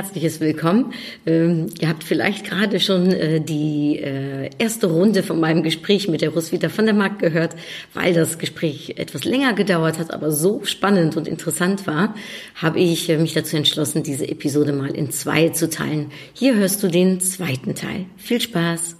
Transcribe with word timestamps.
Herzliches 0.00 0.40
Willkommen. 0.40 0.94
Ähm, 1.26 1.66
ihr 1.78 1.90
habt 1.90 2.04
vielleicht 2.04 2.46
gerade 2.46 2.80
schon 2.80 3.12
äh, 3.12 3.38
die 3.42 3.98
äh, 3.98 4.48
erste 4.56 4.86
Runde 4.86 5.22
von 5.22 5.38
meinem 5.38 5.62
Gespräch 5.62 6.08
mit 6.08 6.22
der 6.22 6.30
Roswitha 6.30 6.70
von 6.70 6.86
der 6.86 6.94
Mark 6.94 7.18
gehört, 7.18 7.54
weil 7.92 8.14
das 8.14 8.38
Gespräch 8.38 8.94
etwas 8.96 9.24
länger 9.24 9.52
gedauert 9.52 9.98
hat, 9.98 10.10
aber 10.10 10.30
so 10.30 10.64
spannend 10.64 11.18
und 11.18 11.28
interessant 11.28 11.86
war, 11.86 12.14
habe 12.54 12.80
ich 12.80 13.10
äh, 13.10 13.18
mich 13.18 13.34
dazu 13.34 13.58
entschlossen, 13.58 14.02
diese 14.02 14.26
Episode 14.26 14.72
mal 14.72 14.90
in 14.90 15.10
zwei 15.10 15.50
zu 15.50 15.68
teilen. 15.68 16.10
Hier 16.32 16.54
hörst 16.54 16.82
du 16.82 16.88
den 16.88 17.20
zweiten 17.20 17.74
Teil. 17.74 18.06
Viel 18.16 18.40
Spaß. 18.40 18.96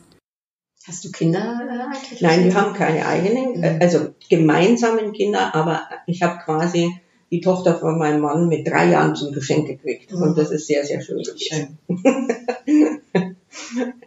Hast 0.87 1.03
du 1.07 1.11
Kinder 1.13 1.61
äh, 1.67 1.97
eigentlich? 1.97 2.21
Nein, 2.21 2.45
wir 2.45 2.55
haben 2.55 2.75
keine 2.75 3.07
eigenen, 3.07 3.63
äh, 3.63 3.79
also 3.81 4.15
gemeinsamen 4.29 5.15
Kinder, 5.15 5.55
aber 5.55 5.81
ich 6.07 6.21
habe 6.21 6.41
quasi 6.45 6.93
die 7.31 7.41
Tochter 7.41 7.77
von 7.79 7.99
meinem 7.99 8.21
Mann 8.21 8.49
mit 8.49 8.67
drei 8.67 8.91
Jahren 8.91 9.15
zum 9.15 9.33
Geschenk 9.33 9.67
gekriegt. 9.67 10.13
Und 10.13 10.37
das 10.37 10.51
ist 10.51 10.67
sehr, 10.67 10.85
sehr 10.85 11.01
schön 11.01 11.23
gewesen. 11.23 11.79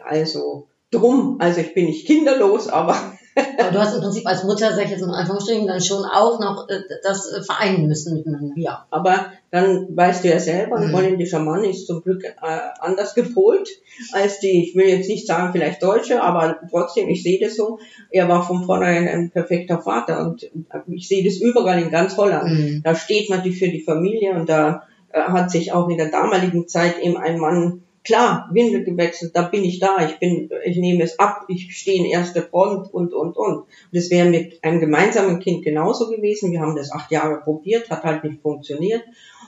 also 0.06 0.68
drum, 0.92 1.38
also 1.40 1.62
ich 1.62 1.74
bin 1.74 1.86
nicht 1.86 2.06
kinderlos, 2.06 2.68
aber 2.68 3.14
Aber 3.36 3.72
du 3.72 3.80
hast 3.80 3.96
im 3.96 4.02
Prinzip 4.02 4.28
als 4.28 4.44
Mutter, 4.44 4.74
sag 4.74 4.86
ich 4.86 4.92
jetzt 4.92 5.02
in 5.02 5.10
Anführungsstrichen, 5.10 5.68
dann 5.68 5.82
schon 5.82 6.04
auch 6.06 6.40
noch 6.40 6.70
äh, 6.70 6.80
das 7.04 7.32
äh, 7.32 7.42
vereinen 7.42 7.88
müssen 7.88 8.16
miteinander. 8.16 8.54
ja, 8.58 8.86
aber 8.90 9.28
dann 9.52 9.88
weißt 9.96 10.24
du 10.24 10.30
ja 10.30 10.40
selber, 10.40 10.78
ein 10.78 10.90
Mhm. 10.90 10.96
holländischer 10.96 11.40
Mann 11.40 11.64
ist 11.64 11.88
zum 11.88 12.02
Glück 12.02 12.24
äh, 12.24 12.34
anders 12.80 13.14
gepolt 13.16 13.70
als 14.12 14.40
die, 14.40 14.64
ich 14.64 14.76
will 14.76 14.88
jetzt 14.88 15.08
nicht 15.10 15.28
sagen 15.28 15.52
vielleicht 15.52 15.82
Deutsche, 15.84 16.22
aber 16.24 16.60
trotzdem, 16.70 17.10
ich 17.10 17.24
sehe 17.24 17.40
das 17.40 17.56
so, 17.56 17.80
er 18.10 18.28
war 18.28 18.44
von 18.46 18.64
vornherein 18.64 19.08
ein 19.08 19.30
perfekter 19.32 19.80
Vater 19.82 20.20
und 20.22 20.50
ich 20.88 21.08
sehe 21.08 21.24
das 21.24 21.38
überall 21.38 21.82
in 21.82 21.92
ganz 21.92 22.18
Holland. 22.18 22.50
Mhm. 22.52 22.82
Da 22.84 22.96
steht 22.96 23.30
man 23.30 23.44
die 23.44 23.54
für 23.54 23.68
die 23.70 23.82
Familie 23.82 24.34
und 24.34 24.50
da 24.50 24.84
äh, 25.12 25.22
hat 25.22 25.52
sich 25.52 25.72
auch 25.72 25.88
in 25.90 25.98
der 25.98 26.10
damaligen 26.10 26.68
Zeit 26.68 27.00
eben 27.00 27.18
ein 27.18 27.38
Mann 27.40 27.83
klar 28.04 28.50
Windel 28.52 28.84
gewechselt. 28.84 29.36
Da 29.36 29.44
bin 29.44 29.64
ich 29.64 29.80
da, 29.80 30.06
ich 30.06 30.20
bin, 30.20 30.50
ich 30.66 30.78
nehme 30.78 31.04
es 31.04 31.20
ab, 31.20 31.46
ich 31.48 31.76
stehe 31.76 32.00
in 32.00 32.06
erster 32.06 32.42
Front 32.44 32.94
und 32.94 33.14
und 33.14 33.36
und. 33.36 33.58
Und 33.58 33.66
das 33.92 34.10
wäre 34.12 34.30
mit 34.30 34.64
einem 34.64 34.80
gemeinsamen 34.80 35.40
Kind 35.40 35.64
genauso 35.64 36.10
gewesen. 36.10 36.52
Wir 36.52 36.62
haben 36.62 36.76
das 36.76 36.92
acht 36.92 37.12
Jahre 37.12 37.42
probiert, 37.42 37.90
hat 37.90 38.04
halt 38.04 38.24
nicht 38.24 38.42
funktioniert 38.42 39.04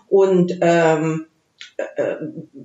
und 0.07 0.57
ähm, 0.61 1.25
äh, 1.77 2.15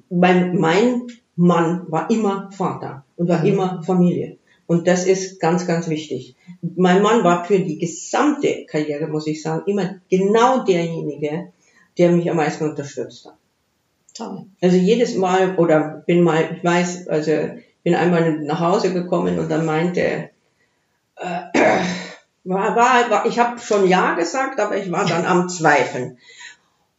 mein, 0.08 0.56
mein 0.56 1.06
Mann 1.36 1.86
war 1.88 2.10
immer 2.10 2.50
Vater 2.52 3.04
und 3.16 3.28
war 3.28 3.41
Mhm. 3.41 3.47
immer 3.47 3.82
Familie. 3.82 4.36
Und 4.66 4.86
das 4.86 5.06
ist 5.06 5.41
ganz, 5.41 5.66
ganz 5.66 5.88
wichtig. 5.88 6.36
Mein 6.62 7.02
Mann 7.02 7.25
war 7.25 7.44
für 7.44 7.58
die 7.58 7.78
gesamte 7.78 8.66
Karriere, 8.66 9.08
muss 9.08 9.27
ich 9.27 9.42
sagen, 9.42 9.62
immer 9.66 9.97
genau 10.08 10.64
derjenige, 10.64 11.52
der 11.98 12.12
mich 12.12 12.30
am 12.30 12.36
meisten 12.36 12.69
unterstützt 12.69 13.27
hat. 13.27 13.34
Toll. 14.14 14.47
Also 14.61 14.77
jedes 14.77 15.14
Mal, 15.16 15.56
oder 15.56 16.03
bin 16.06 16.22
mal, 16.22 16.56
ich 16.56 16.64
weiß, 16.64 17.08
also 17.08 17.33
bin 17.83 17.94
einmal 17.94 18.41
nach 18.41 18.61
Hause 18.61 18.92
gekommen 18.92 19.39
und 19.39 19.50
dann 19.50 19.64
meinte, 19.64 20.31
äh, 21.16 21.41
war, 22.44 22.76
war, 22.76 23.10
war, 23.10 23.26
ich 23.26 23.38
habe 23.38 23.60
schon 23.60 23.88
Ja 23.88 24.15
gesagt, 24.15 24.60
aber 24.60 24.76
ich 24.76 24.91
war 24.91 25.06
dann 25.06 25.25
am 25.25 25.49
Zweifeln. 25.49 26.19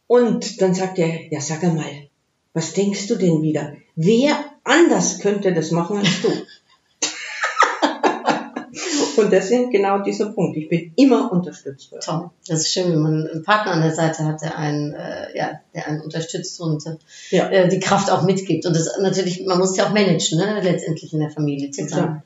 Und 0.06 0.60
dann 0.60 0.74
sagt 0.74 0.98
er, 0.98 1.32
ja 1.32 1.40
sag 1.40 1.62
mal, 1.62 2.08
was 2.52 2.72
denkst 2.72 3.06
du 3.06 3.16
denn 3.16 3.42
wieder? 3.42 3.74
Wer 3.96 4.36
anders 4.64 5.20
könnte 5.20 5.52
das 5.52 5.70
machen 5.70 5.98
als 5.98 6.22
du? 6.22 6.30
Und 9.18 9.32
das 9.32 9.50
ist 9.50 9.70
genau 9.70 9.98
dieser 10.02 10.30
Punkt. 10.30 10.56
Ich 10.56 10.68
bin 10.68 10.92
immer 10.96 11.30
unterstützt 11.32 11.90
worden. 11.92 12.02
Toll. 12.04 12.30
Das 12.46 12.60
ist 12.60 12.72
schön, 12.72 12.90
wenn 12.92 13.00
man 13.00 13.26
einen 13.26 13.42
Partner 13.42 13.72
an 13.72 13.82
der 13.82 13.94
Seite 13.94 14.24
hat, 14.24 14.42
der 14.42 14.56
einen, 14.56 14.92
äh, 14.92 15.36
ja, 15.36 15.60
der 15.74 15.86
einen 15.88 16.00
unterstützt 16.00 16.60
und 16.60 16.84
äh, 16.86 16.96
Ja. 17.30 17.48
äh, 17.48 17.68
die 17.68 17.80
Kraft 17.80 18.10
auch 18.10 18.22
mitgibt. 18.22 18.66
Und 18.66 18.74
das 18.76 18.98
natürlich, 19.00 19.44
man 19.46 19.58
muss 19.58 19.76
ja 19.76 19.86
auch 19.86 19.92
managen, 19.92 20.38
ne? 20.38 20.60
letztendlich 20.62 21.12
in 21.12 21.20
der 21.20 21.30
Familie 21.30 21.70
zusammen. 21.70 22.02
Klar. 22.02 22.22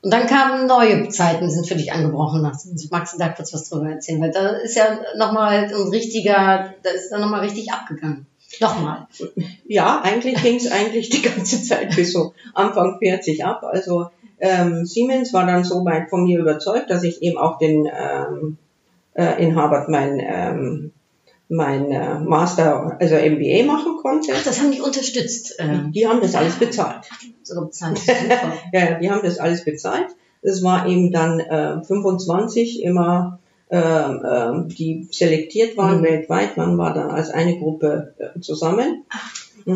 Und 0.00 0.12
dann 0.12 0.26
kamen 0.28 0.66
neue 0.66 1.08
Zeiten, 1.08 1.50
sind 1.50 1.66
für 1.66 1.74
dich 1.74 1.92
angebrochen. 1.92 2.40
Magst 2.42 3.14
du 3.14 3.18
da 3.18 3.28
kurz 3.30 3.52
was 3.52 3.68
drüber 3.68 3.90
erzählen? 3.90 4.20
Weil 4.20 4.30
da 4.30 4.50
ist 4.50 4.76
ja 4.76 5.00
nochmal 5.16 5.64
ein 5.64 5.88
richtiger, 5.88 6.72
da 6.82 6.90
ist 6.90 7.10
dann 7.10 7.20
nochmal 7.20 7.40
richtig 7.40 7.72
abgegangen. 7.72 8.26
Nochmal. 8.60 9.08
Ja, 9.66 10.00
eigentlich 10.02 10.40
ging 10.42 10.56
es 10.56 10.70
eigentlich 10.70 11.10
die 11.10 11.20
ganze 11.22 11.62
Zeit 11.62 11.94
bis 11.94 12.12
so 12.12 12.32
Anfang 12.54 12.98
40 12.98 13.44
ab. 13.44 13.62
Also 13.64 14.10
ähm, 14.40 14.84
Siemens 14.86 15.32
war 15.32 15.46
dann 15.46 15.64
so 15.64 15.84
weit 15.84 16.10
von 16.10 16.24
mir 16.24 16.38
überzeugt, 16.38 16.90
dass 16.90 17.02
ich 17.04 17.22
eben 17.22 17.38
auch 17.38 17.58
den 17.58 17.86
ähm, 17.86 18.56
äh, 19.14 19.42
in 19.42 19.56
Harvard 19.56 19.88
mein 19.88 20.20
ähm, 20.20 20.92
mein 21.50 21.90
äh, 21.90 22.18
Master, 22.20 22.98
also 23.00 23.14
MBA 23.14 23.64
machen 23.64 23.96
konnte. 24.02 24.32
Ach, 24.36 24.44
das 24.44 24.60
haben 24.60 24.70
die 24.70 24.82
unterstützt. 24.82 25.58
Äh, 25.58 25.90
Die 25.94 26.06
haben 26.06 26.20
das 26.20 26.34
alles 26.34 26.56
bezahlt. 26.56 27.06
sogar 27.42 27.64
bezahlt. 27.66 27.98
Super. 27.98 28.52
Ja, 28.72 28.98
die 28.98 29.10
haben 29.10 29.22
das 29.22 29.38
alles 29.38 29.64
bezahlt. 29.64 30.08
Es 30.42 30.62
war 30.62 30.86
eben 30.86 31.10
dann 31.10 31.40
äh, 31.40 31.82
25 31.82 32.82
immer, 32.82 33.38
ähm, 33.70 34.22
ähm, 34.30 34.68
die 34.68 35.08
selektiert 35.10 35.76
waren 35.78 36.00
Mhm. 36.00 36.04
weltweit. 36.04 36.56
Man 36.58 36.76
war 36.76 36.92
dann 36.92 37.10
als 37.10 37.30
eine 37.30 37.58
Gruppe 37.58 38.14
äh, 38.18 38.38
zusammen. 38.40 39.04
Mhm, 39.10 39.12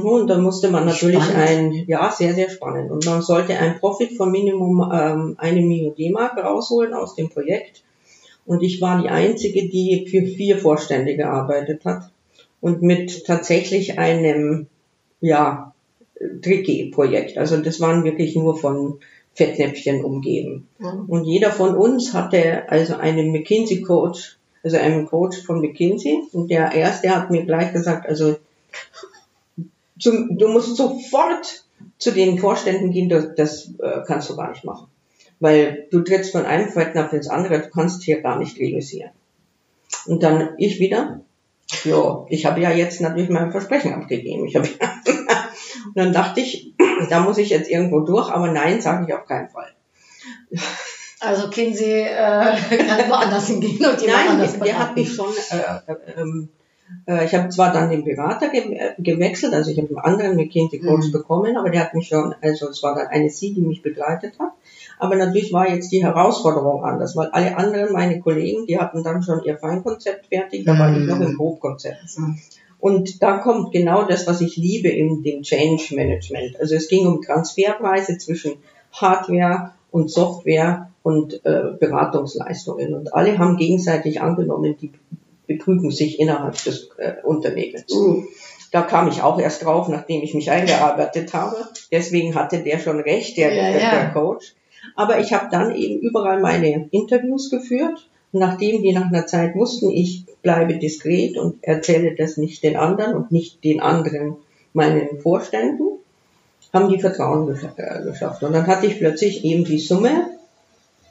Und 0.00 0.28
dann 0.28 0.42
musste 0.42 0.70
man 0.70 0.86
natürlich 0.86 1.22
Spannend. 1.22 1.74
ein, 1.74 1.84
ja, 1.86 2.10
sehr, 2.10 2.32
sehr 2.32 2.48
spannend. 2.48 2.90
Und 2.90 3.04
man 3.04 3.20
sollte 3.20 3.58
ein 3.58 3.78
Profit 3.78 4.16
von 4.16 4.30
Minimum 4.30 4.90
ähm, 4.90 5.34
eine 5.36 5.60
Million 5.60 5.94
D-Mark 5.94 6.38
rausholen 6.38 6.94
aus 6.94 7.14
dem 7.14 7.28
Projekt. 7.28 7.82
Und 8.46 8.62
ich 8.62 8.80
war 8.80 9.02
die 9.02 9.10
Einzige, 9.10 9.68
die 9.68 10.06
für 10.08 10.22
vier 10.22 10.56
Vorstände 10.56 11.14
gearbeitet 11.14 11.84
hat. 11.84 12.10
Und 12.62 12.80
mit 12.80 13.26
tatsächlich 13.26 13.98
einem, 13.98 14.66
ja, 15.20 15.74
tricky 16.40 16.90
Projekt. 16.94 17.36
Also 17.36 17.58
das 17.58 17.80
waren 17.80 18.04
wirklich 18.04 18.34
nur 18.34 18.56
von 18.56 18.98
Fettnäpfchen 19.34 20.04
umgeben. 20.04 20.68
Mhm. 20.78 21.04
Und 21.06 21.24
jeder 21.24 21.50
von 21.50 21.76
uns 21.76 22.14
hatte 22.14 22.68
also 22.70 22.94
einen 22.96 23.30
McKinsey 23.30 23.82
Coach, 23.82 24.38
also 24.62 24.78
einen 24.78 25.06
Coach 25.06 25.42
von 25.42 25.60
McKinsey. 25.60 26.22
Und 26.32 26.50
der 26.50 26.72
erste 26.72 27.14
hat 27.14 27.30
mir 27.30 27.44
gleich 27.44 27.74
gesagt, 27.74 28.08
also 28.08 28.36
zum, 30.02 30.36
du 30.36 30.48
musst 30.48 30.76
sofort 30.76 31.64
zu 31.98 32.10
den 32.10 32.38
Vorständen 32.38 32.90
gehen, 32.90 33.08
das, 33.08 33.34
das 33.36 33.70
äh, 33.80 34.00
kannst 34.06 34.28
du 34.28 34.36
gar 34.36 34.50
nicht 34.50 34.64
machen. 34.64 34.88
Weil 35.40 35.86
du 35.90 36.00
trittst 36.00 36.32
von 36.32 36.44
einem 36.44 36.68
Fettnapf 36.68 37.12
ins 37.12 37.28
andere, 37.28 37.60
du 37.60 37.70
kannst 37.70 38.02
hier 38.02 38.20
gar 38.20 38.38
nicht 38.38 38.58
realisieren. 38.58 39.10
Und 40.06 40.22
dann 40.22 40.50
ich 40.58 40.80
wieder, 40.80 41.20
ja, 41.84 42.26
ich 42.28 42.46
habe 42.46 42.60
ja 42.60 42.70
jetzt 42.70 43.00
natürlich 43.00 43.30
mein 43.30 43.50
Versprechen 43.52 43.94
abgegeben. 43.94 44.46
Ich 44.46 44.56
hab, 44.56 44.64
und 45.86 45.96
dann 45.96 46.12
dachte 46.12 46.40
ich, 46.40 46.74
da 47.10 47.20
muss 47.20 47.38
ich 47.38 47.50
jetzt 47.50 47.70
irgendwo 47.70 48.00
durch, 48.00 48.30
aber 48.30 48.50
nein, 48.50 48.80
sage 48.80 49.06
ich 49.06 49.14
auf 49.14 49.26
keinen 49.26 49.48
Fall. 49.48 49.72
Also 51.20 51.50
Kinsey 51.50 52.02
äh, 52.02 52.06
kann 52.14 53.08
woanders 53.08 53.46
hingehen 53.46 53.84
und 53.86 54.00
jemand 54.00 54.06
Nein, 54.06 54.28
anders 54.30 54.52
der, 54.54 54.64
der 54.64 54.78
hat 54.78 54.96
mich 54.96 55.14
schon, 55.14 55.32
äh, 55.50 55.92
äh, 55.92 56.20
ähm, 56.20 56.48
äh, 56.58 56.61
ich 57.24 57.34
habe 57.34 57.48
zwar 57.48 57.72
dann 57.72 57.90
den 57.90 58.04
Berater 58.04 58.48
ge 58.48 58.74
äh, 58.74 58.92
gewechselt, 58.98 59.54
also 59.54 59.70
ich 59.70 59.78
habe 59.78 59.88
einen 59.88 59.98
anderen 59.98 60.36
McKinsey 60.36 60.78
Coach 60.80 61.08
Mhm. 61.08 61.12
bekommen, 61.12 61.56
aber 61.56 61.70
der 61.70 61.80
hat 61.82 61.94
mich 61.94 62.08
schon, 62.08 62.34
also 62.40 62.68
es 62.68 62.82
war 62.82 62.94
dann 62.94 63.08
eine 63.08 63.28
sie, 63.30 63.52
die 63.54 63.60
mich 63.60 63.82
begleitet 63.82 64.34
hat. 64.38 64.52
Aber 64.98 65.16
natürlich 65.16 65.52
war 65.52 65.68
jetzt 65.68 65.90
die 65.90 66.04
Herausforderung 66.04 66.84
anders, 66.84 67.16
weil 67.16 67.28
alle 67.28 67.56
anderen, 67.56 67.92
meine 67.92 68.20
Kollegen, 68.20 68.66
die 68.66 68.78
hatten 68.78 69.02
dann 69.02 69.22
schon 69.22 69.42
ihr 69.44 69.58
Feinkonzept 69.58 70.26
fertig, 70.26 70.64
da 70.64 70.78
war 70.78 70.92
ich 70.92 70.98
Mhm. 71.02 71.06
noch 71.08 71.20
im 71.20 71.36
Grobkonzept. 71.36 72.18
Mhm. 72.18 72.38
Und 72.78 73.22
da 73.22 73.38
kommt 73.38 73.72
genau 73.72 74.04
das, 74.04 74.26
was 74.26 74.40
ich 74.40 74.56
liebe 74.56 74.88
in 74.88 75.22
dem 75.22 75.42
Change 75.42 75.94
Management. 75.94 76.58
Also 76.60 76.74
es 76.76 76.88
ging 76.88 77.06
um 77.06 77.20
Transferpreise 77.22 78.18
zwischen 78.18 78.52
Hardware 78.92 79.72
und 79.90 80.10
Software 80.10 80.90
und 81.02 81.44
äh, 81.44 81.62
Beratungsleistungen. 81.78 82.94
Und 82.94 83.14
alle 83.14 83.38
haben 83.38 83.56
gegenseitig 83.56 84.20
angenommen, 84.20 84.76
die 84.80 84.90
betrügen 85.52 85.90
sich 85.90 86.18
innerhalb 86.20 86.62
des 86.64 86.90
äh, 86.98 87.14
Unternehmens. 87.22 87.94
Mhm. 87.94 88.26
Da 88.70 88.82
kam 88.82 89.08
ich 89.08 89.22
auch 89.22 89.38
erst 89.38 89.64
drauf, 89.64 89.88
nachdem 89.88 90.22
ich 90.22 90.34
mich 90.34 90.50
eingearbeitet 90.50 91.34
habe. 91.34 91.56
Deswegen 91.90 92.34
hatte 92.34 92.58
der 92.62 92.78
schon 92.78 93.00
recht, 93.00 93.36
der, 93.36 93.54
Ja, 93.54 93.62
der, 93.72 93.80
ja. 93.82 93.90
der 93.90 94.10
Coach. 94.12 94.54
Aber 94.96 95.20
ich 95.20 95.32
habe 95.32 95.48
dann 95.50 95.74
eben 95.74 96.00
überall 96.00 96.40
meine 96.40 96.88
Interviews 96.90 97.50
geführt. 97.50 98.08
Nachdem 98.32 98.82
die 98.82 98.92
nach 98.92 99.08
einer 99.08 99.26
Zeit 99.26 99.54
wussten, 99.54 99.90
ich 99.90 100.24
bleibe 100.40 100.78
diskret 100.78 101.36
und 101.36 101.62
erzähle 101.62 102.14
das 102.14 102.38
nicht 102.38 102.62
den 102.64 102.76
anderen 102.76 103.14
und 103.14 103.30
nicht 103.30 103.62
den 103.62 103.80
anderen 103.80 104.36
meinen 104.72 105.20
Vorständen, 105.20 105.98
haben 106.72 106.88
die 106.88 106.98
Vertrauen 106.98 107.46
gesch- 107.46 107.76
äh, 107.76 108.02
geschafft. 108.02 108.42
Und 108.42 108.54
dann 108.54 108.66
hatte 108.66 108.86
ich 108.86 108.96
plötzlich 108.98 109.44
eben 109.44 109.64
die 109.66 109.78
Summe, 109.78 110.30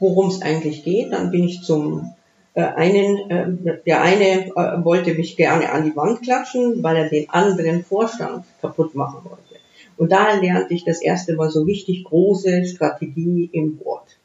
worum 0.00 0.26
es 0.30 0.42
eigentlich 0.42 0.82
geht. 0.82 1.12
Dann 1.12 1.30
bin 1.30 1.44
ich 1.44 1.62
zum 1.62 2.12
einen, 2.60 3.30
äh, 3.30 3.78
der 3.86 4.02
eine 4.02 4.48
äh, 4.48 4.84
wollte 4.84 5.14
mich 5.14 5.36
gerne 5.36 5.70
an 5.70 5.84
die 5.84 5.96
Wand 5.96 6.22
klatschen, 6.22 6.82
weil 6.82 6.96
er 6.96 7.08
den 7.08 7.30
anderen 7.30 7.84
Vorstand 7.84 8.44
kaputt 8.60 8.94
machen 8.94 9.20
wollte. 9.24 9.60
Und 9.96 10.12
da 10.12 10.34
lernte 10.34 10.74
ich 10.74 10.84
das 10.84 11.00
erste 11.00 11.34
Mal 11.34 11.50
so 11.50 11.62
richtig 11.62 12.04
große 12.04 12.64
Strategie 12.66 13.48
im 13.52 13.76
Board. 13.76 14.18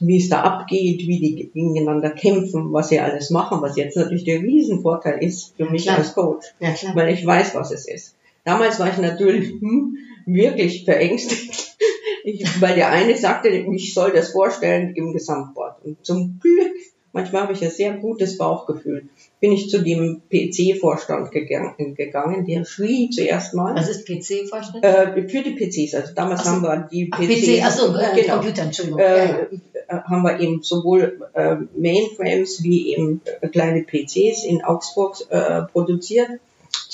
Wie 0.00 0.18
es 0.18 0.28
da 0.28 0.42
abgeht, 0.42 1.06
wie 1.06 1.20
die 1.20 1.50
gegeneinander 1.54 2.10
kämpfen, 2.10 2.72
was 2.72 2.88
sie 2.88 3.00
alles 3.00 3.30
machen, 3.30 3.62
was 3.62 3.76
jetzt 3.76 3.96
natürlich 3.96 4.24
der 4.24 4.42
Riesenvorteil 4.42 5.22
ist 5.22 5.54
für 5.56 5.70
mich 5.70 5.84
klar. 5.84 5.98
als 5.98 6.14
Coach 6.14 6.46
Ja, 6.58 6.74
weil 6.94 7.14
ich 7.14 7.24
weiß, 7.24 7.54
was 7.54 7.70
es 7.70 7.86
ist. 7.86 8.16
Damals 8.44 8.78
war 8.80 8.90
ich 8.90 8.98
natürlich 8.98 9.50
hm, 9.50 9.96
wirklich 10.26 10.84
verängstigt, 10.84 11.76
ich, 12.24 12.60
weil 12.60 12.74
der 12.74 12.90
eine 12.90 13.16
sagte, 13.16 13.48
ich 13.48 13.94
soll 13.94 14.12
das 14.12 14.32
vorstellen 14.32 14.94
im 14.96 15.12
Gesamtboard. 15.12 15.84
Und 15.84 16.04
zum 16.04 16.40
Glück, 16.40 16.74
manchmal 17.14 17.42
habe 17.42 17.52
ich 17.54 17.64
ein 17.64 17.70
sehr 17.70 17.94
gutes 17.94 18.36
Bauchgefühl, 18.36 19.08
bin 19.40 19.52
ich 19.52 19.70
zu 19.70 19.82
dem 19.82 20.20
PC-Vorstand 20.30 21.30
gegangen, 21.30 21.94
gegangen, 21.94 22.44
der 22.44 22.66
schrie 22.66 23.08
zuerst 23.08 23.54
mal. 23.54 23.74
Was 23.74 23.88
ist 23.88 24.06
PC-Vorschnitt? 24.06 24.84
Äh, 24.84 25.26
für 25.28 25.42
die 25.42 25.52
PCs, 25.52 25.94
also 25.94 26.12
damals 26.14 26.40
Ach 26.40 26.44
so. 26.44 26.50
haben 26.50 26.62
wir 26.62 26.88
die 26.92 27.08
Ach, 27.10 27.18
PCs, 27.18 27.46
PC, 27.46 27.64
achso, 27.64 27.96
äh, 27.96 28.20
genau, 28.20 28.34
Computer, 28.34 28.62
Entschuldigung. 28.62 29.00
äh, 29.00 29.16
ja, 29.16 29.24
ja. 29.24 29.38
äh, 29.88 30.00
haben 30.02 30.22
wir 30.22 30.40
eben 30.40 30.62
sowohl 30.62 31.20
äh, 31.32 31.56
Mainframes 31.76 32.62
wie 32.62 32.92
eben 32.92 33.22
kleine 33.52 33.82
PCs 33.84 34.44
in 34.44 34.62
Augsburg 34.62 35.16
äh, 35.30 35.62
produziert. 35.62 36.28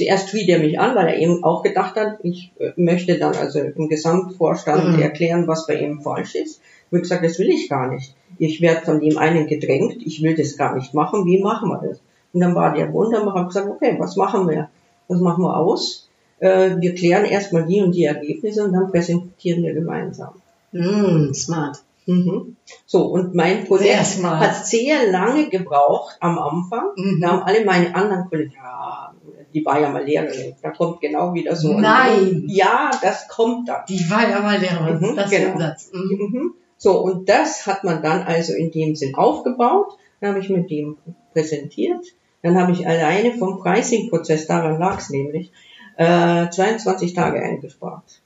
Zuerst 0.01 0.31
schrie 0.31 0.47
der 0.47 0.61
mich 0.61 0.81
an, 0.81 0.95
weil 0.97 1.09
er 1.09 1.19
eben 1.19 1.45
auch 1.45 1.63
gedacht 1.63 1.95
hat, 1.97 2.19
ich 2.23 2.53
äh, 2.59 2.71
möchte 2.77 3.19
dann 3.19 3.35
also 3.37 3.59
im 3.61 3.89
Gesamtvorstand 3.89 4.97
Mhm. 4.97 5.03
erklären, 5.03 5.47
was 5.47 5.67
bei 5.67 5.75
ihm 5.75 6.01
falsch 6.01 6.35
ist. 6.37 6.61
Ich 6.63 6.93
habe 6.93 7.03
gesagt, 7.03 7.25
das 7.25 7.39
will 7.39 7.51
ich 7.51 7.69
gar 7.69 7.93
nicht. 7.93 8.15
Ich 8.39 8.63
werde 8.63 8.87
von 8.87 9.01
dem 9.01 9.19
einen 9.19 9.47
gedrängt, 9.47 9.99
ich 10.05 10.23
will 10.23 10.35
das 10.35 10.57
gar 10.57 10.75
nicht 10.75 10.95
machen, 10.95 11.27
wie 11.27 11.43
machen 11.43 11.69
wir 11.69 11.81
das? 11.87 12.01
Und 12.33 12.41
dann 12.41 12.55
war 12.55 12.73
der 12.75 12.93
wunderbar, 12.95 13.35
habe 13.35 13.49
gesagt, 13.49 13.69
okay, 13.69 13.97
was 13.99 14.17
machen 14.17 14.49
wir? 14.49 14.71
Was 15.09 15.21
machen 15.21 15.45
wir 15.45 15.55
aus? 15.57 16.09
Äh, 16.39 16.77
wir 16.79 16.95
klären 16.95 17.27
erstmal 17.27 17.67
die 17.67 17.83
und 17.83 17.95
die 17.95 18.05
Ergebnisse 18.05 18.65
und 18.65 18.73
dann 18.73 18.91
präsentieren 18.91 19.63
wir 19.63 19.75
gemeinsam. 19.75 20.33
Mm, 20.73 21.35
smart. 21.35 21.83
Mhm. 22.07 22.57
So, 22.87 23.05
und 23.07 23.35
mein 23.35 23.67
Projekt 23.67 24.23
hat 24.25 24.67
sehr 24.67 25.11
lange 25.11 25.49
gebraucht 25.49 26.17
am 26.21 26.39
Anfang. 26.39 26.87
Mhm. 26.97 27.21
Da 27.21 27.29
haben 27.29 27.43
alle 27.43 27.65
meine 27.65 27.95
anderen 27.95 28.29
Kollegen, 28.29 28.53
ja, 28.57 29.13
die 29.55 29.65
war 29.65 29.81
ja 29.81 29.91
mal 29.91 30.05
Lehrerin, 30.05 30.55
da 30.63 30.71
kommt 30.71 31.01
genau 31.01 31.35
wieder 31.35 31.57
so. 31.57 31.73
ein- 31.73 31.81
Nein. 31.83 32.45
Ja, 32.49 32.91
das 33.03 33.29
kommt 33.29 33.69
dann. 33.69 33.83
Die 33.89 34.09
war 34.11 34.29
ja 34.29 34.41
mal 34.41 34.59
Lehrerin. 34.59 34.99
Mhm, 35.01 35.17
das 35.17 35.31
ist 35.33 35.39
genau. 35.39 35.53
ein 35.53 35.59
Satz. 35.59 35.91
Mhm. 35.93 36.19
Mhm. 36.33 36.55
So, 36.79 36.99
und 37.01 37.29
das 37.29 37.67
hat 37.67 37.85
man 37.85 38.03
dann 38.03 38.23
also 38.23 38.55
in 38.55 38.71
dem 38.71 38.97
Sinn 38.97 39.15
aufgebaut. 39.15 39.97
Dann 40.21 40.31
habe 40.31 40.41
ich 40.41 40.49
mit 40.49 40.71
dem 40.71 40.97
präsentiert. 41.33 42.05
Dann 42.43 42.59
habe 42.59 42.73
ich 42.73 42.87
alleine 42.87 43.33
vom 43.35 43.59
Pricing-Prozess, 43.61 44.47
daran 44.47 44.79
lag 44.79 44.99
es 44.99 45.11
nämlich, 45.11 45.53
äh, 45.97 46.49
22 46.49 47.13
Tage 47.13 47.43
eingespart. 47.43 48.23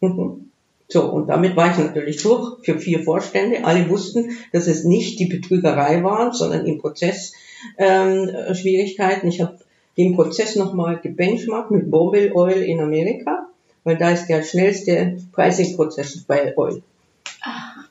Mhm. 0.00 0.50
So, 0.88 1.04
und 1.04 1.28
damit 1.28 1.54
war 1.56 1.70
ich 1.70 1.78
natürlich 1.78 2.22
durch 2.22 2.64
für 2.64 2.78
vier 2.78 3.02
Vorstände. 3.04 3.64
Alle 3.64 3.88
wussten, 3.88 4.36
dass 4.52 4.66
es 4.66 4.84
nicht 4.84 5.20
die 5.20 5.26
Betrügerei 5.26 6.02
waren, 6.02 6.32
sondern 6.32 6.66
im 6.66 6.78
Prozess 6.78 7.32
ähm, 7.78 8.28
äh, 8.28 8.54
Schwierigkeiten. 8.54 9.28
Ich 9.28 9.40
habe 9.40 9.58
den 10.00 10.16
Prozess 10.16 10.56
nochmal 10.56 10.98
gebenchmarkt 10.98 11.70
mit 11.70 11.90
Bobil 11.90 12.32
Oil 12.32 12.62
in 12.62 12.80
Amerika, 12.80 13.48
weil 13.84 13.98
da 13.98 14.10
ist 14.10 14.28
der 14.28 14.42
schnellste 14.42 15.18
Pricing-Prozess 15.32 16.24
bei 16.24 16.56
Oil. 16.56 16.82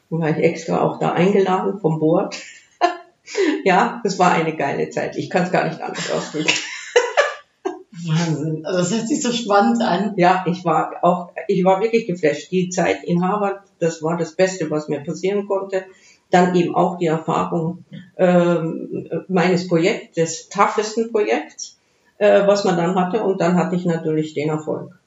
Und 0.09 0.21
war 0.21 0.31
ich 0.31 0.44
extra 0.44 0.81
auch 0.81 1.00
da 1.00 1.13
eingeladen 1.13 1.79
vom 1.79 2.00
Board. 2.00 2.35
ja, 3.63 4.01
das 4.03 4.17
war 4.17 4.31
eine 4.31 4.56
geile 4.56 4.89
Zeit. 4.89 5.17
Ich 5.17 5.29
kann 5.29 5.44
es 5.44 5.51
gar 5.51 5.67
nicht 5.67 5.81
anders 5.81 6.11
ausdrücken. 6.11 6.50
Wahnsinn. 8.07 8.65
Also 8.65 8.79
das 8.79 8.91
hört 8.91 9.07
sich 9.07 9.21
so 9.21 9.31
spannend 9.31 9.83
an. 9.83 10.13
Ja, 10.17 10.45
ich 10.47 10.65
war 10.65 10.95
auch, 11.03 11.29
ich 11.47 11.63
war 11.63 11.81
wirklich 11.81 12.07
geflasht. 12.07 12.51
Die 12.51 12.69
Zeit 12.69 13.03
in 13.03 13.23
Harvard, 13.23 13.62
das 13.77 14.01
war 14.01 14.17
das 14.17 14.35
Beste, 14.35 14.71
was 14.71 14.88
mir 14.88 15.01
passieren 15.01 15.47
konnte. 15.47 15.85
Dann 16.31 16.55
eben 16.55 16.75
auch 16.75 16.97
die 16.97 17.07
Erfahrung 17.07 17.85
ähm, 18.17 19.09
meines 19.27 19.67
Projekts, 19.67 20.15
des 20.15 20.50
toughesten 20.50 21.12
Projekts, 21.12 21.78
äh, 22.19 22.45
was 22.45 22.63
man 22.63 22.77
dann 22.77 22.95
hatte. 22.95 23.24
Und 23.24 23.42
dann 23.42 23.56
hatte 23.56 23.75
ich 23.75 23.86
natürlich 23.86 24.36
den 24.36 24.50
Erfolg. 24.50 25.00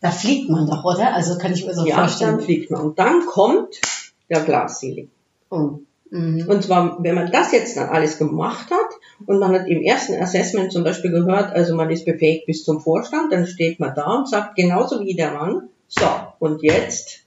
Da 0.00 0.10
fliegt 0.10 0.48
man 0.48 0.66
doch, 0.66 0.84
oder? 0.84 1.14
Also 1.14 1.36
kann 1.36 1.52
ich 1.52 1.66
mir 1.66 1.74
so 1.74 1.86
ja, 1.86 1.96
vorstellen. 1.96 2.36
dann 2.36 2.40
fliegt 2.40 2.70
man. 2.70 2.80
Und 2.80 2.98
dann 2.98 3.26
kommt 3.26 3.80
der 4.30 4.40
Glasceiling. 4.40 5.10
Oh. 5.50 5.78
Mhm. 6.10 6.46
Und 6.48 6.62
zwar, 6.62 7.02
wenn 7.02 7.14
man 7.14 7.30
das 7.30 7.52
jetzt 7.52 7.76
dann 7.76 7.88
alles 7.88 8.18
gemacht 8.18 8.70
hat 8.70 9.26
und 9.26 9.38
man 9.38 9.52
hat 9.52 9.66
im 9.66 9.82
ersten 9.82 10.14
Assessment 10.20 10.72
zum 10.72 10.84
Beispiel 10.84 11.10
gehört, 11.10 11.52
also 11.52 11.74
man 11.74 11.90
ist 11.90 12.04
befähigt 12.04 12.46
bis 12.46 12.64
zum 12.64 12.80
Vorstand, 12.80 13.32
dann 13.32 13.46
steht 13.46 13.80
man 13.80 13.94
da 13.94 14.18
und 14.18 14.28
sagt 14.28 14.54
genauso 14.56 15.00
wie 15.00 15.14
der 15.16 15.32
Mann, 15.32 15.68
so, 15.88 16.06
und 16.38 16.62
jetzt 16.62 17.24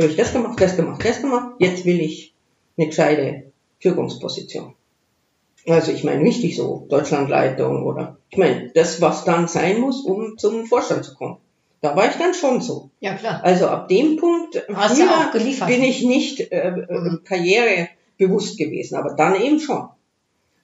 habe 0.00 0.10
ich 0.10 0.16
das 0.16 0.32
gemacht, 0.32 0.60
das 0.60 0.76
gemacht, 0.76 1.04
das 1.04 1.20
gemacht, 1.20 1.54
jetzt 1.58 1.84
will 1.84 2.00
ich 2.00 2.34
eine 2.76 2.88
gescheite 2.88 3.52
Führungsposition. 3.80 4.74
Also 5.68 5.92
ich 5.92 6.02
meine 6.04 6.22
richtig 6.22 6.56
so, 6.56 6.86
Deutschlandleitung 6.88 7.84
oder, 7.84 8.16
ich 8.30 8.38
meine, 8.38 8.70
das, 8.74 9.00
was 9.00 9.24
dann 9.24 9.46
sein 9.48 9.80
muss, 9.80 10.04
um 10.04 10.36
zum 10.38 10.66
Vorstand 10.66 11.04
zu 11.04 11.14
kommen. 11.14 11.36
Da 11.80 11.94
war 11.96 12.08
ich 12.08 12.16
dann 12.16 12.34
schon 12.34 12.60
so. 12.60 12.90
Ja, 13.00 13.14
klar. 13.14 13.40
Also 13.44 13.66
ab 13.66 13.88
dem 13.88 14.16
Punkt 14.16 14.62
Hast 14.72 14.98
du 15.00 15.04
auch 15.04 15.32
geliefert. 15.32 15.68
bin 15.68 15.82
ich 15.82 16.04
nicht 16.04 16.40
äh, 16.52 16.68
äh, 16.68 16.86
Mhm. 16.88 17.20
karrierebewusst 17.24 18.56
gewesen, 18.58 18.96
aber 18.96 19.14
dann 19.14 19.40
eben 19.40 19.58
schon. 19.60 19.88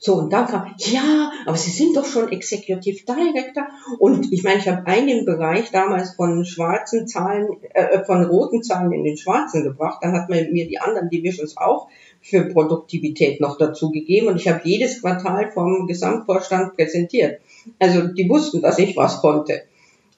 So, 0.00 0.14
und 0.14 0.32
dann 0.32 0.46
kam, 0.46 0.72
ja, 0.78 1.32
aber 1.44 1.56
Sie 1.56 1.72
sind 1.72 1.96
doch 1.96 2.04
schon 2.06 2.30
Executive 2.30 3.04
Director. 3.04 3.66
Und 3.98 4.32
ich 4.32 4.44
meine, 4.44 4.60
ich 4.60 4.68
habe 4.68 4.86
einen 4.86 5.24
Bereich 5.24 5.72
damals 5.72 6.14
von 6.14 6.44
schwarzen 6.44 7.08
Zahlen, 7.08 7.48
äh, 7.74 8.04
von 8.04 8.24
roten 8.24 8.62
Zahlen 8.62 8.92
in 8.92 9.02
den 9.02 9.16
schwarzen 9.16 9.64
gebracht. 9.64 9.98
Dann 10.02 10.12
hat 10.12 10.28
man 10.28 10.52
mir 10.52 10.68
die 10.68 10.78
anderen 10.78 11.10
Divisions 11.10 11.56
auch 11.56 11.88
für 12.20 12.44
Produktivität 12.44 13.40
noch 13.40 13.58
dazu 13.58 13.90
gegeben. 13.90 14.28
Und 14.28 14.36
ich 14.36 14.48
habe 14.48 14.60
jedes 14.64 15.00
Quartal 15.00 15.50
vom 15.52 15.86
Gesamtvorstand 15.86 16.76
präsentiert. 16.76 17.40
Also 17.78 18.08
die 18.08 18.28
wussten, 18.28 18.60
dass 18.60 18.78
ich 18.78 18.96
was 18.96 19.20
konnte. 19.20 19.62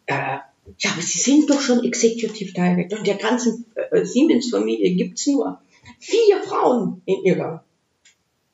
Äh, 0.07 0.39
ja, 0.79 0.91
aber 0.93 1.03
Sie 1.03 1.19
sind 1.19 1.51
doch 1.51 1.61
schon 1.61 1.85
Executive 1.85 2.53
Director. 2.53 2.99
Und 2.99 3.07
der 3.07 3.17
ganzen 3.17 3.67
äh, 3.75 4.05
Siemens-Familie 4.05 4.95
gibt's 4.95 5.27
nur 5.27 5.61
vier 5.99 6.43
Frauen 6.43 7.03
in 7.07 7.25
ihrer, 7.25 7.65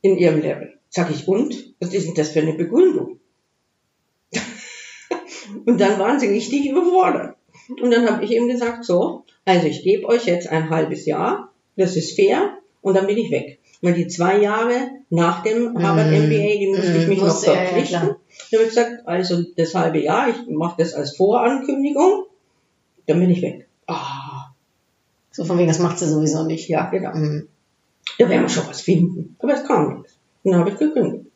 in 0.02 0.16
ihrem 0.16 0.40
Level. 0.40 0.78
Sag 0.88 1.10
ich, 1.10 1.28
und? 1.28 1.74
Was 1.80 1.92
ist 1.92 2.06
denn 2.06 2.14
das 2.14 2.30
für 2.30 2.40
eine 2.40 2.54
Begründung? 2.54 3.20
und 5.66 5.80
dann 5.80 5.98
waren 5.98 6.18
sie 6.20 6.28
richtig 6.28 6.66
überfordert. 6.66 7.36
Und 7.68 7.90
dann 7.90 8.08
habe 8.08 8.24
ich 8.24 8.32
eben 8.32 8.48
gesagt, 8.48 8.84
so, 8.84 9.24
also 9.44 9.66
ich 9.66 9.82
gebe 9.82 10.06
euch 10.06 10.26
jetzt 10.26 10.48
ein 10.48 10.70
halbes 10.70 11.04
Jahr, 11.04 11.52
das 11.76 11.96
ist 11.96 12.16
fair, 12.16 12.58
und 12.86 12.94
dann 12.94 13.06
bin 13.06 13.18
ich 13.18 13.30
weg. 13.30 13.58
Weil 13.82 13.94
die 13.94 14.06
zwei 14.08 14.38
Jahre 14.38 14.74
nach 15.10 15.42
dem 15.42 15.76
Harvard 15.82 16.06
Mhm. 16.10 16.26
MBA, 16.26 16.58
die 16.58 16.72
musste 16.74 16.96
ich 16.98 17.06
mich 17.08 17.20
noch 17.20 17.42
ja, 17.44 17.52
ja, 17.52 17.58
verpflichten. 17.60 17.88
klar. 18.00 18.16
dann 18.50 18.58
habe 18.60 18.62
ich 18.62 18.68
gesagt, 18.74 19.06
also 19.06 19.42
das 19.56 19.74
halbe 19.74 19.98
Jahr, 20.02 20.28
ich 20.30 20.36
mache 20.48 20.76
das 20.82 20.94
als 20.94 21.16
Vorankündigung, 21.16 22.24
dann 23.06 23.20
bin 23.20 23.30
ich 23.30 23.42
weg. 23.42 23.66
Ah, 23.86 24.46
So 25.30 25.44
von 25.44 25.58
wegen, 25.58 25.68
das 25.68 25.78
macht 25.80 25.98
sie 25.98 26.08
sowieso 26.08 26.44
nicht. 26.44 26.68
ja, 26.68 26.88
genau. 26.90 27.14
Mhm. 27.14 27.48
Da 28.18 28.28
werden 28.28 28.42
wir 28.42 28.48
schon 28.48 28.66
was 28.68 28.80
finden. 28.80 29.36
Aber 29.40 29.52
es 29.54 29.64
kam 29.64 29.94
nichts. 29.98 30.16
Und 30.44 30.52
dann 30.52 30.60
habe 30.60 30.70
ich 30.70 30.78
gekündigt. 30.78 31.26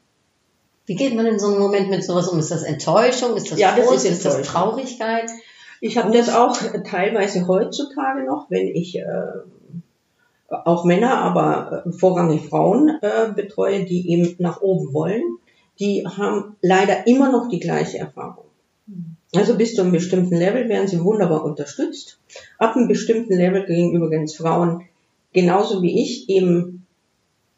Wie 0.87 0.95
geht 0.95 1.14
man 1.14 1.26
in 1.26 1.38
so 1.38 1.49
einem 1.49 1.59
Moment 1.59 1.90
mit 1.90 2.02
sowas 2.04 2.28
um? 2.28 2.38
Ist 2.38 2.50
das 2.50 2.62
Enttäuschung? 2.62 3.37
Ist 3.37 3.50
das 3.52 3.59
Ja, 3.59 3.76
das 3.76 3.87
Frust? 3.87 4.07
ist 4.07 4.12
ist 4.12 4.25
das. 4.25 4.42
Traurigkeit? 4.42 5.28
Ich 5.80 5.97
habe 5.99 6.11
das 6.16 6.28
auch 6.33 6.57
teilweise 6.88 7.47
heutzutage 7.47 8.25
noch, 8.25 8.47
wenn 8.50 8.69
ich 8.69 8.97
äh, 8.99 9.02
auch 10.50 10.85
Männer, 10.85 11.19
aber 11.19 11.85
äh, 11.87 11.92
vorrangig 11.92 12.49
Frauen 12.49 12.99
äh, 13.00 13.33
betreue, 13.35 13.85
die 13.85 14.11
eben 14.11 14.35
nach 14.38 14.61
oben 14.61 14.92
wollen. 14.92 15.23
Die 15.78 16.04
haben 16.07 16.57
leider 16.61 17.07
immer 17.07 17.33
noch 17.33 17.49
die 17.49 17.61
gleiche 17.61 17.99
Erfahrung. 17.99 18.45
Also 19.35 19.57
bis 19.57 19.75
zu 19.75 19.83
einem 19.83 19.92
bestimmten 19.92 20.37
Level 20.37 20.69
werden 20.69 20.88
sie 20.88 21.02
wunderbar 21.02 21.45
unterstützt. 21.45 22.19
Ab 22.59 22.76
einem 22.76 22.88
bestimmten 22.88 23.35
Level 23.35 23.64
kriegen 23.64 23.95
übrigens 23.95 24.35
Frauen 24.35 24.83
genauso 25.33 25.83
wie 25.83 26.02
ich 26.02 26.28
eben 26.28 26.87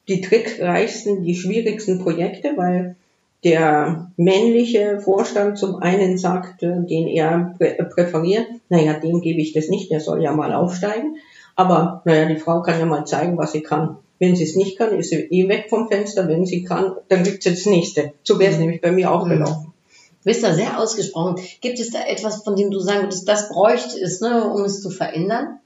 die 0.08 0.20
trickreichsten, 0.20 1.22
die 1.22 1.34
schwierigsten 1.34 2.00
Projekte, 2.00 2.52
weil 2.56 2.96
der 3.44 4.10
männliche 4.16 5.00
Vorstand 5.00 5.58
zum 5.58 5.76
einen 5.76 6.18
sagt, 6.18 6.62
äh, 6.62 6.84
den 6.84 7.08
er 7.08 7.54
prä 7.58 7.74
präferiert, 7.84 8.46
naja, 8.68 8.94
dem 8.94 9.20
gebe 9.20 9.40
ich 9.40 9.52
das 9.52 9.68
nicht, 9.68 9.90
der 9.90 10.00
soll 10.00 10.22
ja 10.22 10.32
mal 10.32 10.52
aufsteigen. 10.52 11.16
Aber 11.62 12.02
naja, 12.04 12.24
die 12.26 12.40
Frau 12.40 12.60
kann 12.60 12.80
ja 12.80 12.86
mal 12.86 13.04
zeigen, 13.06 13.38
was 13.38 13.52
sie 13.52 13.62
kann, 13.62 13.98
Wenn 14.18 14.34
sie 14.34 14.42
es 14.42 14.56
nicht 14.56 14.78
kann, 14.78 14.98
ist 14.98 15.10
sie 15.10 15.16
eh 15.16 15.48
weg 15.48 15.66
vom 15.68 15.86
Fenster. 15.88 16.26
Wenn 16.26 16.44
sie 16.44 16.64
kann, 16.64 16.96
dann 17.08 17.22
gibt's 17.22 17.44
jetzt 17.44 17.66
das 17.66 17.72
nächste. 17.72 18.12
So 18.24 18.40
wäre 18.40 18.52
es 18.52 18.58
nämlich 18.58 18.80
bei 18.80 18.90
mir 18.90 19.12
auch 19.12 19.28
gelaufen. 19.28 19.72
Du 20.22 20.24
bist 20.24 20.42
da 20.42 20.54
sehr 20.54 20.78
ausgesprochen. 20.80 21.40
Gibt 21.60 21.78
es 21.78 21.90
da 21.90 22.04
etwas, 22.04 22.42
von 22.42 22.56
dem 22.56 22.72
du 22.72 22.80
sagen 22.80 23.02
würdest, 23.02 23.28
das 23.28 23.48
bräuchte 23.48 24.00
es, 24.00 24.20
ne, 24.20 24.44
um 24.52 24.64
es 24.64 24.82
zu 24.82 24.90
verändern? 24.90 25.60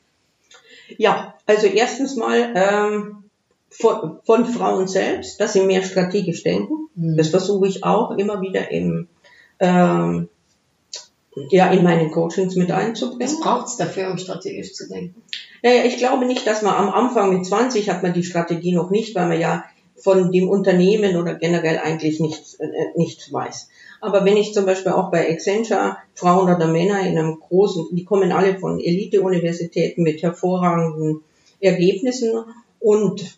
Ja, 0.99 1.35
also 1.47 1.67
erstens 1.67 2.17
mal 2.17 2.53
ähm, 2.55 3.25
von, 3.71 4.19
von 4.25 4.45
Frauen 4.45 4.87
selbst, 4.87 5.41
dass 5.41 5.55
sie 5.55 5.63
mehr 5.63 5.83
strategisch 5.83 6.43
denken. 6.43 6.89
Mhm. 6.95 7.17
Das 7.17 7.29
versuche 7.29 7.69
ich 7.69 7.85
auch 7.85 8.11
immer 8.19 8.43
wieder 8.43 8.71
im, 8.71 9.09
ähm, 9.61 10.29
ja, 11.51 11.71
in 11.71 11.83
meinen 11.83 12.11
Coachings 12.11 12.55
mit 12.57 12.71
einzubringen. 12.71 13.35
Was 13.35 13.41
braucht 13.41 13.67
es 13.67 13.77
dafür, 13.77 14.11
um 14.11 14.19
strategisch 14.19 14.75
zu 14.75 14.89
denken? 14.89 15.23
Naja, 15.67 15.83
ich 15.85 15.97
glaube 15.97 16.27
nicht, 16.27 16.47
dass 16.47 16.63
man 16.63 16.75
am 16.75 16.91
Anfang 16.91 17.37
mit 17.37 17.45
20 17.45 17.91
hat 17.91 18.05
man 18.05 18.13
die 18.13 18.23
Strategie 18.23 18.73
noch 18.73 18.91
nicht, 18.91 19.17
weil 19.17 19.27
man 19.27 19.41
ja 19.41 19.65
von 19.97 20.31
dem 20.31 20.49
Unternehmen 20.49 21.17
oder 21.17 21.35
generell 21.35 21.79
eigentlich 21.79 22.21
nichts, 22.21 22.55
äh, 22.61 22.69
nichts 22.95 23.33
weiß. 23.33 23.69
Aber 24.01 24.25
wenn 24.25 24.37
ich 24.37 24.55
zum 24.55 24.65
Beispiel 24.65 24.93
auch 24.93 25.11
bei 25.11 25.29
Accenture 25.29 25.97
Frauen 26.15 26.55
oder 26.55 26.69
Männer 26.69 27.01
in 27.01 27.19
einem 27.19 27.41
großen, 27.41 27.89
die 27.91 28.05
kommen 28.05 28.31
alle 28.31 28.61
von 28.61 28.79
Elite-Universitäten 28.79 30.05
mit 30.05 30.23
hervorragenden 30.23 31.25
Ergebnissen 31.59 32.45
und 32.79 33.37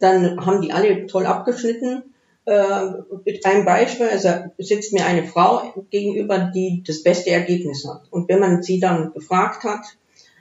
dann 0.00 0.44
haben 0.44 0.62
die 0.62 0.72
alle 0.72 1.06
toll 1.06 1.26
abgeschnitten. 1.26 2.02
Äh, 2.44 2.86
mit 3.24 3.46
einem 3.46 3.64
Beispiel, 3.64 4.08
also 4.08 4.30
sitzt 4.58 4.92
mir 4.92 5.06
eine 5.06 5.22
Frau 5.22 5.84
gegenüber, 5.90 6.50
die 6.52 6.82
das 6.84 7.04
beste 7.04 7.30
Ergebnis 7.30 7.86
hat. 7.86 8.02
Und 8.10 8.28
wenn 8.28 8.40
man 8.40 8.64
sie 8.64 8.80
dann 8.80 9.12
gefragt 9.12 9.62
hat, 9.62 9.82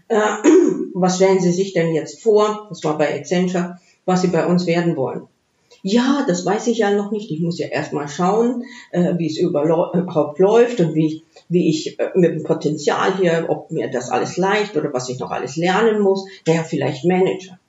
äh, 0.07 0.17
was 0.93 1.17
stellen 1.17 1.39
Sie 1.39 1.51
sich 1.51 1.73
denn 1.73 1.93
jetzt 1.93 2.21
vor, 2.21 2.67
das 2.69 2.83
war 2.83 2.97
bei 2.97 3.13
Accenture, 3.15 3.79
was 4.05 4.21
Sie 4.21 4.27
bei 4.27 4.45
uns 4.45 4.65
werden 4.65 4.95
wollen? 4.95 5.27
Ja, 5.83 6.25
das 6.27 6.45
weiß 6.45 6.67
ich 6.67 6.79
ja 6.79 6.91
noch 6.91 7.11
nicht. 7.11 7.31
Ich 7.31 7.39
muss 7.39 7.59
ja 7.59 7.67
erstmal 7.67 8.07
schauen, 8.07 8.63
äh, 8.91 9.13
wie 9.17 9.27
es 9.27 9.37
überhaupt 9.37 10.39
läuft 10.39 10.79
und 10.79 10.95
wie, 10.95 11.23
wie 11.49 11.69
ich 11.69 11.99
äh, 11.99 12.09
mit 12.15 12.31
dem 12.31 12.43
Potenzial 12.43 13.17
hier, 13.17 13.45
ob 13.47 13.71
mir 13.71 13.89
das 13.89 14.09
alles 14.09 14.37
leicht 14.37 14.75
oder 14.75 14.91
was 14.91 15.09
ich 15.09 15.19
noch 15.19 15.31
alles 15.31 15.55
lernen 15.55 16.01
muss. 16.01 16.25
Naja, 16.45 16.63
vielleicht 16.63 17.05
Manager. 17.05 17.59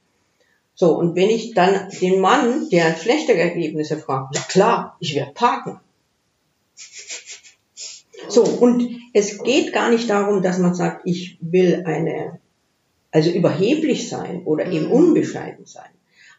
So, 0.74 0.96
und 0.96 1.16
wenn 1.16 1.28
ich 1.28 1.54
dann 1.54 1.90
den 2.00 2.20
Mann, 2.20 2.68
der 2.70 2.96
schlechte 2.96 3.34
Ergebnisse 3.34 3.96
fragt, 3.96 4.36
ja 4.36 4.42
klar, 4.42 4.96
ich 5.00 5.14
werde 5.14 5.32
Partner. 5.32 5.80
So, 8.26 8.42
und 8.42 8.88
es 9.14 9.42
geht 9.42 9.72
gar 9.72 9.90
nicht 9.90 10.10
darum, 10.10 10.42
dass 10.42 10.58
man 10.58 10.74
sagt, 10.74 11.02
ich 11.04 11.38
will 11.40 11.84
eine, 11.86 12.40
also 13.12 13.30
überheblich 13.30 14.08
sein 14.08 14.42
oder 14.44 14.66
eben 14.66 14.86
Mhm. 14.86 14.92
unbescheiden 14.92 15.66
sein. 15.66 15.90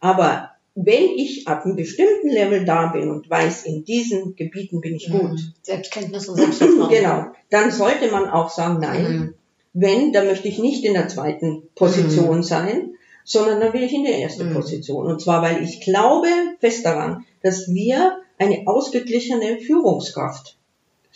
Aber 0.01 0.51
wenn 0.75 1.03
ich 1.15 1.47
ab 1.47 1.65
einem 1.65 1.75
bestimmten 1.75 2.29
Level 2.29 2.63
da 2.65 2.87
bin 2.87 3.09
und 3.09 3.29
weiß, 3.29 3.65
in 3.65 3.83
diesen 3.83 4.35
Gebieten 4.35 4.81
bin 4.81 4.95
ich 4.95 5.09
gut, 5.09 5.39
Selbstkenntnis 5.61 6.27
und 6.29 6.37
Selbstvertrauen. 6.37 6.89
genau, 6.89 7.25
dann 7.49 7.71
sollte 7.71 8.11
man 8.11 8.29
auch 8.29 8.49
sagen, 8.49 8.79
nein, 8.79 9.03
Mhm. 9.03 9.33
wenn, 9.73 10.13
dann 10.13 10.27
möchte 10.27 10.47
ich 10.47 10.59
nicht 10.59 10.83
in 10.85 10.93
der 10.93 11.07
zweiten 11.07 11.63
Position 11.75 12.43
sein, 12.43 12.93
sondern 13.23 13.59
dann 13.59 13.73
will 13.73 13.83
ich 13.83 13.93
in 13.93 14.03
der 14.03 14.19
ersten 14.19 14.49
Mhm. 14.49 14.53
Position. 14.55 15.05
Und 15.05 15.21
zwar, 15.21 15.41
weil 15.41 15.63
ich 15.63 15.81
glaube 15.81 16.27
fest 16.59 16.85
daran, 16.85 17.25
dass 17.43 17.67
wir 17.67 18.17
eine 18.37 18.63
ausgeglichene 18.67 19.59
Führungskraft 19.59 20.57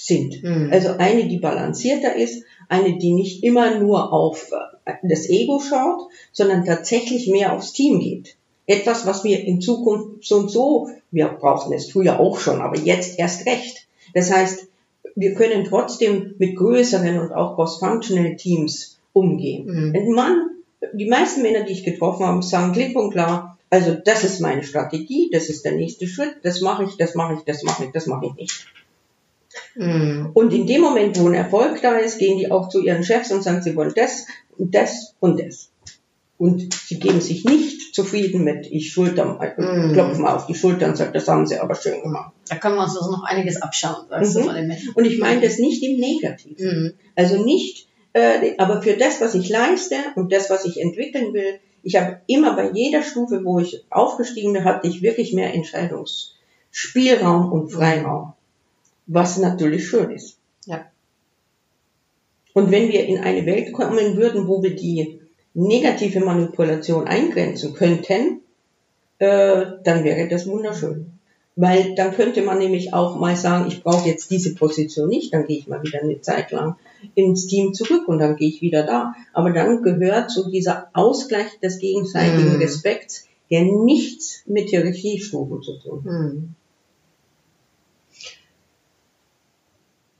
sind. 0.05 0.43
Mhm. 0.43 0.69
Also 0.72 0.89
eine, 0.98 1.27
die 1.27 1.38
balancierter 1.38 2.15
ist, 2.15 2.43
eine, 2.67 2.98
die 2.98 3.13
nicht 3.13 3.43
immer 3.43 3.79
nur 3.79 4.12
auf 4.12 4.51
äh, 4.86 4.93
das 5.03 5.29
Ego 5.29 5.60
schaut, 5.60 6.10
sondern 6.31 6.65
tatsächlich 6.65 7.27
mehr 7.27 7.53
aufs 7.53 7.72
Team 7.72 8.00
geht. 8.00 8.36
Etwas, 8.65 9.05
was 9.05 9.24
wir 9.24 9.43
in 9.43 9.62
Zukunft 9.62 10.25
so 10.25 10.38
und 10.38 10.51
so, 10.51 10.89
wir 11.12 11.27
brauchten 11.27 11.74
es 11.74 11.89
früher 11.89 12.19
auch 12.19 12.38
schon, 12.38 12.62
aber 12.62 12.77
jetzt 12.77 13.17
erst 13.17 13.45
recht. 13.45 13.88
Das 14.13 14.31
heißt, 14.31 14.67
wir 15.15 15.36
können 15.36 15.65
trotzdem 15.65 16.36
mit 16.38 16.55
größeren 16.55 17.19
und 17.19 17.31
auch 17.31 17.55
cross-functional 17.55 18.36
Teams 18.36 19.00
umgehen. 19.13 19.65
Mhm. 19.65 19.95
Ein 19.95 20.12
Mann, 20.12 20.50
die 20.93 21.07
meisten 21.07 21.43
Männer, 21.43 21.63
die 21.63 21.74
ich 21.74 21.86
getroffen 21.86 22.25
habe, 22.25 22.43
sagen 22.43 22.74
klipp 22.74 22.95
und 22.95 23.12
klar, 23.12 23.57
also 23.69 23.93
das 23.93 24.24
ist 24.24 24.39
meine 24.39 24.63
Strategie, 24.63 25.29
das 25.31 25.50
ist 25.50 25.63
der 25.63 25.74
nächste 25.74 26.07
Schritt, 26.07 26.36
das 26.43 26.62
mache 26.62 26.83
ich, 26.83 26.98
das 26.98 27.15
mache 27.15 27.36
ich, 27.36 27.39
das 27.41 27.63
mache 27.63 27.86
ich, 27.86 27.91
das 27.91 28.05
mache 28.05 28.27
ich 28.27 28.33
nicht. 28.36 28.67
Mhm. 29.75 30.32
Und 30.34 30.53
in 30.53 30.68
dem 30.68 30.82
Moment, 30.82 31.20
wo 31.20 31.27
ein 31.27 31.34
Erfolg 31.34 31.82
da 31.82 31.98
ist, 31.98 32.20
gehen 32.20 32.38
die 32.38 32.51
auch 32.51 32.70
zu 32.70 32.82
ihren 32.82 33.03
Chefs 33.03 33.32
und 33.32 33.44
sagen, 33.44 33.62
sie 33.62 33.75
wollen 33.75 33.94
das 33.96 34.25
und 34.58 34.74
das 34.75 35.15
und 35.20 35.39
das. 35.39 35.70
Und 36.38 36.74
sie 36.74 37.00
geben 37.00 37.22
sich 37.22 37.46
nicht 37.46 37.96
zufrieden 37.96 38.44
mit, 38.44 38.68
ich 38.70 38.92
schulter, 38.92 39.25
Mm. 39.25 39.94
klopfe 39.94 40.20
mal 40.20 40.36
auf 40.36 40.46
die 40.48 40.56
Schulter 40.56 40.88
und 40.88 40.98
sage, 40.98 41.12
das 41.13 41.27
haben 41.27 41.46
sie 41.46 41.58
aber 41.60 41.75
schön 41.75 42.01
gemacht. 42.01 42.34
Da 42.50 42.56
können 42.56 42.75
wir 42.75 42.84
uns 42.84 42.98
also 42.98 43.12
noch 43.12 43.24
einiges 43.24 43.62
abschauen, 43.62 44.10
weißt 44.10 44.36
Mhm. 44.36 44.39
du, 44.39 44.46
von 44.48 44.56
den 44.56 44.68
Menschen. 44.68 44.89
Und 44.94 45.06
ich 45.06 45.20
meine 45.20 45.42
das 45.42 45.60
nicht 45.60 45.82
im 45.84 46.00
Negativen. 46.00 46.56
Mhm. 46.86 46.94
Also 47.15 47.44
nicht, 47.44 47.88
äh, 48.13 48.56
aber 48.58 48.82
für 48.82 48.98
das, 48.98 49.22
was 49.22 49.36
ich 49.36 49.48
leiste 49.50 49.96
und 50.15 50.32
das, 50.34 50.50
was 50.50 50.65
ich 50.65 50.82
entwickeln 50.82 51.34
will, 51.34 51.60
ich 51.84 51.96
habe 51.98 52.20
immer 52.27 52.56
bei 52.56 52.72
jeder 52.72 53.03
Stufe, 53.03 53.42
wo 53.44 53.60
ich 53.60 53.86
aufgestiegen 53.89 54.53
bin, 54.53 54.63
hatte 54.65 54.88
ich 54.88 55.01
wirklich 55.01 55.34
mehr 55.34 55.53
Entscheidungsspielraum 55.53 57.51
und 57.51 57.70
Freiraum, 57.72 58.33
was 59.05 59.38
natürlich 59.38 59.88
schön 59.88 60.12
ist. 60.12 60.38
Ja. 60.65 60.86
Und 62.53 62.72
wenn 62.72 62.89
wir 62.91 63.05
in 63.05 63.19
eine 63.19 63.45
Welt 63.45 63.74
kommen 63.74 64.15
würden, 64.15 64.48
wo 64.48 64.62
wir 64.62 64.75
die 64.75 65.19
negative 65.53 66.19
Manipulation 66.19 67.07
eingrenzen 67.07 67.74
könnten, 67.74 68.41
äh, 69.19 69.65
dann 69.83 70.03
wäre 70.03 70.27
das 70.27 70.48
wunderschön. 70.48 71.07
Weil 71.55 71.93
dann 71.93 72.15
könnte 72.15 72.41
man 72.41 72.57
nämlich 72.57 72.93
auch 72.95 73.19
mal 73.19 73.36
sagen, 73.36 73.67
ich 73.67 73.83
brauche 73.83 74.10
jetzt 74.10 74.31
diese 74.31 74.55
Position 74.55 75.07
nicht, 75.07 75.33
dann 75.33 75.45
gehe 75.45 75.60
ich 75.60 75.67
mal 75.67 75.83
wieder 75.83 76.01
eine 76.01 76.19
Zeit 76.22 76.51
lang 76.51 76.77
ins 77.13 77.45
Team 77.45 77.75
zurück 77.75 78.07
und 78.07 78.17
dann 78.17 78.38
gehe 78.38 78.50
ich 78.50 78.62
wieder 78.62 78.83
da. 78.83 79.13
Aber 79.33 79.51
dann 79.51 79.83
gehört 79.83 80.31
so 80.31 80.50
dieser 80.50 80.88
Ausgleich 80.93 81.60
des 81.62 81.77
gegenseitigen 81.77 82.53
Mhm. 82.55 82.62
Respekts, 82.62 83.27
der 83.51 83.62
nichts 83.65 84.41
mit 84.48 84.69
Hierarchiestufen 84.69 85.62
zu 85.62 85.77
tun 85.77 86.03
hat. 86.03 86.12
Mhm. 86.12 86.55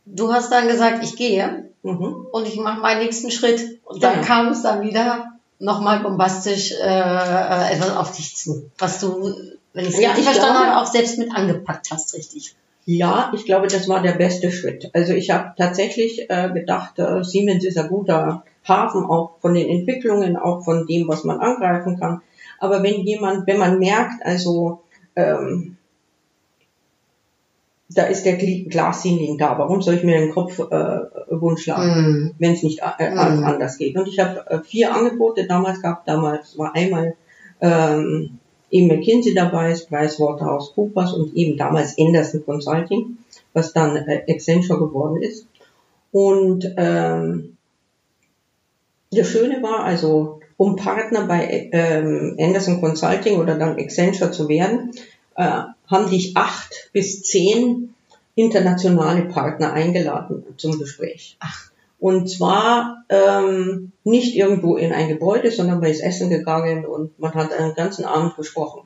Du 0.06 0.32
hast 0.34 0.52
dann 0.52 0.68
gesagt, 0.68 1.04
ich 1.04 1.16
gehe 1.16 1.70
Mhm. 1.84 2.28
und 2.32 2.48
ich 2.48 2.58
mache 2.58 2.80
meinen 2.82 3.02
nächsten 3.04 3.32
Schritt. 3.32 3.80
Und 3.86 4.04
dann 4.04 4.16
Genau. 4.16 4.26
kam 4.26 4.48
es 4.50 4.62
dann 4.62 4.82
wieder 4.82 5.34
nochmal 5.60 6.00
bombastisch 6.02 6.72
äh, 6.72 6.76
äh, 6.86 7.74
etwas 7.74 7.96
auf 7.96 8.16
dich 8.16 8.36
zu, 8.36 8.70
was 8.78 9.00
du, 9.00 9.34
wenn 9.74 9.86
ich 9.86 9.94
es 9.94 10.00
Ja, 10.02 10.10
richtig 10.10 10.20
ich 10.20 10.26
verstanden 10.32 10.56
glaube- 10.62 10.72
habe, 10.76 10.82
auch 10.82 10.92
selbst 10.92 11.18
mit 11.18 11.34
angepackt 11.36 11.90
hast, 11.92 12.14
richtig. 12.14 12.56
Ja, 12.86 13.32
ich 13.34 13.46
glaube, 13.46 13.68
das 13.68 13.88
war 13.88 14.02
der 14.02 14.12
beste 14.14 14.52
Schritt. 14.52 14.90
Also 14.94 15.14
ich 15.14 15.30
habe 15.32 15.54
tatsächlich 15.58 16.30
äh, 16.30 16.50
gedacht, 16.54 17.00
äh, 17.00 17.24
Siemens 17.24 17.64
ist 17.64 17.78
ein 17.78 17.88
guter 17.88 18.44
Hafen, 18.68 19.06
auch 19.06 19.36
von 19.42 19.54
den 19.54 19.70
Entwicklungen, 19.70 20.36
auch 20.36 20.64
von 20.66 20.86
dem, 20.86 21.08
was 21.08 21.24
man 21.24 21.40
angreifen 21.40 21.98
kann. 21.98 22.22
Aber 22.60 22.84
wenn 22.84 23.02
jemand, 23.06 23.48
wenn 23.48 23.58
man 23.58 23.80
merkt, 23.80 24.26
also 24.26 24.82
ähm, 25.16 25.78
da 27.94 28.04
ist 28.04 28.24
der 28.26 28.40
Gl- 28.40 28.70
Glasceiling 28.70 29.38
da, 29.38 29.58
warum 29.58 29.82
soll 29.82 29.96
ich 29.96 30.04
mir 30.04 30.18
den 30.20 30.32
Kopf 30.32 30.60
äh, 30.60 31.00
wund 31.30 31.60
schlagen? 31.60 32.02
Mhm. 32.02 32.32
wenn 32.40 32.54
es 32.54 32.64
nicht 32.64 32.82
äh, 33.00 33.10
Mhm. 33.12 33.44
anders 33.44 33.78
geht. 33.78 33.96
Und 33.98 34.08
ich 34.08 34.20
habe 34.20 34.46
äh, 34.50 34.60
vier 34.64 34.94
Angebote 34.96 35.46
damals 35.48 35.82
gehabt. 35.82 36.08
Damals 36.08 36.58
war 36.58 36.76
einmal 36.76 37.16
ähm, 37.62 38.40
eben 38.72 38.88
McKinsey 38.88 39.34
dabei, 39.34 39.74
PricewaterhouseCoopers 39.74 41.14
und 41.14 41.36
eben 41.36 41.58
damals 41.58 41.98
Anderson 41.98 42.44
Consulting, 42.46 43.18
was 43.54 43.74
dann 43.74 43.96
äh, 43.96 44.24
Accenture 44.30 44.80
geworden 44.80 45.22
ist. 45.22 45.48
Und 46.12 46.74
ähm, 46.78 47.58
das 49.12 49.28
Schöne 49.28 49.62
war 49.62 49.84
also, 49.84 50.40
um 50.58 50.76
Partner 50.76 51.26
bei 51.28 51.70
ähm, 51.72 52.36
Anderson 52.40 52.82
Consulting 52.82 53.40
oder 53.40 53.56
dann 53.58 53.78
Accenture 53.78 54.32
zu 54.32 54.48
werden, 54.50 54.92
haben 55.36 56.10
dich 56.10 56.36
acht 56.36 56.90
bis 56.94 57.24
zehn 57.24 57.94
internationale 58.36 59.26
Partner 59.26 59.74
eingeladen 59.74 60.44
zum 60.58 60.80
Gespräch. 60.80 61.38
Und 62.00 62.30
zwar 62.30 63.06
ähm, 63.10 63.92
nicht 64.04 64.36
irgendwo 64.36 64.76
in 64.76 64.92
ein 64.92 65.08
Gebäude, 65.08 65.52
sondern 65.52 65.80
man 65.80 65.90
ist 65.90 66.02
essen 66.02 66.30
gegangen 66.30 66.86
und 66.86 67.18
man 67.20 67.34
hat 67.34 67.54
einen 67.54 67.76
ganzen 67.76 68.06
Abend 68.06 68.36
gesprochen. 68.36 68.82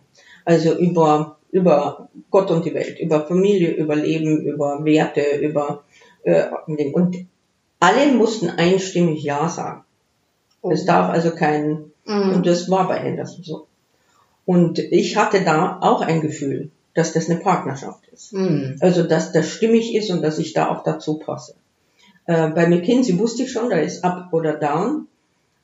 Also 0.45 0.75
über, 0.77 1.37
über 1.51 2.09
Gott 2.29 2.51
und 2.51 2.65
die 2.65 2.73
Welt, 2.73 2.99
über 2.99 3.25
Familie, 3.25 3.71
über 3.71 3.95
Leben, 3.95 4.41
über 4.41 4.85
Werte, 4.85 5.37
über 5.41 5.83
äh, 6.23 6.45
und 6.93 7.27
alle 7.79 8.11
mussten 8.11 8.49
einstimmig 8.49 9.23
Ja 9.23 9.49
sagen. 9.49 9.83
Es 10.69 10.85
darf 10.85 11.09
also 11.09 11.31
kein, 11.31 11.91
Mhm. 12.05 12.35
und 12.35 12.45
das 12.47 12.69
war 12.69 12.87
bei 12.87 13.01
Anderson 13.01 13.43
so. 13.43 13.66
Und 14.47 14.79
ich 14.79 15.17
hatte 15.17 15.41
da 15.41 15.77
auch 15.81 15.99
ein 15.99 16.21
Gefühl, 16.21 16.71
dass 16.93 17.11
das 17.11 17.29
eine 17.29 17.41
Partnerschaft 17.41 18.07
ist. 18.13 18.31
Mhm. 18.31 18.77
Also, 18.79 19.03
dass 19.03 19.33
das 19.33 19.49
stimmig 19.49 19.93
ist 19.93 20.09
und 20.09 20.21
dass 20.21 20.39
ich 20.39 20.53
da 20.53 20.69
auch 20.69 20.83
dazu 20.83 21.19
passe. 21.19 21.53
Äh, 22.27 22.47
bei 22.51 22.65
McKinsey 22.65 23.19
wusste 23.19 23.43
ich 23.43 23.51
schon, 23.51 23.69
da 23.69 23.75
ist 23.75 24.05
up 24.05 24.29
oder 24.31 24.53
down. 24.53 25.07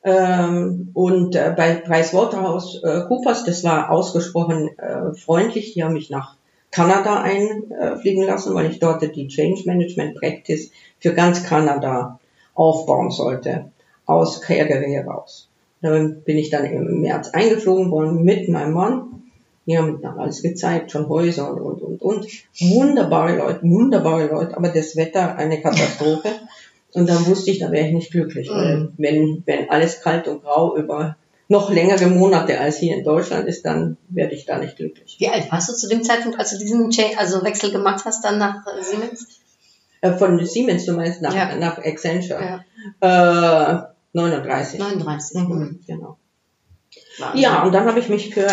Ähm, 0.04 0.90
und 0.92 1.34
äh, 1.34 1.54
bei 1.56 1.76
PricewaterhouseCoopers, 1.76 3.44
das 3.46 3.64
war 3.64 3.90
ausgesprochen 3.90 4.68
äh, 4.78 5.14
freundlich, 5.14 5.72
die 5.72 5.82
haben 5.82 5.94
mich 5.94 6.10
nach 6.10 6.36
Kanada 6.70 7.22
einfliegen 7.22 8.24
lassen, 8.24 8.54
weil 8.54 8.70
ich 8.70 8.80
dort 8.80 9.00
die 9.00 9.28
Change 9.28 9.62
Management 9.64 10.16
Practice 10.16 10.72
für 10.98 11.14
ganz 11.14 11.42
Kanada 11.42 12.18
aufbauen 12.52 13.10
sollte, 13.10 13.70
aus 14.04 14.42
Calgary 14.42 14.92
heraus. 14.92 15.48
Dann 15.84 16.22
bin 16.22 16.38
ich 16.38 16.48
dann 16.50 16.64
im 16.64 17.02
März 17.02 17.28
eingeflogen 17.34 17.90
worden 17.90 18.24
mit 18.24 18.48
meinem 18.48 18.72
Mann. 18.72 19.22
Die 19.66 19.76
haben 19.78 20.00
dann 20.02 20.18
alles 20.18 20.42
gezeigt, 20.42 20.90
schon 20.90 21.08
Häuser 21.08 21.50
und, 21.52 21.60
und, 21.60 21.82
und, 21.82 22.02
und. 22.02 22.26
Wunderbare 22.58 23.36
Leute, 23.36 23.60
wunderbare 23.62 24.26
Leute, 24.26 24.56
aber 24.56 24.68
das 24.70 24.96
Wetter 24.96 25.36
eine 25.36 25.60
Katastrophe. 25.60 26.28
Und 26.94 27.08
dann 27.08 27.26
wusste 27.26 27.50
ich, 27.50 27.58
da 27.58 27.70
wäre 27.70 27.86
ich 27.88 27.92
nicht 27.92 28.10
glücklich, 28.12 28.48
weil 28.50 28.90
wenn, 28.98 29.42
wenn 29.46 29.68
alles 29.70 30.00
kalt 30.00 30.28
und 30.28 30.42
grau 30.42 30.76
über 30.76 31.16
noch 31.48 31.70
längere 31.70 32.06
Monate 32.06 32.58
als 32.60 32.78
hier 32.78 32.96
in 32.96 33.04
Deutschland 33.04 33.46
ist, 33.48 33.66
dann 33.66 33.96
werde 34.08 34.34
ich 34.34 34.46
da 34.46 34.58
nicht 34.58 34.76
glücklich. 34.76 35.16
Wie 35.18 35.28
alt 35.28 35.50
warst 35.52 35.68
du 35.68 35.74
zu 35.74 35.88
dem 35.88 36.02
Zeitpunkt, 36.02 36.38
als 36.38 36.50
du 36.52 36.58
diesen 36.58 36.90
Cha- 36.90 37.18
also 37.18 37.42
Wechsel 37.44 37.70
gemacht 37.72 38.04
hast, 38.06 38.24
dann 38.24 38.38
nach 38.38 38.64
äh, 38.66 38.82
Siemens? 38.82 39.26
Äh, 40.00 40.12
von 40.12 40.44
Siemens, 40.46 40.86
du 40.86 40.92
meinst 40.92 41.20
nach, 41.20 41.34
Ja. 41.34 41.54
nach 41.56 41.76
Accenture. 41.78 42.64
Äh, 43.00 43.93
39. 44.14 44.78
39. 44.80 45.48
Mhm, 45.48 45.80
genau. 45.86 46.16
Wahnsinn. 47.18 47.42
Ja, 47.42 47.62
und 47.64 47.72
dann 47.72 47.86
habe 47.86 47.98
ich 47.98 48.08
mich 48.08 48.32
für 48.34 48.48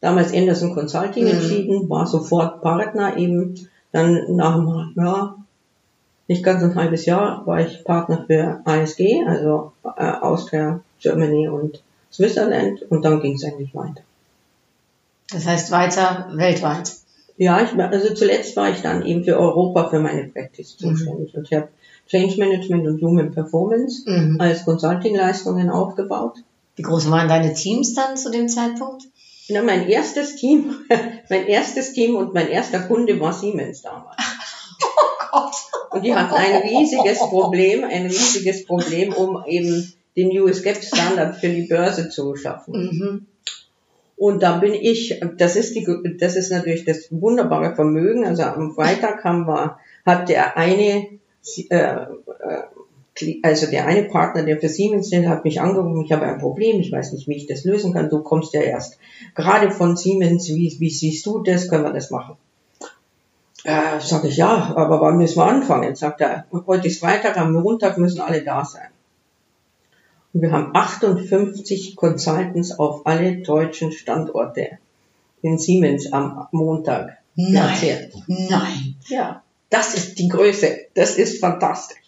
damals 0.00 0.32
Anderson 0.32 0.74
Consulting 0.74 1.24
Mhm. 1.24 1.30
entschieden, 1.30 1.90
war 1.90 2.06
sofort 2.06 2.62
Partner 2.62 3.16
eben. 3.16 3.54
Dann 3.92 4.36
nach 4.36 4.54
einem, 4.56 4.92
ja, 4.96 5.36
nicht 6.26 6.42
ganz 6.42 6.62
ein 6.62 6.74
halbes 6.74 7.06
Jahr 7.06 7.46
war 7.46 7.60
ich 7.60 7.84
Partner 7.84 8.24
für 8.26 8.60
ASG, 8.64 9.22
also 9.26 9.72
äh, 9.84 10.10
Austria, 10.10 10.80
Germany 11.00 11.48
und 11.48 11.82
Switzerland 12.10 12.82
und 12.90 13.04
dann 13.04 13.20
ging 13.20 13.34
es 13.34 13.44
eigentlich 13.44 13.74
weiter. 13.74 14.02
Das 15.30 15.46
heißt 15.46 15.70
weiter 15.70 16.28
weltweit. 16.32 16.92
Ja, 17.36 17.60
ich, 17.62 17.72
also 17.78 18.14
zuletzt 18.14 18.56
war 18.56 18.70
ich 18.70 18.80
dann 18.82 19.04
eben 19.04 19.24
für 19.24 19.38
Europa 19.38 19.88
für 19.90 20.00
meine 20.00 20.24
Practice 20.28 20.76
zuständig 20.76 21.34
und 21.36 21.44
ich 21.50 21.52
habe 21.56 21.68
Change 22.08 22.36
Management 22.38 22.86
und 22.86 23.00
Human 23.00 23.32
Performance 23.32 24.02
Mhm. 24.06 24.40
als 24.40 24.64
Consulting-Leistungen 24.64 25.70
aufgebaut. 25.70 26.34
Wie 26.76 26.82
groß 26.82 27.10
waren 27.10 27.28
deine 27.28 27.54
Teams 27.54 27.94
dann 27.94 28.16
zu 28.16 28.30
dem 28.30 28.48
Zeitpunkt? 28.48 29.04
Ja, 29.46 29.62
mein 29.62 29.88
erstes 29.88 30.36
Team, 30.36 30.74
mein 31.30 31.46
erstes 31.46 31.92
Team 31.92 32.16
und 32.16 32.34
mein 32.34 32.48
erster 32.48 32.80
Kunde 32.80 33.18
war 33.20 33.32
Siemens 33.32 33.82
damals. 33.82 34.16
Und 35.90 36.04
die 36.04 36.14
hatten 36.14 36.34
ein 36.34 36.62
riesiges 36.62 37.18
Problem, 37.30 37.84
ein 37.84 38.06
riesiges 38.06 38.64
Problem, 38.64 39.12
um 39.12 39.44
eben 39.46 39.92
den 40.16 40.30
US 40.40 40.62
GAAP 40.62 40.82
Standard 40.82 41.36
für 41.36 41.48
die 41.48 41.68
Börse 41.68 42.08
zu 42.08 42.34
schaffen. 42.34 42.72
Mhm. 42.74 43.26
Und 44.16 44.42
da 44.42 44.58
bin 44.58 44.74
ich, 44.74 45.20
das 45.36 45.54
ist 45.56 45.74
die, 45.76 45.86
das 46.18 46.34
ist 46.36 46.50
natürlich 46.50 46.84
das 46.84 47.08
wunderbare 47.10 47.74
Vermögen. 47.76 48.24
Also 48.24 48.42
am 48.42 48.74
Freitag 48.74 49.22
haben 49.24 49.46
wir, 49.46 49.78
hat 50.04 50.28
der 50.28 50.56
eine, 50.56 51.06
also 53.42 53.66
der 53.70 53.86
eine 53.86 54.04
Partner, 54.04 54.42
der 54.42 54.58
für 54.58 54.68
Siemens 54.68 55.06
steht, 55.08 55.28
hat 55.28 55.44
mich 55.44 55.60
angerufen, 55.60 56.04
ich 56.04 56.12
habe 56.12 56.26
ein 56.26 56.38
Problem, 56.38 56.80
ich 56.80 56.90
weiß 56.90 57.12
nicht, 57.12 57.28
wie 57.28 57.36
ich 57.36 57.46
das 57.46 57.64
lösen 57.64 57.92
kann. 57.92 58.10
Du 58.10 58.22
kommst 58.22 58.54
ja 58.54 58.60
erst 58.60 58.98
gerade 59.34 59.70
von 59.70 59.96
Siemens, 59.96 60.48
wie, 60.48 60.74
wie 60.78 60.90
siehst 60.90 61.24
du 61.26 61.40
das, 61.40 61.68
können 61.68 61.84
wir 61.84 61.92
das 61.92 62.10
machen? 62.10 62.36
Äh, 63.62 64.00
sag 64.00 64.24
ich, 64.24 64.36
ja, 64.36 64.74
aber 64.76 65.00
wann 65.00 65.16
müssen 65.16 65.38
wir 65.38 65.46
anfangen? 65.46 65.94
Sagt 65.94 66.20
er, 66.20 66.46
heute 66.66 66.88
ist 66.88 67.00
Freitag, 67.00 67.38
am 67.38 67.52
Montag 67.52 67.98
müssen 67.98 68.20
alle 68.20 68.42
da 68.42 68.64
sein. 68.64 68.88
Und 70.32 70.42
wir 70.42 70.50
haben 70.50 70.74
58 70.74 71.94
Consultants 71.94 72.78
auf 72.78 73.06
alle 73.06 73.36
deutschen 73.42 73.92
Standorte 73.92 74.78
in 75.40 75.58
Siemens 75.58 76.12
am 76.12 76.48
Montag 76.50 77.18
platziert. 77.36 78.12
Nein. 78.26 78.96
Ja, 79.06 79.43
das 79.74 79.94
ist 79.94 80.20
die 80.20 80.28
Größe. 80.28 80.86
Das 80.94 81.16
ist 81.16 81.40
fantastisch. 81.40 81.98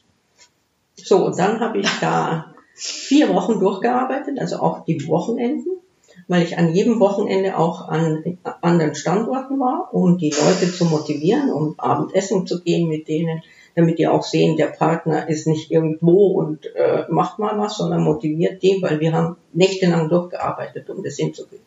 So, 0.95 1.27
und 1.27 1.37
dann 1.37 1.59
habe 1.59 1.79
ich 1.79 1.89
da 2.01 2.55
vier 2.75 3.29
Wochen 3.31 3.59
durchgearbeitet, 3.59 4.39
also 4.39 4.59
auch 4.59 4.85
die 4.85 5.09
Wochenenden, 5.09 5.81
weil 6.29 6.45
ich 6.45 6.59
an 6.59 6.73
jedem 6.73 7.01
Wochenende 7.01 7.59
auch 7.59 7.89
an 7.89 8.39
anderen 8.61 8.95
Standorten 8.95 9.59
war, 9.59 9.93
um 9.93 10.17
die 10.17 10.31
Leute 10.31 10.73
zu 10.73 10.85
motivieren, 10.85 11.51
um 11.51 11.75
Abendessen 11.79 12.47
zu 12.47 12.63
gehen 12.63 12.89
mit 12.89 13.09
denen, 13.09 13.43
damit 13.75 13.99
die 13.99 14.07
auch 14.07 14.23
sehen, 14.23 14.57
der 14.57 14.69
Partner 14.69 15.29
ist 15.29 15.49
nicht 15.49 15.73
irgendwo 15.73 16.39
und 16.39 16.67
äh, 16.77 17.05
macht 17.09 17.41
mal 17.41 17.59
was, 17.59 17.79
sondern 17.79 18.05
motiviert 18.05 18.63
die, 18.63 18.79
weil 18.81 19.01
wir 19.01 19.13
haben 19.13 19.37
nächtelang 19.53 20.09
durchgearbeitet, 20.09 20.89
um 20.89 21.03
das 21.03 21.17
hinzukriegen. 21.17 21.67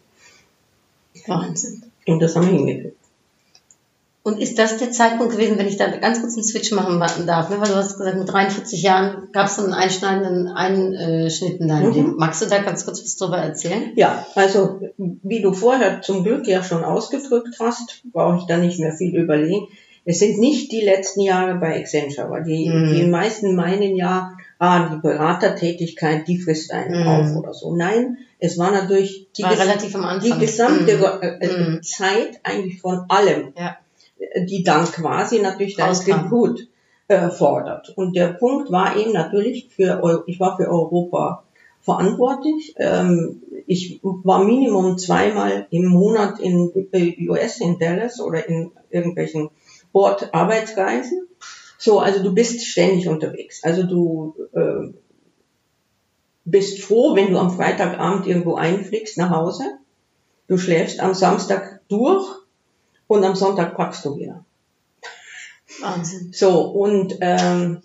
Wahnsinn. 1.27 1.83
Und 2.07 2.21
das 2.21 2.35
haben 2.35 2.47
wir 2.47 2.57
hingekriegt. 2.57 2.98
Und 4.21 4.39
ist 4.41 4.59
das 4.59 4.77
der 4.77 4.91
Zeitpunkt 4.91 5.31
gewesen, 5.33 5.57
wenn 5.57 5.67
ich 5.67 5.77
da 5.77 5.87
ganz 5.87 6.19
kurz 6.19 6.33
einen 6.35 6.43
Switch 6.43 6.71
machen 6.71 7.25
darf? 7.25 7.49
Ne? 7.49 7.55
Weil 7.59 7.69
du 7.69 7.75
hast 7.75 7.97
gesagt, 7.97 8.17
mit 8.17 8.31
43 8.31 8.81
Jahren 8.83 9.29
gab 9.31 9.47
es 9.47 9.57
einen 9.59 9.73
einschneidenden 9.73 10.49
Einschnitt 10.49 11.59
in 11.61 11.67
deinem 11.69 11.87
Mhm. 11.89 11.93
Leben. 11.95 12.15
Magst 12.17 12.41
du 12.41 12.45
da 12.47 12.59
ganz 12.59 12.83
kurz 12.85 13.01
was 13.01 13.15
drüber 13.15 13.37
erzählen? 13.37 13.91
Ja, 13.95 14.25
also 14.35 14.81
wie 14.97 15.41
du 15.41 15.53
vorher 15.53 16.01
zum 16.01 16.23
Glück 16.25 16.47
ja 16.47 16.63
schon 16.63 16.83
ausgedrückt 16.83 17.55
hast, 17.59 18.03
brauche 18.11 18.37
ich 18.39 18.43
da 18.45 18.57
nicht 18.57 18.79
mehr 18.79 18.91
viel 18.91 19.15
überlegen. 19.15 19.67
Es 20.05 20.19
sind 20.19 20.37
nicht 20.39 20.71
die 20.71 20.81
letzten 20.81 21.21
Jahre 21.21 21.55
bei 21.55 21.79
Accenture, 21.79 22.29
weil 22.29 22.43
die, 22.43 22.67
Mhm. 22.69 22.93
die 22.93 23.03
meisten 23.05 23.55
meinen 23.55 23.95
ja, 23.95 24.33
ah, 24.59 24.89
die 24.89 25.01
Beratertätigkeit, 25.01 26.27
die 26.27 26.39
frisst 26.41 26.71
einen 26.71 27.01
Mhm. 27.03 27.07
auf 27.07 27.35
oder 27.37 27.53
so. 27.53 27.75
Nein, 27.75 28.17
es 28.39 28.57
war 28.57 28.71
natürlich 28.71 29.27
die, 29.37 29.43
War 29.43 29.53
ges- 29.53 30.19
die 30.21 30.39
gesamte 30.39 30.97
Mhm. 30.97 31.03
äh, 31.21 31.45
äh, 31.45 31.57
Mhm. 31.57 31.83
Zeit 31.83 32.39
eigentlich 32.43 32.81
von 32.81 33.05
allem, 33.09 33.53
Ja. 33.57 33.77
Die 34.45 34.63
dann 34.63 34.85
quasi 34.85 35.39
natürlich 35.39 35.75
dein 35.75 35.91
Auskam. 35.91 36.21
Tribut 36.21 36.67
äh, 37.07 37.29
fordert. 37.29 37.89
Und 37.95 38.15
der 38.15 38.33
Punkt 38.33 38.71
war 38.71 38.95
eben 38.95 39.13
natürlich 39.13 39.69
für, 39.75 40.23
ich 40.27 40.39
war 40.39 40.57
für 40.57 40.67
Europa 40.67 41.43
verantwortlich. 41.81 42.75
Ähm, 42.77 43.41
ich 43.65 43.99
war 44.03 44.43
Minimum 44.43 44.97
zweimal 44.97 45.67
im 45.71 45.85
Monat 45.85 46.39
in 46.39 46.71
äh, 46.91 47.29
US, 47.29 47.59
in 47.61 47.79
Dallas 47.79 48.19
oder 48.19 48.47
in 48.47 48.71
irgendwelchen 48.89 49.49
Bord-Arbeitsreisen. 49.91 51.27
So, 51.77 51.99
also 51.99 52.21
du 52.21 52.33
bist 52.33 52.65
ständig 52.65 53.07
unterwegs. 53.07 53.63
Also 53.63 53.83
du 53.83 54.35
äh, 54.53 54.93
bist 56.45 56.81
froh, 56.81 57.15
wenn 57.15 57.31
du 57.31 57.39
am 57.39 57.51
Freitagabend 57.51 58.27
irgendwo 58.27 58.55
einfliegst 58.55 59.17
nach 59.17 59.29
Hause. 59.29 59.63
Du 60.47 60.57
schläfst 60.57 60.99
am 60.99 61.13
Samstag 61.13 61.81
durch 61.87 62.38
und 63.09 63.25
am 63.25 63.35
Sonntag 63.35 63.75
packst 63.75 64.05
du 64.05 64.17
wieder. 64.17 64.45
Wahnsinn. 65.81 66.31
So, 66.31 66.61
und 66.61 67.17
ähm, 67.21 67.81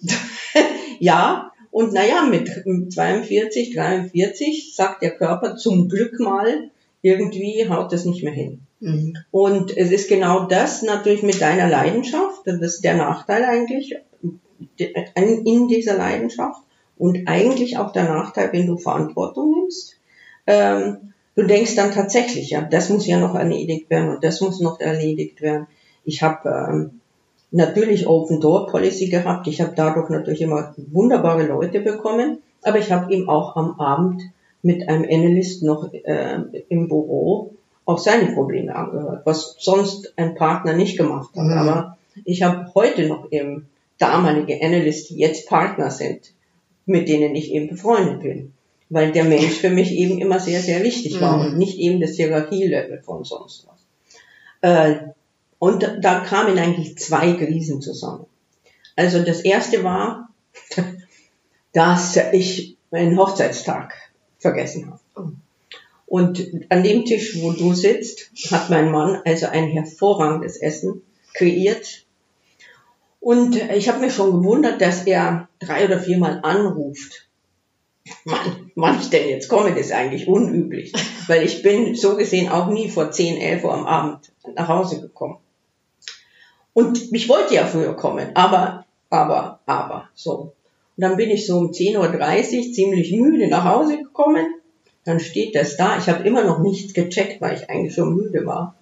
ja, 1.00 1.50
und 1.70 1.92
naja, 1.92 2.22
mit 2.22 2.48
42, 2.92 3.74
43 3.74 4.76
sagt 4.76 5.02
der 5.02 5.16
Körper 5.16 5.56
zum 5.56 5.88
Glück 5.88 6.20
mal, 6.20 6.70
irgendwie 7.02 7.68
haut 7.68 7.92
das 7.92 8.04
nicht 8.04 8.22
mehr 8.22 8.34
hin. 8.34 8.60
Mhm. 8.80 9.16
Und 9.30 9.76
es 9.76 9.90
ist 9.90 10.08
genau 10.08 10.44
das 10.44 10.82
natürlich 10.82 11.22
mit 11.22 11.40
deiner 11.40 11.68
Leidenschaft, 11.68 12.42
das 12.44 12.60
ist 12.60 12.84
der 12.84 12.94
Nachteil 12.96 13.44
eigentlich 13.44 13.96
in 14.76 15.68
dieser 15.68 15.96
Leidenschaft 15.96 16.60
und 16.98 17.26
eigentlich 17.26 17.78
auch 17.78 17.92
der 17.92 18.04
Nachteil, 18.04 18.52
wenn 18.52 18.66
du 18.66 18.76
Verantwortung 18.76 19.52
nimmst. 19.52 19.96
Ähm, 20.46 21.13
du 21.36 21.42
denkst 21.44 21.74
dann 21.76 21.92
tatsächlich, 21.92 22.50
ja, 22.50 22.62
das 22.62 22.90
muss 22.90 23.06
ja 23.06 23.18
noch 23.18 23.34
erledigt 23.34 23.90
werden 23.90 24.10
und 24.10 24.24
das 24.24 24.40
muss 24.40 24.60
noch 24.60 24.80
erledigt 24.80 25.40
werden. 25.42 25.66
Ich 26.04 26.22
habe 26.22 26.48
ähm, 26.48 27.00
natürlich 27.50 28.06
Open 28.06 28.40
Door 28.40 28.68
Policy 28.68 29.08
gehabt. 29.08 29.46
Ich 29.46 29.60
habe 29.60 29.72
dadurch 29.76 30.10
natürlich 30.10 30.42
immer 30.42 30.74
wunderbare 30.76 31.46
Leute 31.46 31.80
bekommen, 31.80 32.38
aber 32.62 32.78
ich 32.78 32.92
habe 32.92 33.12
ihm 33.12 33.28
auch 33.28 33.56
am 33.56 33.78
Abend 33.80 34.22
mit 34.62 34.88
einem 34.88 35.04
Analyst 35.04 35.62
noch 35.62 35.92
äh, 35.92 36.38
im 36.68 36.88
Büro 36.88 37.52
auch 37.84 37.98
seine 37.98 38.32
Probleme 38.32 38.74
angehört, 38.74 39.22
was 39.26 39.56
sonst 39.58 40.14
ein 40.16 40.34
Partner 40.34 40.72
nicht 40.72 40.96
gemacht 40.96 41.30
hat. 41.36 41.44
Mhm. 41.44 41.52
Aber 41.52 41.98
ich 42.24 42.42
habe 42.42 42.72
heute 42.74 43.06
noch 43.06 43.30
eben 43.30 43.68
damalige 43.98 44.62
Analysts, 44.62 45.08
die 45.08 45.18
jetzt 45.18 45.48
Partner 45.48 45.90
sind, 45.90 46.32
mit 46.86 47.08
denen 47.08 47.34
ich 47.34 47.52
eben 47.52 47.68
befreundet 47.68 48.20
bin. 48.20 48.52
Weil 48.94 49.10
der 49.10 49.24
Mensch 49.24 49.54
für 49.54 49.70
mich 49.70 49.90
eben 49.90 50.20
immer 50.20 50.38
sehr, 50.38 50.60
sehr 50.60 50.84
wichtig 50.84 51.20
war 51.20 51.36
Mhm. 51.36 51.46
und 51.46 51.58
nicht 51.58 51.78
eben 51.78 52.00
das 52.00 52.12
Hierarchielevel 52.14 53.02
von 53.02 53.24
sonst 53.24 53.66
was. 53.66 53.80
Äh, 54.60 55.08
und 55.58 55.82
da 56.00 56.20
kamen 56.20 56.56
eigentlich 56.58 56.96
zwei 56.98 57.32
Krisen 57.32 57.82
zusammen. 57.82 58.26
Also 58.94 59.20
das 59.24 59.40
erste 59.40 59.82
war, 59.82 60.28
dass 61.72 62.16
ich 62.32 62.76
meinen 62.92 63.18
Hochzeitstag 63.18 63.94
vergessen 64.38 64.92
habe. 64.92 65.32
Und 66.06 66.46
an 66.68 66.84
dem 66.84 67.04
Tisch, 67.04 67.42
wo 67.42 67.50
du 67.50 67.74
sitzt, 67.74 68.30
hat 68.52 68.70
mein 68.70 68.92
Mann 68.92 69.20
also 69.24 69.46
ein 69.46 69.70
hervorragendes 69.70 70.56
Essen 70.58 71.02
kreiert. 71.32 72.04
Und 73.18 73.56
ich 73.56 73.88
habe 73.88 73.98
mich 73.98 74.14
schon 74.14 74.30
gewundert, 74.40 74.80
dass 74.80 75.04
er 75.04 75.48
drei 75.58 75.84
oder 75.86 75.98
viermal 75.98 76.38
anruft 76.44 77.23
wann, 78.24 78.70
wann 78.74 79.00
ich 79.00 79.10
denn 79.10 79.28
jetzt 79.28 79.48
komme, 79.48 79.70
das 79.70 79.86
ist 79.86 79.92
eigentlich 79.92 80.28
unüblich. 80.28 80.92
Weil 81.26 81.42
ich 81.44 81.62
bin 81.62 81.94
so 81.94 82.16
gesehen 82.16 82.48
auch 82.50 82.68
nie 82.68 82.88
vor 82.88 83.10
10, 83.10 83.38
11 83.38 83.64
Uhr 83.64 83.74
am 83.74 83.86
Abend 83.86 84.32
nach 84.54 84.68
Hause 84.68 85.00
gekommen. 85.00 85.38
Und 86.72 87.12
ich 87.12 87.28
wollte 87.28 87.54
ja 87.54 87.66
früher 87.66 87.94
kommen, 87.94 88.30
aber, 88.34 88.84
aber, 89.08 89.60
aber, 89.64 90.08
so. 90.14 90.52
Und 90.96 91.02
dann 91.02 91.16
bin 91.16 91.30
ich 91.30 91.46
so 91.46 91.58
um 91.58 91.70
10.30 91.70 92.68
Uhr 92.68 92.72
ziemlich 92.72 93.12
müde 93.12 93.48
nach 93.48 93.64
Hause 93.64 93.98
gekommen. 93.98 94.46
Dann 95.04 95.20
steht 95.20 95.54
das 95.54 95.76
da. 95.76 95.98
Ich 95.98 96.08
habe 96.08 96.26
immer 96.26 96.44
noch 96.44 96.60
nichts 96.60 96.94
gecheckt, 96.94 97.40
weil 97.40 97.56
ich 97.56 97.68
eigentlich 97.68 97.94
schon 97.94 98.14
müde 98.14 98.46
war. 98.46 98.74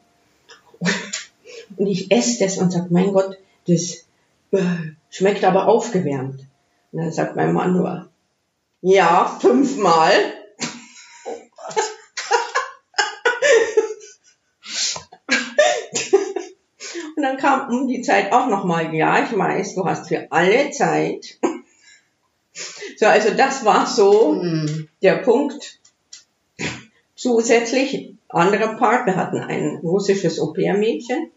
Und 1.76 1.87
ich 1.87 2.11
esse 2.11 2.44
das 2.44 2.58
und 2.58 2.70
sag, 2.70 2.90
mein 2.90 3.12
Gott, 3.12 3.38
das 3.66 4.04
äh, 4.52 4.62
schmeckt 5.11 5.44
aber 5.44 5.68
aufgewärmt. 5.68 6.40
Und 6.92 6.98
dann 7.00 7.12
sagt 7.12 7.37
mein 7.37 7.52
Mann 7.52 7.72
nur, 7.72 8.08
ja, 8.83 9.38
fünfmal. 9.40 10.12
Und 17.16 17.23
dann 17.23 17.37
kam 17.37 17.68
um 17.68 17.88
die 17.88 18.03
Zeit 18.03 18.33
auch 18.33 18.49
nochmal, 18.49 18.95
ja, 18.95 19.25
ich 19.25 19.37
weiß, 19.37 19.75
du 19.75 19.85
hast 19.85 20.09
für 20.09 20.27
alle 20.31 20.71
Zeit. 20.71 21.38
So, 22.97 23.07
also 23.07 23.31
das 23.31 23.64
war 23.64 23.87
so 23.87 24.33
Mhm. 24.33 24.88
der 25.03 25.16
Punkt. 25.16 25.79
Zusätzlich, 27.14 28.14
anderer 28.29 28.77
Part, 28.77 29.07
wir 29.07 29.16
hatten 29.16 29.38
ein 29.38 29.79
russisches 29.83 30.40
Au-pair-Mädchen, 30.40 31.31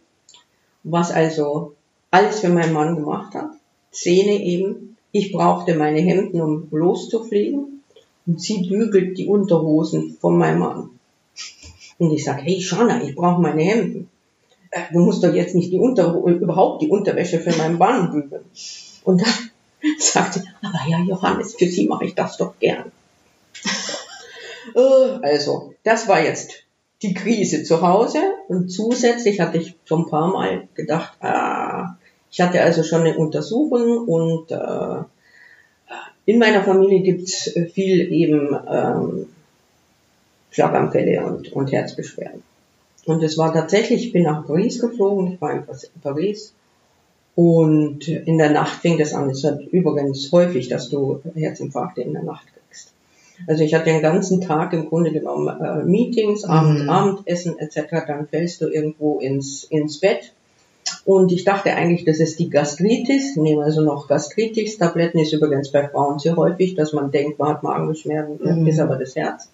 was 0.83 1.11
also 1.11 1.75
alles 2.11 2.39
für 2.39 2.49
meinen 2.49 2.73
Mann 2.73 2.95
gemacht 2.95 3.33
hat. 3.35 3.51
Szene 3.93 4.41
eben, 4.43 4.94
ich 5.17 5.31
brauchte 5.31 5.75
meine 5.75 6.01
Hemden, 6.01 6.41
um 6.41 6.67
loszufliegen 6.71 7.81
und 8.25 8.41
sie 8.41 8.67
bügelt 8.67 9.17
die 9.17 9.27
Unterhosen 9.27 10.17
von 10.19 10.37
meinem 10.37 10.59
Mann. 10.59 10.89
Und 11.97 12.11
ich 12.11 12.25
sag, 12.25 12.43
hey 12.43 12.59
Shana, 12.59 13.01
ich 13.01 13.15
brauche 13.15 13.41
meine 13.41 13.63
Hemden. 13.63 14.09
Äh, 14.71 14.81
Du 14.91 14.99
musst 14.99 15.23
doch 15.23 15.33
jetzt 15.33 15.55
nicht 15.55 15.71
die 15.71 15.79
Unter 15.79 16.13
überhaupt 16.15 16.81
die 16.81 16.89
Unterwäsche 16.89 17.39
für 17.39 17.55
meinen 17.55 17.77
Mann 17.77 18.11
bügeln. 18.11 18.43
Und 19.05 19.21
dann 19.21 19.33
sagte, 19.99 20.43
aber 20.61 20.81
ja, 20.89 20.99
Johannes, 20.99 21.55
für 21.55 21.67
Sie 21.67 21.87
mache 21.87 22.03
ich 22.05 22.15
das 22.15 22.35
doch 22.37 22.59
gern. 22.59 22.91
Äh, 24.75 24.79
Also, 25.21 25.75
das 25.83 26.09
war 26.09 26.21
jetzt 26.21 26.51
die 27.03 27.13
Krise 27.13 27.63
zu 27.63 27.81
Hause 27.81 28.19
und 28.49 28.67
zusätzlich 28.69 29.39
hatte 29.39 29.59
ich 29.59 29.75
schon 29.85 30.01
ein 30.01 30.09
paar 30.09 30.27
Mal 30.27 30.67
gedacht, 30.73 31.13
ah, 31.21 31.97
ich 32.35 32.41
hatte 32.41 32.61
also 32.61 32.83
schon 32.83 33.03
eine 33.03 33.17
Untersuchung 33.17 34.09
und 34.09 34.51
äh, 34.51 35.03
in 36.25 36.37
meiner 36.37 36.65
Familie 36.65 36.99
gibt's 36.99 37.49
viel 37.71 38.11
eben 38.11 38.53
ähm, 38.69 39.27
Schlaganfälle 40.51 41.25
und, 41.25 41.53
und 41.53 41.71
Herzbeschwerden. 41.71 42.43
Und 43.05 43.23
es 43.23 43.37
war 43.37 43.53
tatsächlich, 43.53 44.07
ich 44.07 44.11
bin 44.11 44.23
nach 44.23 44.45
Paris 44.45 44.81
geflogen, 44.81 45.31
ich 45.31 45.39
war 45.39 45.53
in 45.53 45.63
Paris 46.03 46.53
und 47.35 48.05
in 48.09 48.37
der 48.37 48.49
Nacht 48.49 48.81
fing 48.81 48.97
das 48.97 49.13
an. 49.13 49.29
Es 49.29 49.45
ist 49.45 49.57
übrigens 49.71 50.29
häufig, 50.33 50.67
dass 50.67 50.89
du 50.89 51.21
Herzinfarkte 51.35 52.01
in 52.01 52.11
der 52.11 52.23
Nacht 52.23 52.47
kriegst. 52.47 52.91
Also 53.47 53.63
ich 53.63 53.73
hatte 53.73 53.85
den 53.85 54.01
ganzen 54.01 54.41
Tag 54.41 54.73
im 54.73 54.89
Grunde 54.89 55.13
genommen 55.13 55.47
äh, 55.61 55.85
Meetings, 55.85 56.43
Abend, 56.43 56.83
Mhm. 56.83 56.89
Abendessen 56.89 57.57
etc. 57.59 58.05
Dann 58.05 58.27
fällst 58.27 58.59
du 58.59 58.67
irgendwo 58.67 59.19
ins, 59.19 59.63
ins 59.63 60.01
Bett. 60.01 60.33
Und 61.05 61.31
ich 61.31 61.43
dachte 61.43 61.71
eigentlich, 61.73 62.03
das 62.03 62.19
ist 62.19 62.39
die 62.39 62.49
Gastritis. 62.49 63.35
Nehme 63.37 63.63
also 63.63 63.81
noch 63.81 64.07
Gastritis-Tabletten. 64.07 65.19
Ist 65.19 65.33
übrigens 65.33 65.71
bei 65.71 65.87
Frauen 65.87 66.17
sehr 66.17 66.35
häufig, 66.35 66.73
dass 66.73 66.93
man 66.93 67.11
denkt, 67.11 67.37
man 67.37 67.49
hat 67.49 67.63
Magenbeschwerden, 67.63 68.39
Mhm. 68.41 68.67
ist 68.67 68.79
aber 68.79 68.95
das 68.95 69.15
Herz. 69.15 69.49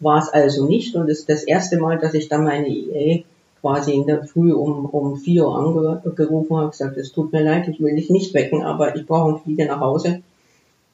War 0.00 0.18
es 0.18 0.28
also 0.28 0.66
nicht. 0.66 0.94
Und 0.94 1.08
es 1.08 1.20
ist 1.20 1.30
das 1.30 1.44
erste 1.44 1.78
Mal, 1.78 1.98
dass 1.98 2.12
ich 2.12 2.28
dann 2.28 2.44
meine 2.44 2.68
EA 2.68 3.22
quasi 3.62 3.92
in 3.94 4.06
der 4.06 4.24
Früh 4.24 4.52
um, 4.52 4.84
um 4.86 5.16
4 5.16 5.46
Uhr 5.46 5.56
angerufen 6.04 6.56
habe, 6.56 6.70
gesagt, 6.70 6.96
es 6.98 7.12
tut 7.12 7.32
mir 7.32 7.42
leid, 7.42 7.68
ich 7.68 7.80
will 7.80 7.94
dich 7.94 8.10
nicht 8.10 8.34
wecken, 8.34 8.62
aber 8.62 8.94
ich 8.96 9.06
brauche 9.06 9.28
einen 9.30 9.38
Flieger 9.40 9.66
nach 9.66 9.80
Hause 9.80 10.20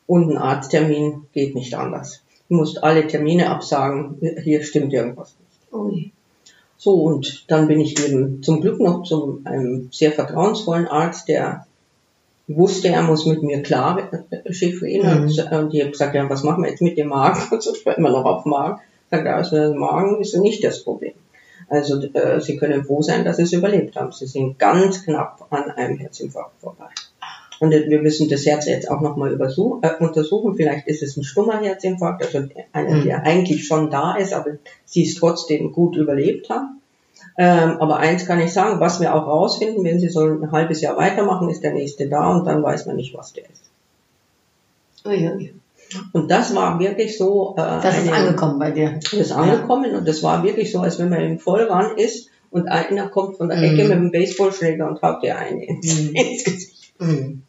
und 0.07 0.31
ein 0.31 0.37
Arzttermin 0.37 1.23
geht 1.33 1.55
nicht 1.55 1.75
anders. 1.75 2.23
Du 2.49 2.57
musst 2.57 2.85
alle 2.85 3.07
Termine 3.07 3.51
absagen, 3.51 4.19
hier 4.43 4.63
stimmt 4.63 4.93
irgendwas 4.93 5.35
nicht. 5.39 5.73
Ui. 5.75 6.13
So, 6.79 6.95
und 6.95 7.45
dann 7.49 7.67
bin 7.67 7.81
ich 7.81 7.99
eben 8.07 8.43
zum 8.43 8.61
Glück 8.61 8.81
noch 8.81 9.03
zu 9.03 9.41
einem 9.45 9.89
sehr 9.91 10.13
vertrauensvollen 10.13 10.87
Arzt, 10.87 11.29
der 11.29 11.67
wusste, 12.47 12.89
er 12.89 13.03
muss 13.03 13.27
mit 13.27 13.43
mir 13.43 13.63
klar 13.63 14.09
äh, 14.31 14.53
chiffrieren. 14.53 15.07
Mhm. 15.07 15.23
Und, 15.25 15.53
und 15.53 15.75
ich 15.75 15.81
habe 15.81 15.91
gesagt, 15.91 16.15
ja, 16.15 16.31
was 16.31 16.45
machen 16.45 16.63
wir 16.63 16.71
jetzt 16.71 16.81
mit 16.81 16.97
dem 16.97 17.09
Magen? 17.09 17.41
Und 17.51 17.63
so, 17.63 17.75
ich 17.75 17.85
war 17.85 17.99
immer 17.99 18.11
noch 18.11 18.25
auf 18.25 18.45
Magen. 18.45 18.81
Sagt 19.11 19.27
er, 19.27 19.37
also 19.37 19.75
Magen 19.75 20.21
ist 20.21 20.37
nicht 20.37 20.63
das 20.65 20.85
Problem. 20.85 21.15
Also 21.69 22.01
äh, 22.01 22.41
Sie 22.41 22.57
können 22.57 22.85
froh 22.85 23.03
sein, 23.03 23.25
dass 23.25 23.37
Sie 23.37 23.43
es 23.43 23.53
überlebt 23.53 23.97
haben. 23.97 24.13
Sie 24.13 24.27
sind 24.27 24.59
ganz 24.59 25.05
knapp 25.05 25.47
an 25.51 25.71
einem 25.73 25.99
Herzinfarkt 25.99 26.61
vorbei. 26.61 26.87
Und 27.61 27.71
wir 27.73 28.01
müssen 28.01 28.29
das 28.29 28.47
Herz 28.47 28.67
jetzt 28.67 28.89
auch 28.91 29.01
nochmal 29.01 29.33
äh, 29.33 30.03
untersuchen. 30.05 30.55
Vielleicht 30.57 30.87
ist 30.87 31.03
es 31.03 31.17
ein 31.17 31.25
stummer 31.25 31.61
Herzinfarkt, 31.61 32.25
also 32.25 32.49
einer, 32.73 32.97
Mhm. 32.97 33.05
der 33.05 33.25
eigentlich 33.25 33.67
schon 33.67 33.91
da 33.91 34.17
ist, 34.17 34.33
aber 34.33 34.53
sie 34.85 35.03
es 35.05 35.17
trotzdem 35.17 35.73
gut 35.73 35.97
überlebt 35.97 36.49
haben. 36.51 36.81
Ähm, 37.37 37.77
aber 37.81 37.97
eins 37.99 38.27
kann 38.27 38.41
ich 38.41 38.53
sagen, 38.53 38.79
was 38.81 39.01
wir 39.01 39.15
auch 39.15 39.27
rausfinden, 39.27 39.85
wenn 39.85 39.99
sie 40.01 40.09
so 40.09 40.21
ein 40.25 40.51
halbes 40.53 40.81
Jahr 40.81 40.97
weitermachen, 40.97 41.49
ist 41.51 41.63
der 41.65 41.73
nächste 41.73 42.09
da 42.09 42.31
und 42.37 42.45
dann 42.47 42.63
weiß 42.63 42.87
man 42.87 42.97
nicht, 42.97 43.13
was 43.17 43.33
der 43.33 43.45
ist. 43.45 43.63
Ui, 45.07 45.29
ui. 45.29 45.55
Und 46.13 46.31
das 46.31 46.55
war 46.55 46.79
wirklich 46.79 47.17
so. 47.17 47.55
Äh, 47.57 47.63
Das 47.83 47.97
ist 47.99 48.09
eine- 48.09 48.13
angekommen 48.29 48.59
bei 48.59 48.71
dir. 48.73 48.99
das 49.03 49.13
ist 49.15 49.33
angekommen 49.33 49.95
und 49.95 50.07
das 50.07 50.23
war 50.23 50.43
wirklich 50.45 50.71
so, 50.71 50.81
als 50.81 50.99
wenn 50.99 51.09
man 51.09 51.21
im 51.23 51.39
Vollrun 51.39 51.97
ist 51.97 52.29
und 52.51 52.69
einer 52.69 53.09
kommt 53.09 53.37
von 53.37 53.49
der 53.49 53.59
Ecke 53.59 53.85
Mhm. 53.85 53.89
mit 53.89 53.91
dem 53.91 54.11
Baseballschläger 54.13 54.89
und 54.89 55.01
haut 55.03 55.23
dir 55.23 55.39
eine 55.39 55.65
ins, 55.65 56.01
Mhm. 56.01 56.15
ins 56.15 56.45
Gesicht. 56.45 56.93
Mhm. 56.99 57.43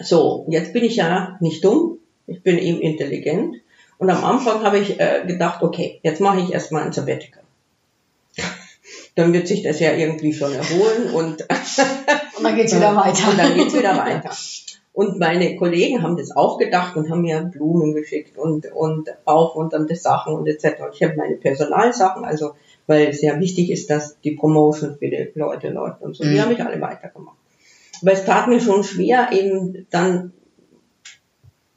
So, 0.00 0.46
jetzt 0.48 0.72
bin 0.72 0.84
ich 0.84 0.96
ja 0.96 1.36
nicht 1.40 1.64
dumm, 1.64 1.98
ich 2.26 2.42
bin 2.42 2.58
eben 2.58 2.80
intelligent 2.80 3.56
und 3.98 4.10
am 4.10 4.24
Anfang 4.24 4.62
habe 4.62 4.78
ich 4.78 4.98
äh, 4.98 5.22
gedacht, 5.26 5.62
okay, 5.62 6.00
jetzt 6.02 6.20
mache 6.20 6.40
ich 6.40 6.52
erstmal 6.52 6.82
ein 6.84 6.92
Sabbatical. 6.92 7.42
Dann 9.14 9.32
wird 9.32 9.46
sich 9.46 9.62
das 9.62 9.78
ja 9.80 9.92
irgendwie 9.92 10.32
schon 10.32 10.52
erholen 10.52 11.10
und 11.14 11.42
Und 12.36 12.42
dann 12.44 12.56
geht's 12.56 12.74
wieder 12.74 12.96
weiter. 12.96 13.30
und 13.30 13.38
dann 13.38 13.54
geht's 13.54 13.74
wieder 13.74 13.96
weiter. 13.96 14.30
Und 14.92 15.18
meine 15.18 15.56
Kollegen 15.56 16.02
haben 16.02 16.16
das 16.16 16.34
auch 16.36 16.58
gedacht 16.58 16.96
und 16.96 17.10
haben 17.10 17.22
mir 17.22 17.40
Blumen 17.42 17.94
geschickt 17.94 18.36
und, 18.38 18.66
und 18.72 19.08
aufmunternde 19.24 19.96
Sachen 19.96 20.34
und 20.34 20.46
etc. 20.46 20.80
Und 20.82 20.94
ich 20.94 21.02
habe 21.02 21.16
meine 21.16 21.36
Personalsachen, 21.36 22.24
also 22.24 22.54
weil 22.86 23.06
es 23.08 23.22
ja 23.22 23.38
wichtig 23.40 23.70
ist, 23.70 23.88
dass 23.90 24.18
die 24.20 24.32
Promotion 24.32 24.96
für 24.98 25.08
die 25.08 25.30
Leute 25.34 25.68
läuft 25.70 26.02
und 26.02 26.14
so. 26.16 26.22
Die 26.24 26.30
Mhm. 26.30 26.40
habe 26.42 26.52
ich 26.52 26.60
alle 26.64 26.80
weitergemacht. 26.80 27.36
Aber 28.04 28.12
es 28.12 28.26
tat 28.26 28.48
mir 28.48 28.60
schon 28.60 28.84
schwer, 28.84 29.30
eben 29.32 29.86
dann, 29.90 30.34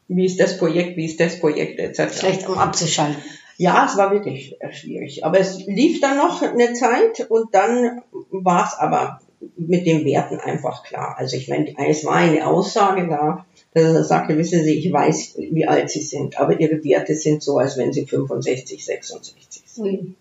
wie 0.09 0.25
ist 0.25 0.41
das 0.41 0.57
Projekt, 0.57 0.97
wie 0.97 1.05
ist 1.05 1.21
das 1.21 1.39
Projekt 1.39 1.79
etc. 1.79 2.13
Schlecht, 2.13 2.49
um 2.49 2.57
abzuschalten. 2.57 3.23
Ja, 3.55 3.87
es 3.89 3.95
war 3.95 4.11
wirklich 4.11 4.57
äh, 4.59 4.73
schwierig. 4.73 5.23
Aber 5.23 5.39
es 5.39 5.65
lief 5.65 6.01
dann 6.01 6.17
noch 6.17 6.41
eine 6.41 6.73
Zeit 6.73 7.25
und 7.29 7.55
dann 7.55 8.01
war 8.29 8.65
es 8.67 8.77
aber 8.77 9.21
mit 9.55 9.87
den 9.87 10.03
Werten 10.03 10.37
einfach 10.37 10.83
klar. 10.83 11.15
Also 11.17 11.37
ich 11.37 11.47
meine, 11.47 11.73
es 11.87 12.03
war 12.03 12.15
eine 12.15 12.45
Aussage 12.45 13.07
da, 13.07 13.45
dass 13.73 13.93
er 13.93 14.03
sagte, 14.03 14.37
wissen 14.37 14.65
Sie, 14.65 14.73
ich 14.73 14.91
weiß, 14.91 15.37
wie 15.37 15.65
alt 15.65 15.89
Sie 15.89 16.01
sind, 16.01 16.37
aber 16.37 16.59
Ihre 16.59 16.83
Werte 16.83 17.15
sind 17.15 17.41
so, 17.41 17.57
als 17.57 17.77
wenn 17.77 17.93
Sie 17.93 18.05
65, 18.05 18.83
66 18.83 19.63
sind. 19.65 19.85
Ui. 19.85 20.13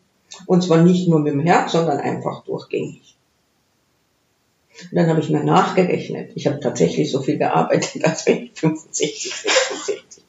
Und 0.46 0.62
zwar 0.62 0.82
nicht 0.82 1.08
nur 1.08 1.18
mit 1.18 1.32
dem 1.32 1.40
Herz, 1.40 1.72
sondern 1.72 1.98
einfach 1.98 2.44
durchgängig. 2.44 3.15
Und 4.90 4.96
dann 4.96 5.08
habe 5.08 5.20
ich 5.20 5.30
mal 5.30 5.44
nachgerechnet. 5.44 6.32
Ich 6.34 6.46
habe 6.46 6.60
tatsächlich 6.60 7.10
so 7.10 7.20
viel 7.22 7.38
gearbeitet, 7.38 8.04
als 8.04 8.26
wenn 8.26 8.44
ich 8.44 8.52
65, 8.54 9.34
66. 9.34 10.24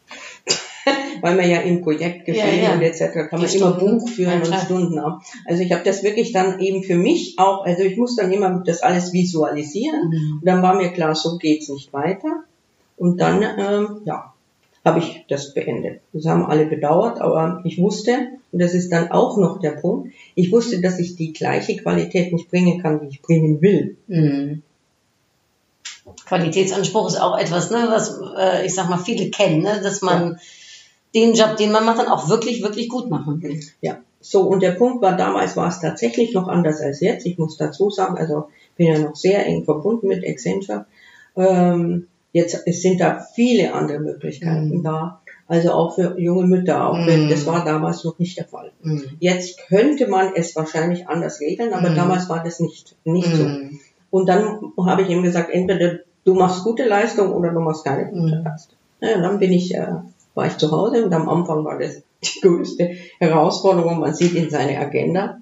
Weil 1.22 1.36
man 1.36 1.50
ja 1.50 1.60
im 1.60 1.82
Projekt 1.82 2.28
Ja, 2.30 2.34
gefilmt 2.34 2.64
ja. 2.64 2.74
und 2.74 2.82
etc. 2.82 3.30
kann 3.30 3.42
man 3.42 3.50
immer. 3.50 3.72
Buch 3.72 4.08
führen 4.10 4.42
Ja, 4.42 4.48
und. 4.48 4.56
Stunden 4.66 5.00
ab. 5.00 5.22
Also 5.46 5.62
ich 5.64 5.72
habe 5.74 5.84
das 5.84 6.04
wirklich 6.04 6.32
dann 6.32 6.60
eben 6.60 6.84
für 6.84 6.96
mich 6.96 7.36
auch, 7.38 7.66
also 7.66 7.84
ich 7.84 7.98
muss 7.98 8.16
dann 8.16 8.32
immer 8.32 8.64
das 8.66 8.82
alles 8.82 9.12
visualisieren. 9.12 10.10
Mhm. 10.10 10.38
Und 10.40 10.46
dann 10.46 10.62
war 10.62 10.76
mir 10.76 10.90
klar, 10.94 11.14
so 11.16 11.38
geht's 11.38 11.68
nicht 11.70 11.92
weiter. 11.92 12.44
Und 12.96 13.20
dann, 13.20 13.42
ähm, 13.44 14.02
ja, 14.06 14.34
habe 14.88 15.00
ich 15.00 15.26
das 15.28 15.54
beendet. 15.54 16.02
Das 16.14 16.26
haben 16.26 16.46
alle 16.46 16.66
bedauert, 16.66 17.22
aber 17.22 17.62
ich 17.66 17.78
wusste, 17.78 18.30
und 18.52 18.60
das 18.60 18.74
ist 18.74 18.92
dann 18.92 19.12
auch 19.12 19.38
noch 19.38 19.60
der 19.60 19.72
Punkt, 19.72 20.14
ich 20.36 20.52
wusste, 20.52 20.82
dass 20.82 21.00
ich 21.00 21.16
die 21.16 21.34
gleiche 21.34 21.76
Qualität 21.76 22.34
nicht 22.34 22.50
bringen 22.50 22.82
kann, 22.82 23.02
wie 23.02 23.08
ich 23.08 23.22
bringen 23.22 23.62
will. 23.62 23.98
Mhm. 24.08 24.64
Qualitätsanspruch 26.26 27.08
ist 27.08 27.22
auch 27.22 27.38
etwas, 27.38 27.70
ne, 27.70 27.88
was 27.90 28.20
äh, 28.38 28.66
ich 28.66 28.74
sag 28.74 28.90
mal 28.90 28.98
viele 28.98 29.30
kennen, 29.30 29.62
ne, 29.62 29.82
dass 29.84 30.02
man 30.02 30.40
den 31.14 31.34
Job, 31.34 31.58
den 31.58 31.72
man 31.72 31.86
macht, 31.86 32.00
dann 32.00 32.08
auch 32.08 32.30
wirklich, 32.30 32.64
wirklich 32.64 32.90
gut 32.90 33.10
machen 33.10 33.42
will. 33.42 33.60
Ja, 33.82 34.00
so 34.22 34.42
und 34.42 34.62
der 34.62 34.72
Punkt 34.72 35.02
war 35.02 35.18
damals 35.18 35.58
war 35.58 35.68
es 35.68 35.80
tatsächlich 35.80 36.34
noch 36.34 36.48
anders 36.48 36.82
als 36.82 37.02
jetzt. 37.02 37.26
Ich 37.26 37.38
muss 37.38 37.58
dazu 37.58 37.90
sagen, 37.90 38.18
also 38.18 38.48
bin 38.76 38.88
ja 38.88 39.00
noch 39.00 39.16
sehr 39.16 39.46
eng 39.46 39.66
verbunden 39.66 40.08
mit 40.08 40.26
Accenture. 40.26 40.86
Ähm, 41.36 42.08
jetzt 42.34 42.64
es 42.66 42.82
sind 42.82 43.00
da 43.00 43.20
viele 43.36 43.74
andere 43.74 44.00
Möglichkeiten 44.00 44.78
Mhm. 44.80 44.84
da. 44.84 45.22
Also 45.50 45.72
auch 45.72 45.96
für 45.96 46.20
junge 46.20 46.46
Mütter, 46.46 46.90
auch 46.90 47.06
wenn, 47.08 47.26
Mhm. 47.26 47.30
das 47.30 47.46
war 47.46 47.64
damals 47.64 48.04
noch 48.04 48.20
nicht 48.20 48.38
der 48.38 48.46
Fall. 48.46 48.72
Mhm. 48.82 49.04
Jetzt 49.20 49.58
könnte 49.70 50.08
man 50.08 50.34
es 50.36 50.56
wahrscheinlich 50.58 51.08
anders 51.08 51.40
regeln, 51.40 51.74
aber 51.74 51.90
Mhm. 51.92 51.96
damals 51.96 52.28
war 52.30 52.44
das 52.44 52.60
nicht, 52.60 52.96
nicht 53.06 53.34
so. 53.34 53.48
Und 54.10 54.28
dann 54.28 54.74
habe 54.86 55.04
ich 55.04 55.10
ihm 55.10 55.24
gesagt, 55.24 55.50
entweder 55.52 56.00
du 56.26 56.34
machst 56.34 56.64
gute 56.66 56.84
Leistung 56.86 57.32
oder 57.34 57.52
du 57.52 57.60
machst 57.62 57.86
keine 57.86 58.10
gute. 58.10 58.42
Leistung. 58.44 58.78
Ja, 59.00 59.16
und 59.16 59.22
dann 59.22 59.40
bin 59.40 59.54
ich, 59.54 59.74
äh, 59.76 59.88
war 60.36 60.48
ich 60.48 60.58
zu 60.58 60.70
Hause 60.72 61.06
und 61.06 61.14
am 61.14 61.30
Anfang 61.30 61.64
war 61.64 61.80
das 61.80 62.02
die 62.24 62.42
größte 62.42 62.92
Herausforderung. 63.20 64.00
Man 64.00 64.14
sieht 64.14 64.34
in 64.36 64.50
seine 64.50 64.78
Agenda. 64.80 65.38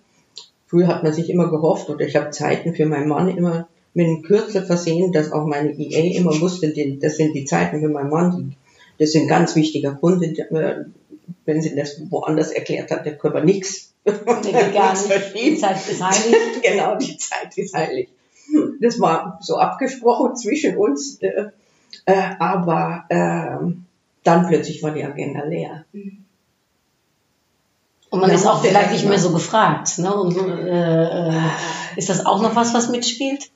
Früher 0.68 0.88
hat 0.88 1.04
man 1.04 1.14
sich 1.14 1.30
immer 1.30 1.50
gehofft 1.50 1.90
oder 1.90 2.06
ich 2.06 2.16
habe 2.16 2.30
Zeiten 2.32 2.74
für 2.76 2.86
meinen 2.86 3.08
Mann 3.08 3.30
immer 3.30 3.68
mit 3.96 4.06
einem 4.06 4.22
Kürzel 4.22 4.64
versehen, 4.64 5.12
dass 5.14 5.32
auch 5.32 5.48
meine 5.48 5.72
EA 5.72 6.20
immer 6.20 6.40
wusste, 6.42 6.74
das 7.02 7.16
sind 7.16 7.34
die 7.34 7.46
Zeiten 7.46 7.80
für 7.80 7.88
meinen 7.88 8.10
Mann. 8.10 8.56
Das 9.00 9.14
sind 9.14 9.28
ganz 9.28 9.56
wichtiger 9.56 9.96
Kunde. 9.96 10.28
Äh, 10.28 10.86
wenn 11.46 11.62
sie 11.62 11.76
das 11.76 12.02
woanders 12.10 12.52
erklärt 12.52 12.92
hat, 12.92 13.20
können 13.20 13.34
wir 13.34 13.44
nichts. 13.44 13.94
Die. 14.06 15.58
Zeit 15.58 15.78
ist 15.90 16.04
heilig. 16.04 16.36
genau, 16.62 16.98
die 16.98 17.18
Zeit 17.18 17.58
ist 17.58 17.74
heilig. 17.74 18.10
Das 18.82 19.00
war 19.00 19.40
so 19.42 19.58
abgesprochen 19.58 20.36
zwischen 20.36 20.78
uns, 20.78 21.18
äh, 21.22 21.46
äh, 22.06 22.32
aber 22.40 23.06
ähm, 23.10 23.86
dann 24.24 24.48
plötzlich 24.48 24.84
war 24.84 24.92
die 24.92 25.04
Agenda 25.04 25.44
leer. 25.46 25.86
Und 28.10 28.20
man 28.20 28.30
Ja, 28.30 28.36
ist 28.36 28.46
auch 28.46 28.62
der 28.62 28.72
vielleicht 28.72 28.92
nicht 28.92 29.08
mehr 29.08 29.20
so 29.20 29.32
gefragt. 29.32 29.98
Ne? 30.00 30.14
Und, 30.14 30.38
äh, 30.38 31.30
äh, 31.30 31.42
ist 31.96 32.10
das 32.10 32.26
auch 32.26 32.42
noch 32.42 32.56
was, 32.56 32.74
was 32.74 32.90
mitspielt? 32.90 33.50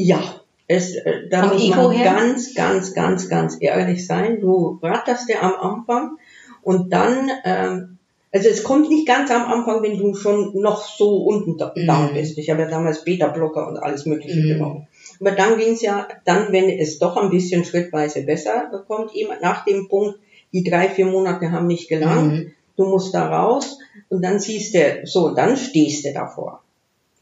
Ja, 0.00 0.22
es, 0.68 0.94
äh, 0.94 1.28
da 1.28 1.42
Vom 1.42 1.54
muss 1.54 1.64
Ego 1.64 1.82
man 1.88 1.90
her? 1.92 2.04
ganz, 2.04 2.54
ganz, 2.54 2.94
ganz, 2.94 3.28
ganz 3.28 3.56
ehrlich 3.58 4.06
sein. 4.06 4.40
Du 4.40 4.78
ratterst 4.80 5.28
ja 5.28 5.40
am 5.42 5.54
Anfang 5.54 6.18
und 6.62 6.92
dann, 6.92 7.28
ähm, 7.44 7.98
also 8.32 8.48
es 8.48 8.62
kommt 8.62 8.88
nicht 8.88 9.08
ganz 9.08 9.28
am 9.32 9.42
Anfang, 9.50 9.82
wenn 9.82 9.98
du 9.98 10.14
schon 10.14 10.52
noch 10.60 10.84
so 10.86 11.16
unten 11.24 11.56
da- 11.58 11.72
Mhm. 11.74 11.86
down 11.88 12.14
bist. 12.14 12.38
Ich 12.38 12.48
habe 12.48 12.62
ja 12.62 12.68
damals 12.68 13.02
Beta-Blocker 13.02 13.66
und 13.66 13.78
alles 13.78 14.06
Mögliche 14.06 14.38
Mhm. 14.40 14.48
genommen. 14.48 14.86
Aber 15.20 15.32
dann 15.32 15.58
ging 15.58 15.72
es 15.72 15.82
ja, 15.82 16.06
dann, 16.24 16.52
wenn 16.52 16.68
es 16.70 17.00
doch 17.00 17.16
ein 17.16 17.30
bisschen 17.30 17.64
schrittweise 17.64 18.22
besser 18.22 18.70
kommt, 18.86 19.14
eben 19.16 19.32
nach 19.42 19.64
dem 19.64 19.88
Punkt, 19.88 20.20
die 20.52 20.62
drei, 20.62 20.88
vier 20.88 21.06
Monate 21.06 21.50
haben 21.50 21.66
nicht 21.66 21.88
gelangt, 21.88 22.32
Mhm. 22.34 22.52
du 22.76 22.84
musst 22.84 23.14
da 23.14 23.26
raus 23.28 23.78
und 24.10 24.22
dann 24.22 24.38
siehst 24.38 24.74
du, 24.74 25.00
so, 25.04 25.30
dann 25.34 25.56
stehst 25.56 26.04
du 26.04 26.12
davor. 26.12 26.62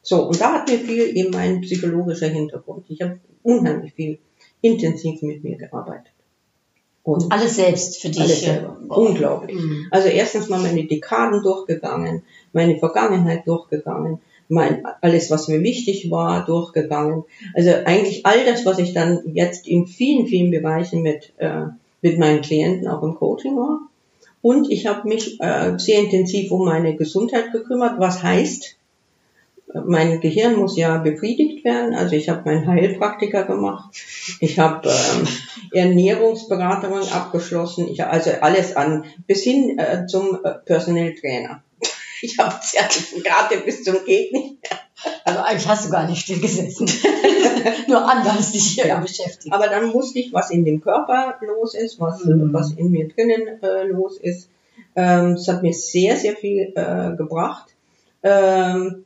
So, 0.08 0.22
und 0.28 0.40
da 0.40 0.52
hat 0.52 0.68
mir 0.68 0.78
viel 0.78 1.16
eben 1.16 1.30
mein 1.30 1.62
psychologischer 1.62 2.28
Hintergrund. 2.28 2.84
Ich 2.88 3.02
habe 3.02 3.18
unheimlich 3.42 3.92
viel 3.92 4.18
intensiv 4.60 5.20
mit 5.22 5.42
mir 5.42 5.56
gearbeitet. 5.56 6.12
Und 7.02 7.32
Alles 7.32 7.56
selbst 7.56 8.00
für 8.00 8.08
dich. 8.08 8.20
alles 8.20 8.40
selber. 8.40 8.76
Unglaublich. 8.86 9.56
Mhm. 9.56 9.86
Also 9.90 10.06
erstens 10.06 10.48
mal 10.48 10.60
meine 10.60 10.84
Dekaden 10.84 11.42
durchgegangen, 11.42 12.22
meine 12.52 12.78
Vergangenheit 12.78 13.48
durchgegangen, 13.48 14.20
mein, 14.48 14.86
alles, 15.00 15.28
was 15.32 15.48
mir 15.48 15.60
wichtig 15.62 16.08
war, 16.08 16.44
durchgegangen. 16.44 17.24
Also 17.54 17.70
eigentlich 17.84 18.24
all 18.24 18.44
das, 18.44 18.64
was 18.64 18.78
ich 18.78 18.94
dann 18.94 19.22
jetzt 19.34 19.66
in 19.66 19.88
vielen, 19.88 20.28
vielen 20.28 20.52
Bereichen 20.52 21.02
mit, 21.02 21.32
äh, 21.38 21.62
mit 22.00 22.16
meinen 22.20 22.42
Klienten 22.42 22.86
auch 22.86 23.02
im 23.02 23.16
Coaching 23.16 23.56
war. 23.56 23.80
Und 24.40 24.70
ich 24.70 24.86
habe 24.86 25.08
mich 25.08 25.40
äh, 25.40 25.76
sehr 25.78 25.98
intensiv 25.98 26.52
um 26.52 26.64
meine 26.64 26.94
Gesundheit 26.94 27.50
gekümmert, 27.50 27.98
was 27.98 28.22
heißt, 28.22 28.75
mein 29.86 30.20
Gehirn 30.20 30.56
muss 30.56 30.76
ja 30.76 30.98
befriedigt 30.98 31.64
werden. 31.64 31.94
Also 31.94 32.14
ich 32.16 32.28
habe 32.28 32.42
meinen 32.44 32.66
Heilpraktiker 32.66 33.44
gemacht. 33.44 33.90
Ich 34.40 34.58
habe 34.58 34.88
ähm, 34.88 35.26
Ernährungsberaterin 35.72 37.08
abgeschlossen. 37.12 37.88
Ich 37.88 38.04
also 38.04 38.30
alles 38.40 38.76
an 38.76 39.04
bis 39.26 39.42
hin 39.42 39.78
äh, 39.78 40.06
zum 40.06 40.38
äh, 40.44 40.54
Personal 40.64 41.14
Trainer. 41.14 41.62
Ich 42.22 42.38
habe 42.38 42.54
Zertifikate 42.62 43.58
bis 43.58 43.84
zum 43.84 43.96
geht 44.06 44.32
nicht. 44.32 44.56
Also 45.24 45.40
eigentlich 45.40 45.68
hast 45.68 45.84
du 45.86 45.90
gar 45.90 46.08
nicht 46.08 46.22
still 46.22 46.40
gesessen. 46.40 46.88
Nur 47.88 48.08
anders 48.10 48.52
dich 48.52 48.68
hier 48.70 48.86
Ja. 48.86 49.00
beschäftigt. 49.00 49.52
Aber 49.54 49.68
dann 49.68 49.92
wusste 49.92 50.18
ich, 50.20 50.32
was 50.32 50.50
in 50.50 50.64
dem 50.64 50.80
Körper 50.80 51.34
los 51.42 51.74
ist, 51.74 52.00
was, 52.00 52.24
Mhm. 52.24 52.54
was 52.54 52.72
in 52.72 52.90
mir 52.90 53.08
drinnen 53.08 53.62
äh, 53.62 53.82
los 53.84 54.16
ist. 54.16 54.48
Ähm, 54.96 55.32
Es 55.34 55.46
hat 55.48 55.62
mir 55.62 55.74
sehr, 55.74 56.16
sehr 56.16 56.34
viel 56.36 56.72
äh, 56.74 57.14
gebracht. 57.16 57.66
Ähm, 58.22 59.04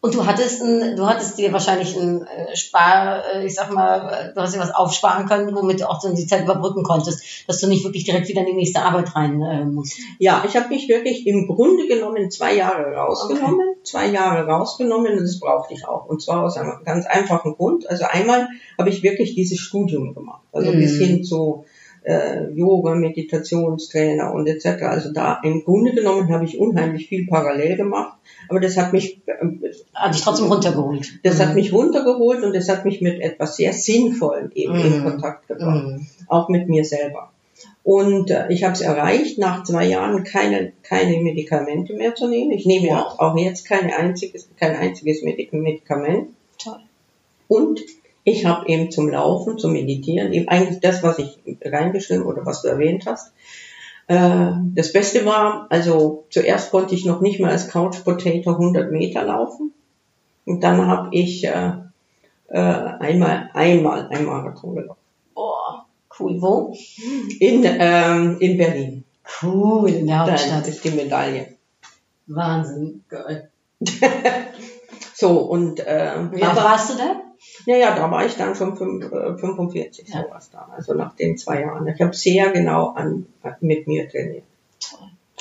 Und 0.00 0.14
du 0.14 0.26
hattest, 0.26 0.62
ein, 0.62 0.96
du 0.96 1.06
hattest 1.06 1.38
dir 1.38 1.52
wahrscheinlich 1.52 1.96
ein 1.96 2.26
äh, 2.26 2.56
Spar, 2.56 3.22
äh, 3.34 3.46
ich 3.46 3.54
sag 3.54 3.72
mal, 3.72 4.30
äh, 4.30 4.34
du 4.34 4.40
hast 4.40 4.54
dir 4.54 4.60
was 4.60 4.74
aufsparen 4.74 5.26
können, 5.26 5.54
womit 5.54 5.80
du 5.80 5.88
auch 5.90 6.00
dann 6.00 6.14
die 6.14 6.26
Zeit 6.26 6.44
überbrücken 6.44 6.82
konntest, 6.82 7.22
dass 7.46 7.60
du 7.60 7.66
nicht 7.66 7.84
wirklich 7.84 8.04
direkt 8.04 8.28
wieder 8.28 8.40
in 8.40 8.46
die 8.46 8.54
nächste 8.54 8.82
Arbeit 8.82 9.14
rein 9.14 9.42
äh, 9.42 9.64
musst. 9.64 9.98
Ja, 10.18 10.44
ich 10.46 10.56
habe 10.56 10.68
mich 10.68 10.88
wirklich 10.88 11.26
im 11.26 11.46
Grunde 11.46 11.86
genommen 11.86 12.30
zwei 12.30 12.54
Jahre 12.54 12.94
rausgenommen, 12.94 13.76
zwei 13.82 14.06
Jahre 14.08 14.46
rausgenommen 14.46 15.18
und 15.18 15.22
das 15.24 15.40
brauchte 15.40 15.74
ich 15.74 15.86
auch. 15.86 16.06
Und 16.06 16.22
zwar 16.22 16.44
aus 16.44 16.56
einem 16.56 16.84
ganz 16.84 17.06
einfachen 17.06 17.54
Grund. 17.54 17.88
Also 17.88 18.04
einmal 18.08 18.48
habe 18.78 18.90
ich 18.90 19.02
wirklich 19.02 19.34
dieses 19.34 19.58
Studium 19.58 20.14
gemacht, 20.14 20.42
also 20.52 20.70
Mhm. 20.72 20.78
bis 20.78 20.98
hin 20.98 21.24
zu 21.24 21.64
äh, 22.08 22.50
Yoga, 22.54 22.94
Meditationstrainer 22.94 24.32
und 24.32 24.46
etc. 24.46 24.82
Also 24.82 25.12
da 25.12 25.40
im 25.42 25.62
Grunde 25.64 25.92
genommen 25.92 26.32
habe 26.32 26.44
ich 26.44 26.58
unheimlich 26.58 27.08
viel 27.08 27.26
parallel 27.26 27.76
gemacht, 27.76 28.18
aber 28.48 28.60
das 28.60 28.76
hat 28.76 28.92
mich 28.92 29.20
äh, 29.26 29.32
Hat 29.94 30.14
dich 30.14 30.22
trotzdem 30.22 30.46
runtergeholt. 30.46 31.20
das 31.22 31.38
hat 31.40 31.50
Mhm. 31.50 31.54
mich 31.56 31.72
runtergeholt 31.72 32.42
und 32.44 32.54
das 32.56 32.68
hat 32.68 32.84
mich 32.84 33.00
mit 33.00 33.20
etwas 33.20 33.56
sehr 33.56 33.72
Sinnvollem 33.72 34.50
eben 34.54 34.74
in 34.76 35.00
Mhm. 35.00 35.04
Kontakt 35.04 35.48
gebracht 35.48 35.84
Mhm. 35.86 36.06
auch 36.28 36.48
mit 36.48 36.68
mir 36.68 36.84
selber. 36.84 37.30
Und 37.82 38.30
äh, 38.30 38.46
ich 38.50 38.64
habe 38.64 38.74
es 38.74 38.80
erreicht, 38.82 39.38
nach 39.38 39.64
zwei 39.64 39.86
Jahren 39.86 40.22
keine, 40.24 40.72
keine 40.82 41.20
Medikamente 41.22 41.94
mehr 41.94 42.14
zu 42.14 42.28
nehmen. 42.28 42.50
Ich 42.52 42.66
nehme 42.66 42.88
Wow. 42.88 42.96
auch, 42.98 43.18
auch 43.18 43.36
jetzt 43.38 43.64
keine 43.66 43.96
einziges, 43.96 44.48
kein 44.58 44.76
einziges 44.76 45.22
Medik 45.22 45.52
Medikament. 45.52 46.28
Toll. 46.62 46.78
Und 47.48 47.80
ich 48.30 48.46
habe 48.46 48.68
eben 48.68 48.90
zum 48.90 49.08
Laufen, 49.08 49.58
zum 49.58 49.72
Meditieren, 49.72 50.32
eben 50.32 50.48
eigentlich 50.48 50.80
das, 50.80 51.02
was 51.02 51.18
ich 51.18 51.38
reingeschrieben 51.64 52.24
oder 52.24 52.44
was 52.46 52.62
du 52.62 52.68
erwähnt 52.68 53.04
hast. 53.06 53.32
Äh, 54.06 54.52
das 54.74 54.92
Beste 54.92 55.24
war, 55.26 55.66
also 55.70 56.26
zuerst 56.30 56.70
konnte 56.70 56.94
ich 56.94 57.04
noch 57.04 57.20
nicht 57.20 57.40
mal 57.40 57.50
als 57.50 57.68
Couch 57.68 58.04
Potato 58.04 58.50
100 58.52 58.90
Meter 58.90 59.24
laufen. 59.24 59.72
Und 60.44 60.62
dann 60.64 60.86
habe 60.86 61.08
ich 61.12 61.44
äh, 61.44 61.72
äh, 62.48 62.58
einmal, 62.58 63.50
einmal 63.52 64.08
ein 64.10 64.24
Marathon 64.24 64.74
gelaufen. 64.76 65.00
Oh, 65.34 65.52
cool. 66.18 66.40
Wo? 66.40 66.74
In, 67.38 67.64
ähm, 67.64 68.38
in 68.40 68.56
Berlin. 68.56 69.04
Cool, 69.42 69.90
in 69.90 70.06
der 70.06 70.24
Da 70.24 70.30
Hauptstadt. 70.32 70.66
ist 70.68 70.82
die 70.84 70.90
Medaille. 70.90 71.54
Wahnsinn. 72.26 73.04
Geil. 73.08 73.50
So, 75.20 75.40
und 75.40 75.82
ähm, 75.84 76.30
Wie 76.32 76.44
aber, 76.44 76.62
warst 76.62 76.90
du 76.90 76.96
da? 76.96 77.20
Ja, 77.66 77.76
ja, 77.76 77.94
da 77.96 78.10
war 78.10 78.24
ich 78.26 78.36
dann 78.36 78.54
schon 78.54 78.76
fünf, 78.76 79.04
äh, 79.12 79.36
45, 79.36 80.08
Ja. 80.08 80.22
sowas 80.24 80.50
da, 80.52 80.68
also 80.76 80.94
nach 80.94 81.14
den 81.16 81.36
zwei 81.38 81.60
Jahren. 81.62 81.86
Ich 81.88 82.00
habe 82.00 82.14
sehr 82.14 82.50
genau 82.50 82.88
an, 82.90 83.26
mit 83.60 83.86
mir 83.86 84.08
trainiert. 84.08 84.44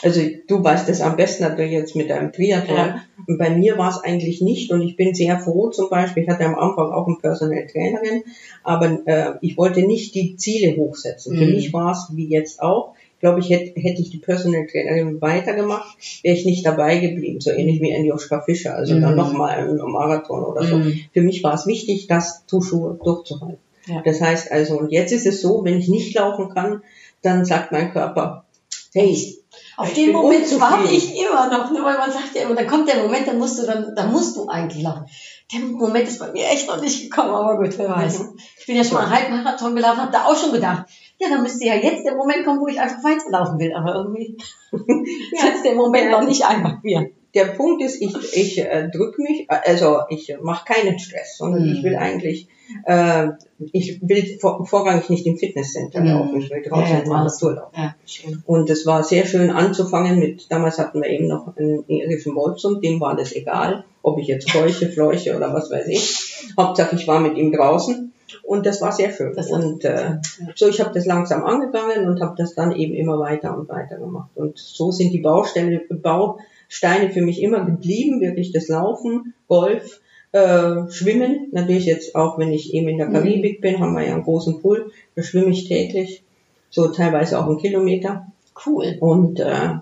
Also 0.04 0.22
du 0.48 0.64
weißt 0.64 0.90
es 0.90 1.02
am 1.02 1.16
besten 1.16 1.42
natürlich 1.44 1.72
jetzt 1.72 1.96
mit 1.96 2.12
deinem 2.12 2.32
Triathlon. 2.32 2.78
Ja. 2.78 3.02
Und 3.28 3.40
bei 3.40 3.50
mir 3.50 3.80
war 3.80 3.90
es 3.90 3.98
eigentlich 3.98 4.42
nicht 4.42 4.72
und 4.72 4.84
ich 4.84 4.96
bin 4.96 5.16
sehr 5.16 5.40
froh 5.40 5.72
zum 5.72 5.90
Beispiel, 5.90 6.22
ich 6.24 6.30
hatte 6.30 6.46
am 6.46 6.54
Anfang 6.54 6.92
auch 6.92 7.08
eine 7.08 7.16
Personal 7.16 7.66
Trainerin, 7.66 8.22
aber 8.64 9.00
äh, 9.08 9.34
ich 9.42 9.58
wollte 9.58 9.82
nicht 9.82 10.14
die 10.14 10.36
Ziele 10.36 10.78
hochsetzen. 10.78 11.36
Für 11.36 11.46
Mhm. 11.46 11.52
mich 11.52 11.74
war 11.74 11.94
es 11.94 12.10
wie 12.16 12.28
jetzt 12.28 12.62
auch, 12.62 12.94
glaube 13.20 13.40
ich, 13.40 13.50
hätte, 13.50 13.80
hätte 13.80 14.02
ich 14.02 14.10
die 14.10 14.20
Personal 14.20 14.68
Trainerin 14.68 15.22
weitergemacht, 15.22 15.98
wäre 16.24 16.36
ich 16.36 16.46
nicht 16.46 16.66
dabei 16.66 16.98
geblieben, 16.98 17.42
so 17.42 17.52
ähnlich 17.52 17.82
wie 17.82 17.94
ein 17.94 18.06
Joschka 18.06 18.42
Fischer, 18.42 18.76
also 18.76 18.94
Mhm. 18.96 19.02
dann 19.02 19.16
nochmal 19.16 19.58
ein 19.58 19.76
Marathon 19.78 20.44
oder 20.44 20.64
so. 20.64 20.78
Mhm. 20.78 21.00
Für 21.14 21.22
mich 21.22 21.44
war 21.44 21.54
es 21.54 21.66
wichtig, 21.66 22.08
das 22.08 22.46
Zuschauer 22.48 22.96
durchzuhalten. 23.04 23.60
Ja. 23.88 24.02
Das 24.04 24.22
heißt 24.22 24.52
also, 24.52 24.78
und 24.78 24.92
jetzt 24.92 25.12
ist 25.14 25.26
es 25.26 25.42
so, 25.42 25.64
wenn 25.64 25.80
ich 25.80 25.88
nicht 25.88 26.14
laufen 26.14 26.50
kann, 26.54 26.84
dann 27.22 27.46
sagt 27.46 27.72
mein 27.72 27.92
Körper, 27.92 28.46
hey, 28.94 29.38
Auf 29.78 29.94
den 29.94 30.12
Moment 30.12 30.46
warte 30.60 30.92
ich 30.92 31.16
immer 31.20 31.50
noch, 31.52 31.72
ne, 31.72 31.80
weil 31.84 31.98
man 31.98 32.12
sagt 32.12 32.36
ja 32.36 32.44
immer, 32.44 32.56
dann 32.56 32.68
kommt 32.68 32.90
der 32.90 33.02
Moment, 33.02 33.28
dann 33.28 33.38
musst 33.40 33.60
du 33.60 33.66
dann, 33.66 33.96
dann 33.96 34.12
musst 34.12 34.36
du 34.36 34.48
eigentlich 34.48 34.84
laufen. 34.84 35.06
Der 35.54 35.62
Moment 35.62 36.08
ist 36.08 36.20
bei 36.20 36.32
mir 36.32 36.46
echt 36.48 36.68
noch 36.68 36.82
nicht 36.82 37.02
gekommen, 37.04 37.30
aber 37.30 37.58
gut, 37.58 37.78
wer 37.78 37.90
weiß. 37.90 38.20
Mhm. 38.20 38.38
Ich 38.60 38.66
bin 38.66 38.76
ja 38.76 38.84
schon 38.84 38.96
mal 38.96 39.06
einen 39.06 39.14
Halbmarathon 39.14 39.76
gelaufen, 39.76 40.02
habe 40.02 40.12
da 40.12 40.26
auch 40.26 40.36
schon 40.36 40.52
gedacht, 40.52 40.88
ja, 41.20 41.30
dann 41.30 41.42
müsste 41.44 41.66
ja 41.66 41.76
jetzt 41.76 42.06
der 42.06 42.16
Moment 42.16 42.46
kommen, 42.46 42.60
wo 42.62 42.68
ich 42.68 42.80
einfach 42.80 43.04
weiterlaufen 43.04 43.60
will, 43.60 43.74
aber 43.74 43.96
irgendwie 43.96 44.38
ist 44.72 45.44
jetzt 45.44 45.66
der 45.66 45.76
Moment 45.76 46.12
noch 46.12 46.24
nicht 46.28 46.46
einfach 46.46 46.78
hier. 46.82 47.10
der 47.34 47.46
Punkt 47.46 47.82
ist, 47.84 48.02
ich, 48.02 48.16
ich 48.36 48.60
äh, 48.60 48.90
drück 48.90 49.18
mich, 49.20 49.48
äh, 49.50 49.56
also 49.70 50.00
ich 50.10 50.34
mache 50.42 50.66
keinen 50.66 50.98
Stress, 51.00 51.38
sondern 51.38 51.64
Mhm. 51.68 51.74
ich 51.76 51.84
will 51.84 51.96
eigentlich, 51.96 52.48
äh, 52.86 53.28
ich 53.74 54.00
will 54.02 54.38
vor, 54.40 54.66
vorrangig 54.66 55.10
nicht 55.10 55.26
im 55.26 55.38
Fitnesscenter 55.38 56.02
Mhm. 56.02 56.08
laufen, 56.08 56.38
ich 56.42 56.50
will 56.50 56.62
draußen 56.64 56.84
Ja, 56.94 56.98
ja, 57.00 57.04
der 57.04 57.14
Natur 57.24 57.54
laufen. 57.56 57.76
Ja. 57.76 57.96
Und 58.46 58.70
es 58.70 58.86
war 58.86 59.04
sehr 59.04 59.26
schön 59.26 59.50
anzufangen 59.50 60.20
mit, 60.20 60.52
damals 60.52 60.78
hatten 60.80 61.02
wir 61.02 61.10
eben 61.10 61.28
noch 61.28 61.56
einen 61.58 61.84
irischen 61.88 62.36
Wolfsund, 62.36 62.84
dem 62.84 63.00
war 63.02 63.16
das 63.16 63.34
egal, 63.36 63.84
ob 64.04 64.18
ich 64.20 64.28
jetzt 64.28 64.52
keuche, 64.52 64.90
fleuche 64.90 65.36
oder 65.36 65.54
was 65.54 65.70
weiß 65.72 65.88
ich. 65.88 66.54
Hauptsache 66.58 66.96
ich 66.96 67.08
war 67.08 67.20
mit 67.20 67.38
ihm 67.38 67.52
draußen. 67.52 68.14
Und 68.44 68.66
das 68.66 68.82
war 68.82 68.92
sehr 68.92 69.12
schön. 69.12 69.34
Das- 69.36 69.52
und 69.52 69.86
äh, 69.86 70.18
so, 70.56 70.68
ich 70.68 70.80
habe 70.80 70.94
das 70.94 71.06
langsam 71.06 71.44
angegangen 71.44 72.08
und 72.08 72.22
habe 72.22 72.36
das 72.38 72.56
dann 72.56 72.74
eben 72.74 72.94
immer 72.94 73.20
weiter 73.20 73.58
und 73.58 73.70
weiter 73.70 73.98
gemacht. 73.98 74.30
Und 74.36 74.58
so 74.58 74.92
sind 74.92 75.12
die 75.12 75.20
Baustelle, 75.20 75.82
Bausteine 75.90 77.10
für 77.12 77.22
mich 77.22 77.42
immer 77.42 77.66
geblieben, 77.66 78.22
wirklich 78.22 78.52
das 78.52 78.68
Laufen, 78.68 79.34
Golf, 79.48 80.02
äh, 80.32 80.90
Schwimmen. 80.90 81.48
Natürlich 81.52 81.86
jetzt 81.86 82.16
auch, 82.16 82.38
wenn 82.38 82.52
ich 82.52 82.74
eben 82.74 82.90
in 82.90 82.98
der 82.98 83.10
Karibik 83.10 83.62
bin, 83.62 83.80
haben 83.80 83.94
wir 83.94 84.06
ja 84.06 84.13
einen 84.13 84.24
großen 84.24 84.62
Pool, 84.62 84.92
da 85.16 85.24
schwimme 85.24 85.50
ich 85.50 85.68
täglich, 85.68 86.24
so 86.70 86.90
teilweise 86.90 87.40
auch 87.40 87.48
einen 87.48 87.60
Kilometer. 87.60 88.28
Cool. 88.66 88.98
Und, 89.00 89.40
äh, 89.40 89.76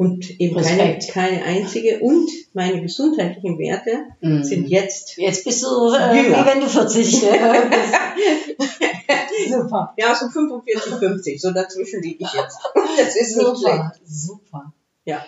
und 0.00 0.40
eben 0.40 0.56
keine, 0.62 0.98
keine 0.98 1.42
einzige. 1.44 2.00
Und 2.00 2.30
meine 2.54 2.80
gesundheitlichen 2.80 3.58
Werte 3.58 3.98
Mhm. 4.22 4.42
sind 4.42 4.66
jetzt 4.68 5.16
Jetzt 5.18 5.44
bist 5.44 5.62
du 5.62 5.92
äh, 5.92 6.16
Jünger. 6.22 6.40
wie 6.42 6.46
wenn 6.46 6.60
du 6.60 6.68
40 6.68 7.22
äh, 7.24 7.28
bist. 7.70 9.52
Super. 9.52 9.94
Ja, 9.98 10.14
so 10.14 10.28
45, 10.28 10.94
50, 10.94 11.40
so 11.40 11.50
dazwischen 11.52 12.02
liege 12.02 12.24
ich 12.24 12.32
jetzt. 12.32 12.58
Das 12.98 13.14
ist 13.16 13.36
nicht 13.36 13.58
schlecht. 13.58 13.82
Super, 14.04 14.04
super. 14.04 14.72
Ja. 15.04 15.24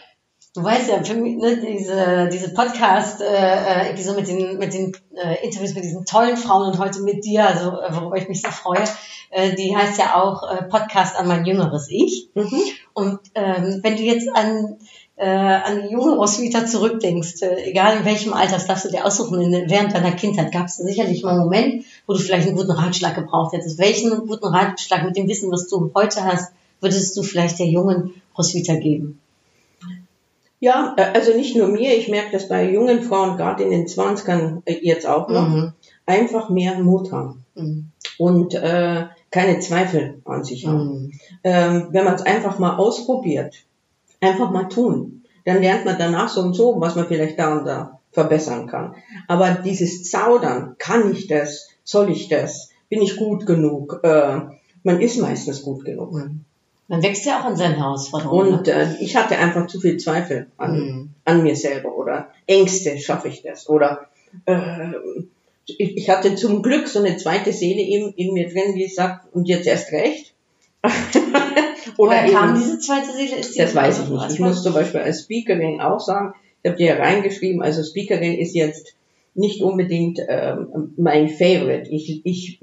Du 0.55 0.63
weißt 0.63 0.91
ja, 0.91 1.03
für 1.03 1.15
mich, 1.15 1.37
ne, 1.37 1.57
diese, 1.57 2.29
diese 2.31 2.53
Podcast-Episode 2.53 4.21
mit 4.21 4.29
den, 4.29 4.59
mit 4.59 4.75
den 4.75 4.93
äh, 5.15 5.43
Interviews 5.43 5.75
mit 5.75 5.83
diesen 5.83 6.05
tollen 6.05 6.37
Frauen 6.37 6.71
und 6.73 6.79
heute 6.79 7.01
mit 7.01 7.25
dir, 7.25 7.47
also 7.47 7.81
äh, 7.81 7.95
worüber 7.95 8.19
ich 8.19 8.29
mich 8.29 8.43
sehr 8.43 8.53
freue, 8.53 8.85
äh, 9.31 9.55
die 9.55 9.75
heißt 9.75 9.99
ja 9.99 10.23
auch 10.23 10.43
äh, 10.43 10.65
Podcast 10.65 11.17
an 11.17 11.27
mein 11.27 11.47
jüngeres 11.47 11.89
Ich. 11.89 12.29
Mhm. 12.35 12.61
Und 12.93 13.19
ähm, 13.35 13.81
wenn 13.83 13.97
du 13.97 14.03
jetzt 14.03 14.29
an, 14.35 14.77
äh, 15.17 15.27
an 15.27 15.85
die 15.85 15.93
junge 15.95 16.17
Roswitha 16.17 16.67
zurückdenkst, 16.67 17.41
äh, 17.41 17.71
egal 17.71 17.97
in 17.97 18.05
welchem 18.05 18.35
Alter, 18.35 18.53
das 18.53 18.67
darfst 18.67 18.85
du 18.85 18.91
dir 18.91 19.07
aussuchen, 19.07 19.41
in, 19.41 19.71
während 19.71 19.95
deiner 19.95 20.13
Kindheit 20.13 20.53
gab 20.53 20.67
es 20.67 20.77
sicherlich 20.77 21.23
mal 21.23 21.31
einen 21.31 21.45
Moment, 21.45 21.87
wo 22.07 22.13
du 22.13 22.19
vielleicht 22.19 22.47
einen 22.47 22.59
guten 22.59 22.73
Ratschlag 22.73 23.15
gebraucht 23.15 23.55
hättest. 23.55 23.79
Welchen 23.79 24.27
guten 24.27 24.49
Ratschlag 24.49 25.03
mit 25.03 25.17
dem 25.17 25.29
Wissen, 25.29 25.51
was 25.51 25.69
du 25.69 25.91
heute 25.95 26.25
hast, 26.25 26.53
würdest 26.83 27.17
du 27.17 27.23
vielleicht 27.23 27.59
der 27.59 27.69
jungen 27.69 28.21
Roswitha 28.37 28.75
geben? 28.75 29.22
Ja, 30.63 30.95
äh, 30.97 31.07
also 31.13 31.33
nicht 31.35 31.57
nur 31.57 31.67
mir, 31.67 31.97
ich 31.99 32.09
merke 32.09 32.31
das 32.31 32.47
bei 32.49 32.71
jungen 32.71 33.03
Frauen, 33.03 33.37
gerade 33.37 33.65
in 33.65 33.71
den 33.73 33.87
20ern 33.89 34.63
äh, 34.65 34.79
jetzt 34.81 35.09
auch 35.09 35.29
noch, 35.29 35.49
Mhm. 35.49 35.73
einfach 36.07 36.51
mehr 36.51 36.79
Mut 36.79 37.11
haben 37.11 37.45
Mhm. 37.57 37.89
und 38.17 38.55
äh, 38.55 39.07
keine 39.33 39.59
Zweifel 39.59 40.21
an 40.25 40.45
sich 40.45 40.65
haben. 40.69 40.85
Mhm. 40.87 41.13
Ähm, 41.43 41.89
wenn 41.91 42.05
man 42.05 42.15
es 42.15 42.23
einfach 42.23 42.61
mal 42.61 42.77
ausprobiert, 42.77 43.57
einfach 44.21 44.53
mal 44.53 44.69
tun, 44.69 45.25
dann 45.45 45.61
lernt 45.63 45.85
man 45.85 45.97
danach 45.99 46.29
so 46.29 46.41
und 46.43 46.55
so, 46.55 46.81
was 46.81 46.95
man 46.95 47.09
vielleicht 47.09 47.41
da 47.41 47.59
und 47.59 47.65
da 47.65 47.99
verbessern 48.13 48.69
kann. 48.69 48.95
Aber 49.27 49.51
dieses 49.65 50.09
Zaudern, 50.09 50.77
kann 50.79 51.11
ich 51.11 51.27
das, 51.27 51.71
soll 51.83 52.09
ich 52.13 52.29
das, 52.29 52.71
bin 52.89 53.03
ich 53.03 53.17
gut 53.17 53.47
genug, 53.47 53.99
äh, 54.05 54.39
man 54.85 55.01
ist 55.01 55.19
meistens 55.21 55.63
gut 55.63 55.85
genug. 55.85 56.13
Man 56.93 57.03
wächst 57.03 57.25
ja 57.25 57.41
auch 57.41 57.45
an 57.47 57.57
seinen 57.57 57.77
Herausforderungen. 57.77 58.53
Und 58.59 58.69
äh, 58.69 58.87
ich 59.01 59.17
hatte 59.17 59.39
einfach 59.39 59.67
zu 59.67 59.81
viel 59.81 59.97
Zweifel 59.97 60.49
an, 60.59 60.73
Mhm. 60.79 61.11
an 61.25 61.43
mir 61.43 61.57
selber 61.57 61.97
oder 61.97 62.29
Ängste, 62.47 62.99
schaffe 62.99 63.29
ich 63.29 63.43
das? 63.43 63.67
Oder 63.69 64.09
äh, 64.45 64.91
ich, 65.65 65.81
ich 65.97 66.11
hatte 66.11 66.35
zum 66.35 66.63
Glück 66.63 66.87
so 66.89 66.99
eine 66.99 67.17
zweite 67.17 67.53
Seele 67.53 67.81
in, 67.81 68.13
in 68.15 68.35
mir 68.35 68.47
drin, 68.49 68.75
die 68.77 68.89
sagt, 68.89 69.35
und 69.35 69.49
jetzt 69.49 69.67
erst 69.67 69.91
recht. 69.93 70.35
Woher 71.97 72.25
eben- 72.25 72.35
kam 72.35 72.55
diese 72.55 72.79
zweite 72.79 73.11
Seele? 73.13 73.37
Ist 73.37 73.55
die 73.55 73.61
das 73.61 73.75
weiß 73.75 74.01
ich 74.01 74.09
nicht. 74.09 74.31
Ich 74.33 74.39
muss 74.41 74.63
zum 74.63 74.75
Beispiel 74.75 75.01
als 75.01 75.23
Speakerin 75.23 75.81
auch 75.81 76.01
sagen, 76.01 76.35
ich 76.63 76.69
habe 76.69 76.77
dir 76.79 76.99
reingeschrieben, 76.99 77.63
also 77.63 77.83
Speakerin 77.83 78.35
ist 78.39 78.55
jetzt 78.55 78.95
nicht 79.35 79.63
unbedingt 79.63 80.19
ähm, 80.29 80.95
mein 80.97 81.29
Favorite. 81.29 81.91
Ich, 81.91 82.21
ich, 82.25 82.61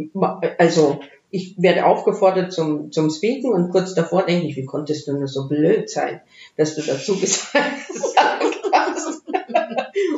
also 0.57 0.99
ich 1.31 1.55
werde 1.57 1.85
aufgefordert 1.85 2.51
zum, 2.51 2.91
zum 2.91 3.09
Speaken 3.09 3.51
und 3.51 3.71
kurz 3.71 3.93
davor 3.93 4.25
denke 4.25 4.47
ich, 4.47 4.55
wie 4.55 4.65
konntest 4.65 5.07
du 5.07 5.13
nur 5.13 5.27
so 5.27 5.47
blöd 5.47 5.89
sein, 5.89 6.21
dass 6.57 6.75
du 6.75 6.81
dazu 6.81 7.15
gesagt 7.19 7.55
hast. 7.55 9.23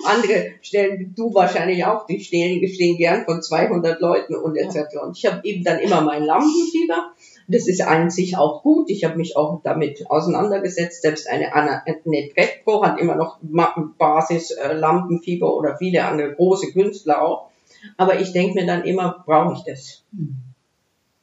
Andere 0.04 0.54
stellen, 0.62 1.14
du 1.16 1.34
wahrscheinlich 1.34 1.86
auch, 1.86 2.06
die 2.06 2.20
stehen, 2.20 2.68
stehen 2.68 2.98
gern 2.98 3.26
von 3.26 3.42
200 3.42 4.00
Leuten 4.02 4.36
und 4.36 4.56
etc. 4.58 4.98
Und 5.04 5.18
ich 5.18 5.26
habe 5.26 5.42
eben 5.44 5.64
dann 5.64 5.80
immer 5.80 6.02
mein 6.02 6.24
Lampenfieber. 6.24 7.14
Das 7.48 7.68
ist 7.68 7.82
an 7.82 8.10
sich 8.10 8.38
auch 8.38 8.64
gut. 8.64 8.90
Ich 8.90 9.04
habe 9.04 9.18
mich 9.18 9.36
auch 9.36 9.62
damit 9.64 10.10
auseinandergesetzt. 10.10 11.02
Selbst 11.02 11.30
eine 11.30 11.54
Anna 11.54 11.84
Netrebko 12.06 12.84
hat 12.84 13.00
immer 13.00 13.16
noch 13.16 13.40
Basis 13.42 14.52
äh, 14.52 14.74
Lampenfieber 14.74 15.54
oder 15.54 15.78
viele 15.78 16.06
andere 16.06 16.34
große 16.34 16.72
Künstler 16.72 17.22
auch. 17.22 17.50
Aber 17.98 18.20
ich 18.20 18.32
denke 18.32 18.56
mir 18.56 18.66
dann 18.66 18.84
immer, 18.84 19.24
brauche 19.26 19.54
ich 19.54 19.64
das? 19.64 20.04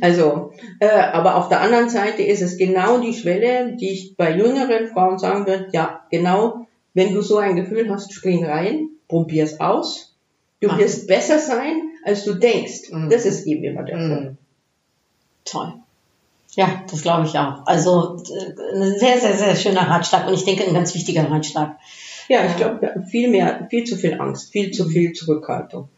Also, 0.00 0.52
äh, 0.80 0.88
aber 0.88 1.36
auf 1.36 1.48
der 1.48 1.60
anderen 1.60 1.88
Seite 1.88 2.22
ist 2.22 2.42
es 2.42 2.56
genau 2.56 2.98
die 2.98 3.14
Schwelle, 3.14 3.76
die 3.76 3.90
ich 3.90 4.16
bei 4.16 4.36
jüngeren 4.36 4.88
Frauen 4.88 5.18
sagen 5.18 5.46
würde, 5.46 5.68
ja, 5.72 6.04
genau, 6.10 6.66
wenn 6.92 7.14
du 7.14 7.22
so 7.22 7.38
ein 7.38 7.54
Gefühl 7.54 7.88
hast, 7.88 8.12
spring 8.12 8.44
rein, 8.44 8.88
probier's 9.08 9.60
aus. 9.60 10.16
Du 10.60 10.76
wirst 10.78 11.06
besser 11.06 11.38
sein, 11.38 11.90
als 12.04 12.24
du 12.24 12.34
denkst. 12.34 12.90
Mhm. 12.90 13.10
Das 13.10 13.26
ist 13.26 13.46
eben 13.46 13.64
immer 13.64 13.82
der 13.82 13.96
Punkt. 13.96 14.24
Mhm. 14.24 14.38
Toll. 15.44 15.74
Ja, 16.56 16.84
das 16.88 17.02
glaube 17.02 17.26
ich 17.26 17.38
auch. 17.38 17.66
Also 17.66 18.16
äh, 18.32 18.76
ein 18.76 18.98
sehr, 18.98 19.20
sehr, 19.20 19.36
sehr 19.36 19.56
schöner 19.56 19.88
Ratschlag 19.88 20.26
und 20.28 20.34
ich 20.34 20.44
denke 20.44 20.64
ein 20.64 20.74
ganz 20.74 20.94
wichtiger 20.94 21.30
Ratschlag. 21.30 21.76
Ja, 22.28 22.46
ich 22.46 22.56
glaube, 22.56 22.80
wir 22.80 22.90
haben 22.90 23.06
viel 23.06 23.28
mehr, 23.28 23.66
viel 23.70 23.84
zu 23.84 23.96
viel 23.96 24.20
Angst, 24.20 24.52
viel 24.52 24.70
zu 24.70 24.88
viel 24.88 25.12
Zurückhaltung. 25.12 25.88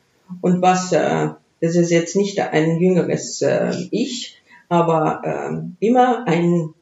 Und 0.41 0.63
was, 0.63 0.93
äh, 0.93 1.29
das 1.61 1.77
ist 1.77 1.91
jetzt 1.91 2.17
nicht 2.17 2.41
ein 2.41 2.81
jüngeres 2.81 3.43
äh, 3.43 3.73
Ich, 3.91 4.43
aber 4.69 5.71
immer 5.79 6.27
ein, 6.27 6.75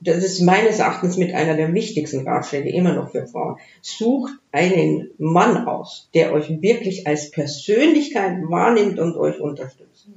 das 0.00 0.18
ist 0.18 0.42
meines 0.42 0.78
Erachtens 0.78 1.16
mit 1.16 1.32
einer 1.32 1.56
der 1.56 1.72
wichtigsten 1.72 2.28
Ratschläge 2.28 2.68
immer 2.68 2.92
noch 2.92 3.12
für 3.12 3.26
Frauen. 3.26 3.56
Sucht 3.80 4.34
einen 4.52 5.08
Mann 5.16 5.66
aus, 5.66 6.10
der 6.12 6.34
euch 6.34 6.60
wirklich 6.60 7.06
als 7.06 7.30
Persönlichkeit 7.30 8.42
wahrnimmt 8.42 8.98
und 8.98 9.16
euch 9.16 9.40
unterstützt. 9.40 10.08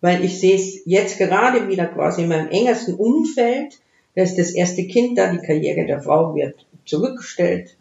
Weil 0.00 0.24
ich 0.24 0.38
sehe 0.40 0.56
es 0.56 0.82
jetzt 0.84 1.18
gerade 1.18 1.68
wieder 1.68 1.86
quasi 1.86 2.22
in 2.22 2.28
meinem 2.28 2.48
engersten 2.48 2.94
Umfeld, 2.94 3.78
da 4.14 4.22
ist 4.22 4.38
das 4.38 4.52
erste 4.52 4.86
Kind 4.86 5.18
da, 5.18 5.32
die 5.32 5.44
Karriere 5.44 5.86
der 5.86 6.00
Frau 6.00 6.34
wird 6.34 6.66
zurückgestellt, 6.84 7.76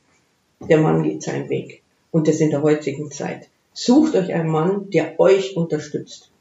der 0.59 0.79
Mann 0.79 1.03
geht 1.03 1.23
seinen 1.23 1.49
Weg. 1.49 1.81
Und 2.11 2.27
das 2.27 2.39
in 2.39 2.49
der 2.49 2.61
heutigen 2.61 3.11
Zeit. 3.11 3.49
Sucht 3.73 4.15
euch 4.15 4.33
einen 4.33 4.49
Mann, 4.49 4.89
der 4.89 5.19
euch 5.19 5.57
unterstützt, 5.57 6.31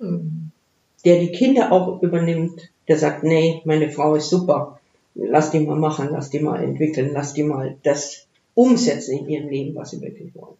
der 1.04 1.18
die 1.18 1.32
Kinder 1.32 1.72
auch 1.72 2.00
übernimmt, 2.00 2.70
der 2.87 2.96
sagt, 2.96 3.24
nee, 3.24 3.60
meine 3.64 3.90
Frau 3.90 4.14
ist 4.14 4.30
super, 4.30 4.78
lass 5.16 5.50
die 5.50 5.60
mal 5.60 5.76
machen, 5.76 6.08
lass 6.12 6.30
die 6.30 6.38
mal 6.38 6.62
entwickeln, 6.62 7.10
lass 7.12 7.34
die 7.34 7.42
mal 7.42 7.76
das 7.82 8.26
umsetzen 8.54 9.18
in 9.18 9.28
ihrem 9.28 9.48
Leben, 9.48 9.74
was 9.74 9.90
sie 9.90 10.00
wirklich 10.00 10.32
wollen. 10.34 10.56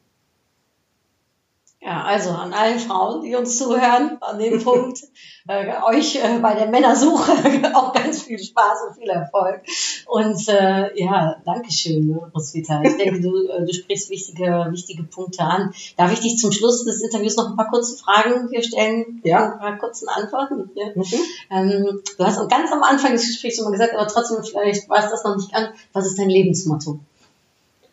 Ja, 1.85 2.03
also 2.03 2.31
an 2.31 2.55
allen 2.55 2.79
Frauen, 2.79 3.21
die 3.21 3.37
uns 3.37 3.59
zuhören, 3.59 4.17
an 4.23 4.39
dem 4.39 4.65
Punkt, 4.65 5.01
äh, 5.49 5.71
euch 5.83 6.17
äh, 6.17 6.39
bei 6.39 6.55
der 6.55 6.69
Männersuche 6.69 7.33
auch 7.75 7.93
ganz 7.93 8.23
viel 8.23 8.39
Spaß 8.39 8.79
und 8.89 8.95
viel 8.97 9.11
Erfolg. 9.11 9.61
Und 10.07 10.49
äh, 10.49 10.99
ja, 10.99 11.37
Dankeschön, 11.45 12.07
ne, 12.07 12.33
Roswitha. 12.35 12.81
Ich 12.83 12.97
denke, 12.97 13.21
du, 13.21 13.49
äh, 13.49 13.67
du 13.67 13.75
sprichst 13.75 14.09
wichtige, 14.09 14.69
wichtige 14.71 15.03
Punkte 15.03 15.43
an. 15.43 15.75
Darf 15.99 16.11
ich 16.11 16.21
dich 16.21 16.39
zum 16.39 16.53
Schluss 16.53 16.87
des 16.87 17.03
Interviews 17.03 17.37
noch 17.37 17.51
ein 17.51 17.57
paar 17.57 17.69
kurze 17.69 17.99
Fragen 17.99 18.49
hier 18.49 18.63
stellen? 18.63 19.21
Ja. 19.23 19.53
Ein 19.53 19.59
paar 19.59 19.77
kurzen 19.77 20.09
Antworten? 20.09 20.71
Ja. 20.77 20.87
Mhm. 20.95 21.05
Ähm, 21.51 22.03
du 22.17 22.25
hast 22.25 22.49
ganz 22.49 22.73
am 22.73 22.83
Anfang 22.83 23.13
des 23.13 23.27
Gesprächs 23.27 23.57
schon 23.57 23.67
mal 23.67 23.73
gesagt, 23.73 23.93
aber 23.93 24.09
trotzdem, 24.09 24.43
vielleicht 24.43 24.89
war 24.89 25.05
es 25.05 25.11
das 25.11 25.23
noch 25.23 25.37
nicht 25.37 25.55
an. 25.55 25.69
Was 25.93 26.07
ist 26.07 26.19
dein 26.19 26.31
Lebensmotto? 26.31 27.01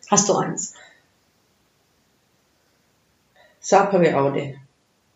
Hast 0.08 0.30
du 0.30 0.36
eins? 0.36 0.72
Sapere 3.62 4.20
aude. 4.20 4.56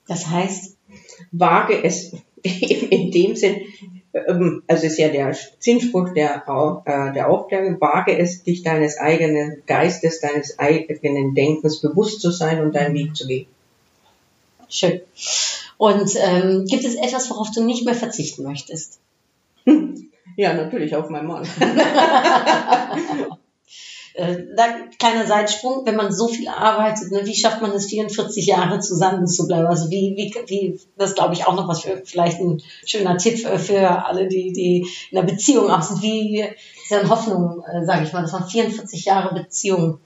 Das 0.07 0.29
heißt, 0.29 0.77
wage 1.33 1.83
es 1.83 2.13
in 2.43 3.11
dem 3.11 3.37
Sinn, 3.37 3.63
ähm, 4.15 4.63
also 4.67 4.87
ist 4.87 4.99
ja 4.99 5.09
der 5.09 5.37
Sinnspruch 5.59 6.15
der, 6.15 6.44
äh, 6.87 7.13
der 7.13 7.29
Aufklärung, 7.29 7.81
wage 7.81 8.17
es, 8.17 8.44
dich 8.44 8.63
deines 8.63 8.99
eigenen 8.99 9.63
Geistes, 9.67 10.21
deines 10.21 10.59
eigenen 10.59 11.35
Denkens 11.35 11.81
bewusst 11.81 12.21
zu 12.21 12.31
sein 12.31 12.61
und 12.61 12.75
deinen 12.75 12.94
Weg 12.94 13.17
zu 13.17 13.27
gehen. 13.27 13.47
Schön. 14.69 15.01
Und 15.77 16.11
ähm, 16.17 16.65
gibt 16.67 16.85
es 16.85 16.94
etwas, 16.94 17.29
worauf 17.31 17.51
du 17.51 17.63
nicht 17.65 17.85
mehr 17.85 17.94
verzichten 17.94 18.42
möchtest? 18.42 18.99
Ja, 20.38 20.53
natürlich 20.53 20.94
auf 20.94 21.09
meinen 21.09 21.29
Mann. 21.29 21.49
Äh, 24.17 24.44
da, 24.56 24.64
kleiner 24.98 25.27
Seitsprung, 25.27 25.85
wenn 25.85 25.94
man 25.94 26.10
so 26.10 26.29
viel 26.29 26.48
arbeitet, 26.48 27.12
ne, 27.12 27.21
wie 27.25 27.35
schafft 27.35 27.60
man 27.60 27.73
es, 27.73 27.87
44 27.87 28.46
Jahre 28.46 28.81
zusammen 28.81 29.27
zu 29.27 29.46
bleiben? 29.46 29.67
Also 29.67 29.90
wie, 29.90 30.14
wie, 30.17 30.35
wie 30.46 30.81
das 30.96 31.14
glaube 31.14 31.35
ich 31.35 31.46
auch 31.46 31.54
noch 31.54 31.69
was 31.69 31.83
für 31.83 32.00
vielleicht 32.02 32.40
ein 32.40 32.62
schöner 32.87 33.19
Tipp 33.19 33.38
für, 33.38 33.58
für 33.58 34.06
alle, 34.06 34.29
die, 34.29 34.52
die 34.52 34.88
in 35.10 35.19
einer 35.19 35.27
Beziehung 35.27 35.71
auch 35.71 35.83
sind. 35.83 36.00
Wie 36.00 36.40
ist 36.40 36.90
ja 36.90 37.06
Hoffnung, 37.10 37.62
äh, 37.71 37.85
sage 37.85 38.04
ich 38.04 38.12
mal, 38.14 38.23
dass 38.23 38.33
man 38.33 38.48
44 38.48 39.04
Jahre 39.04 39.35
Beziehung 39.35 39.98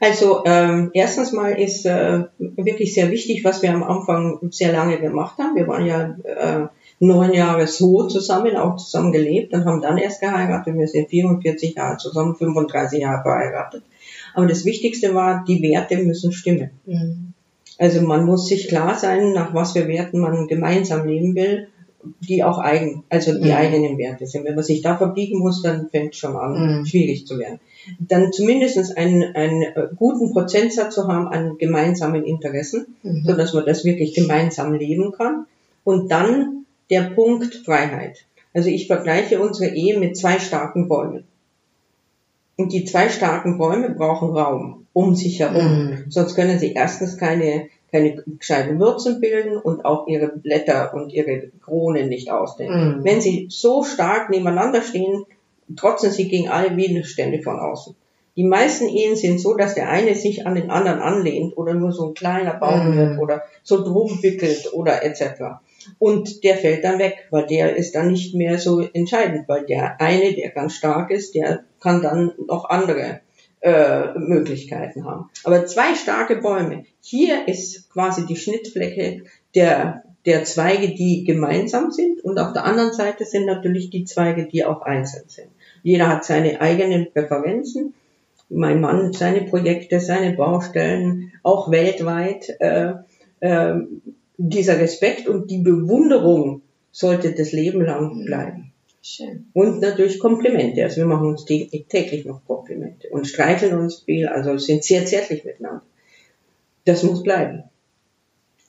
Also 0.00 0.42
ähm, 0.44 0.90
erstens 0.92 1.32
mal 1.32 1.52
ist 1.52 1.86
äh, 1.86 2.24
wirklich 2.38 2.94
sehr 2.94 3.10
wichtig, 3.12 3.44
was 3.44 3.62
wir 3.62 3.72
am 3.72 3.84
Anfang 3.84 4.38
sehr 4.50 4.72
lange 4.72 4.98
gemacht 4.98 5.38
haben. 5.38 5.54
Wir 5.54 5.68
waren 5.68 5.86
ja 5.86 6.16
äh, 6.24 6.66
neun 7.00 7.32
Jahre 7.32 7.66
so 7.66 8.06
zusammen, 8.08 8.56
auch 8.56 8.76
zusammen 8.76 9.12
gelebt 9.12 9.52
und 9.54 9.64
haben 9.64 9.80
dann 9.80 9.98
erst 9.98 10.20
geheiratet. 10.20 10.74
Wir 10.76 10.88
sind 10.88 11.08
44 11.10 11.74
Jahre 11.76 11.96
zusammen, 11.98 12.34
35 12.36 13.00
Jahre 13.00 13.22
verheiratet. 13.22 13.82
Aber 14.34 14.46
das 14.46 14.64
Wichtigste 14.64 15.14
war, 15.14 15.44
die 15.46 15.62
Werte 15.62 15.96
müssen 15.98 16.32
stimmen. 16.32 16.70
Mhm. 16.86 17.32
Also 17.78 18.02
man 18.02 18.24
muss 18.24 18.48
sich 18.48 18.68
klar 18.68 18.98
sein, 18.98 19.32
nach 19.32 19.54
was 19.54 19.72
für 19.72 19.86
Werten 19.86 20.18
man 20.18 20.48
gemeinsam 20.48 21.06
leben 21.06 21.34
will, 21.36 21.68
die 22.20 22.42
auch 22.42 22.58
eigen, 22.58 23.04
also 23.08 23.32
die 23.32 23.48
Mhm. 23.50 23.56
eigenen 23.56 23.98
Werte 23.98 24.26
sind. 24.26 24.44
Wenn 24.44 24.54
man 24.54 24.64
sich 24.64 24.82
da 24.82 24.96
verbiegen 24.96 25.38
muss, 25.38 25.62
dann 25.62 25.88
fängt 25.90 26.14
es 26.14 26.18
schon 26.18 26.36
an, 26.36 26.80
Mhm. 26.80 26.86
schwierig 26.86 27.26
zu 27.26 27.38
werden. 27.38 27.60
Dann 28.00 28.32
zumindest 28.32 28.96
einen, 28.96 29.22
einen 29.34 29.62
äh, 29.62 29.88
guten 29.96 30.32
Prozentsatz 30.32 30.94
zu 30.94 31.06
haben 31.08 31.28
an 31.28 31.58
gemeinsamen 31.58 32.24
Interessen, 32.24 32.86
Mhm. 33.02 33.22
so 33.24 33.34
dass 33.36 33.52
man 33.54 33.66
das 33.66 33.84
wirklich 33.84 34.14
gemeinsam 34.14 34.74
leben 34.74 35.12
kann. 35.12 35.46
Und 35.84 36.10
dann 36.10 36.64
der 36.90 37.10
Punkt 37.10 37.54
Freiheit. 37.64 38.24
Also 38.54 38.68
ich 38.68 38.86
vergleiche 38.86 39.40
unsere 39.40 39.74
Ehe 39.74 39.98
mit 39.98 40.16
zwei 40.16 40.38
starken 40.38 40.88
Bäumen. 40.88 41.24
Und 42.56 42.72
die 42.72 42.84
zwei 42.84 43.08
starken 43.08 43.58
Bäume 43.58 43.90
brauchen 43.90 44.30
Raum 44.36 44.86
um 44.92 45.14
sich 45.14 45.38
herum. 45.38 45.90
Mhm. 45.90 46.04
Sonst 46.08 46.34
können 46.34 46.58
sie 46.58 46.72
erstens 46.72 47.16
keine, 47.18 47.68
keine 47.92 48.24
gescheiten 48.26 48.80
Wurzeln 48.80 49.20
bilden 49.20 49.56
und 49.56 49.84
auch 49.84 50.08
ihre 50.08 50.28
Blätter 50.28 50.92
und 50.92 51.12
ihre 51.12 51.50
Kronen 51.64 52.08
nicht 52.08 52.30
ausdehnen. 52.32 52.98
Mhm. 52.98 53.04
Wenn 53.04 53.20
sie 53.20 53.46
so 53.48 53.84
stark 53.84 54.28
nebeneinander 54.30 54.82
stehen, 54.82 55.24
trotzen 55.76 56.10
sie 56.10 56.28
gegen 56.28 56.48
alle 56.48 56.76
Widerstände 56.76 57.42
von 57.42 57.60
außen. 57.60 57.94
Die 58.36 58.44
meisten 58.44 58.88
Ehen 58.88 59.14
sind 59.16 59.40
so, 59.40 59.54
dass 59.54 59.74
der 59.74 59.88
eine 59.88 60.14
sich 60.14 60.46
an 60.46 60.54
den 60.54 60.70
anderen 60.70 61.00
anlehnt 61.00 61.56
oder 61.56 61.74
nur 61.74 61.92
so 61.92 62.08
ein 62.08 62.14
kleiner 62.14 62.54
Baum 62.54 62.90
Mhm. 62.90 62.96
wird 62.96 63.18
oder 63.18 63.42
so 63.62 63.84
drum 63.84 64.22
wickelt 64.22 64.72
oder 64.72 65.04
etc. 65.04 65.60
Und 65.98 66.44
der 66.44 66.56
fällt 66.56 66.84
dann 66.84 66.98
weg, 66.98 67.26
weil 67.30 67.46
der 67.46 67.76
ist 67.76 67.94
dann 67.94 68.12
nicht 68.12 68.34
mehr 68.34 68.58
so 68.58 68.80
entscheidend, 68.80 69.48
weil 69.48 69.66
der 69.66 70.00
eine, 70.00 70.34
der 70.34 70.50
ganz 70.50 70.74
stark 70.74 71.10
ist, 71.10 71.34
der 71.34 71.64
kann 71.80 72.02
dann 72.02 72.32
noch 72.46 72.68
andere 72.68 73.20
äh, 73.60 74.18
Möglichkeiten 74.18 75.04
haben. 75.04 75.30
Aber 75.44 75.66
zwei 75.66 75.94
starke 75.94 76.36
Bäume, 76.36 76.84
hier 77.00 77.48
ist 77.48 77.90
quasi 77.90 78.26
die 78.26 78.36
Schnittfläche 78.36 79.22
der, 79.54 80.04
der 80.26 80.44
Zweige, 80.44 80.94
die 80.94 81.24
gemeinsam 81.24 81.90
sind 81.90 82.22
und 82.22 82.38
auf 82.38 82.52
der 82.52 82.64
anderen 82.64 82.92
Seite 82.92 83.24
sind 83.24 83.46
natürlich 83.46 83.90
die 83.90 84.04
Zweige, 84.04 84.46
die 84.46 84.64
auch 84.64 84.82
einzeln 84.82 85.24
sind. 85.28 85.48
Jeder 85.82 86.08
hat 86.08 86.24
seine 86.24 86.60
eigenen 86.60 87.10
Präferenzen. 87.12 87.94
Mein 88.50 88.80
Mann 88.80 89.12
seine 89.12 89.42
Projekte, 89.42 90.00
seine 90.00 90.34
Baustellen, 90.34 91.32
auch 91.42 91.70
weltweit. 91.70 92.48
Äh, 92.60 92.92
äh, 93.40 93.74
dieser 94.38 94.78
Respekt 94.78 95.28
und 95.28 95.50
die 95.50 95.58
Bewunderung 95.58 96.62
sollte 96.92 97.32
das 97.32 97.52
Leben 97.52 97.82
lang 97.82 98.24
bleiben. 98.24 98.72
Schön. 99.02 99.50
Und 99.52 99.80
natürlich 99.80 100.18
Komplimente. 100.18 100.82
Also 100.82 100.98
wir 100.98 101.06
machen 101.06 101.28
uns 101.28 101.44
täglich, 101.44 102.24
noch 102.24 102.44
Komplimente 102.46 103.08
und 103.10 103.26
streicheln 103.26 103.78
uns 103.78 104.00
viel, 104.00 104.28
also 104.28 104.56
sind 104.58 104.84
sehr 104.84 105.04
zärtlich 105.06 105.44
miteinander. 105.44 105.82
Das 106.84 107.02
muss 107.02 107.22
bleiben. 107.22 107.64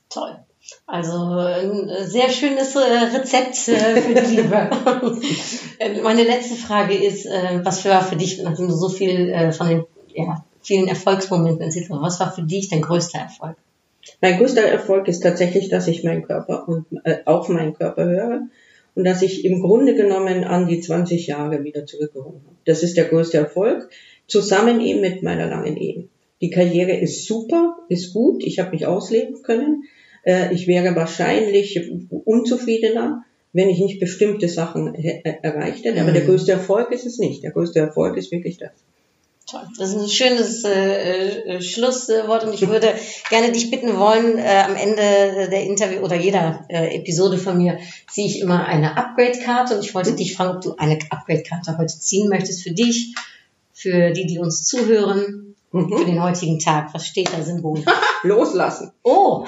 Toll. 0.10 0.38
Also 0.86 1.14
ein 1.14 1.90
sehr 2.06 2.30
schönes 2.30 2.76
äh, 2.76 2.80
Rezept 2.80 3.68
äh, 3.70 4.02
für 4.02 4.14
die 4.14 4.36
Liebe. 4.36 4.70
Äh, 5.80 6.02
Meine 6.02 6.24
letzte 6.24 6.56
Frage 6.56 6.94
ist, 6.94 7.26
äh, 7.26 7.62
was 7.64 7.86
war 7.86 8.04
für 8.04 8.18
dich, 8.18 8.42
nachdem 8.44 8.68
du 8.68 8.76
so 8.76 8.90
viel 8.90 9.54
von 9.54 9.70
den 9.70 9.86
ja, 10.14 10.44
vielen 10.62 10.90
Erfolgsmomenten 10.90 11.62
erzählt 11.62 11.90
hast, 11.90 12.02
was 12.02 12.20
war 12.20 12.34
für 12.34 12.44
dich 12.44 12.68
dein 12.68 12.82
größter 12.82 13.20
Erfolg? 13.20 13.56
Mein 14.22 14.38
größter 14.38 14.62
Erfolg 14.64 15.08
ist 15.08 15.22
tatsächlich, 15.22 15.70
dass 15.70 15.88
ich 15.88 16.04
meinen 16.04 16.24
Körper 16.24 16.68
und 16.68 16.86
äh, 17.04 17.18
auf 17.26 17.50
meinen 17.50 17.74
Körper 17.74 18.06
höre 18.06 18.42
und 18.96 19.04
dass 19.06 19.22
ich 19.22 19.46
im 19.46 19.62
Grunde 19.62 19.96
genommen 19.96 20.44
an 20.44 20.68
die 20.68 20.80
20 20.82 21.28
Jahre 21.28 21.64
wieder 21.64 21.86
zurückgeholt 21.86 22.36
habe. 22.46 22.56
Das 22.66 22.84
ist 22.84 22.98
der 22.98 23.06
größte 23.06 23.38
Erfolg, 23.38 23.90
zusammen 24.28 24.82
eben 24.82 25.02
mit 25.02 25.24
meiner 25.24 25.48
langen 25.48 25.78
Ehe. 25.78 26.06
Die 26.42 26.50
Karriere 26.50 26.94
ist 26.98 27.26
super, 27.26 27.78
ist 27.90 28.14
gut, 28.14 28.44
ich 28.44 28.60
habe 28.60 28.72
mich 28.72 28.86
ausleben 28.86 29.42
können. 29.44 29.84
Äh, 30.24 30.54
ich 30.54 30.68
wäre 30.68 30.96
wahrscheinlich 30.96 31.80
unzufriedener, 32.26 33.24
wenn 33.54 33.70
ich 33.70 33.80
nicht 33.80 34.00
bestimmte 34.00 34.48
Sachen 34.48 34.94
he- 34.94 35.22
äh, 35.24 35.34
erreicht 35.42 35.84
hätte. 35.86 36.00
Aber 36.02 36.12
Mhm. 36.12 36.16
der 36.16 36.26
größte 36.26 36.52
Erfolg 36.52 36.92
ist 36.92 37.06
es 37.06 37.18
nicht. 37.20 37.44
Der 37.44 37.52
größte 37.52 37.80
Erfolg 37.80 38.16
ist 38.18 38.32
wirklich 38.32 38.58
das. 38.58 38.72
Toll. 39.50 39.62
Das 39.78 39.90
ist 39.90 39.96
ein 39.96 40.10
schönes 40.10 40.64
äh, 40.64 41.56
äh, 41.58 41.62
Schlusswort 41.62 42.44
und 42.44 42.54
ich 42.54 42.68
würde 42.68 42.94
gerne 43.30 43.52
dich 43.52 43.72
bitten 43.72 43.98
wollen, 43.98 44.38
äh, 44.38 44.64
am 44.66 44.76
Ende 44.76 45.50
der 45.50 45.64
Interview 45.64 46.00
oder 46.02 46.16
jeder 46.16 46.66
äh, 46.70 46.96
Episode 46.98 47.38
von 47.38 47.58
mir 47.58 47.80
ziehe 48.12 48.28
ich 48.28 48.40
immer 48.42 48.66
eine 48.66 48.98
Upgrade-Karte 48.98 49.76
und 49.76 49.84
ich 49.84 49.96
wollte 49.96 50.14
dich 50.14 50.36
fragen, 50.36 50.58
ob 50.58 50.62
du 50.62 50.76
eine 50.78 51.00
Upgrade-Karte 51.10 51.78
heute 51.78 51.98
ziehen 52.00 52.30
möchtest 52.30 52.64
für 52.64 52.72
dich, 52.72 53.16
für 53.74 54.12
die, 54.12 54.28
die 54.28 54.40
uns 54.40 54.66
zuhören, 54.66 55.56
für 55.72 55.78
Mhm. 55.78 56.06
den 56.08 56.24
heutigen 56.24 56.58
Tag. 56.58 56.94
Was 56.94 57.06
steht 57.06 57.32
da 57.32 57.44
symbolisch? 57.44 57.86
Loslassen. 58.24 58.92
Oh! 59.04 59.46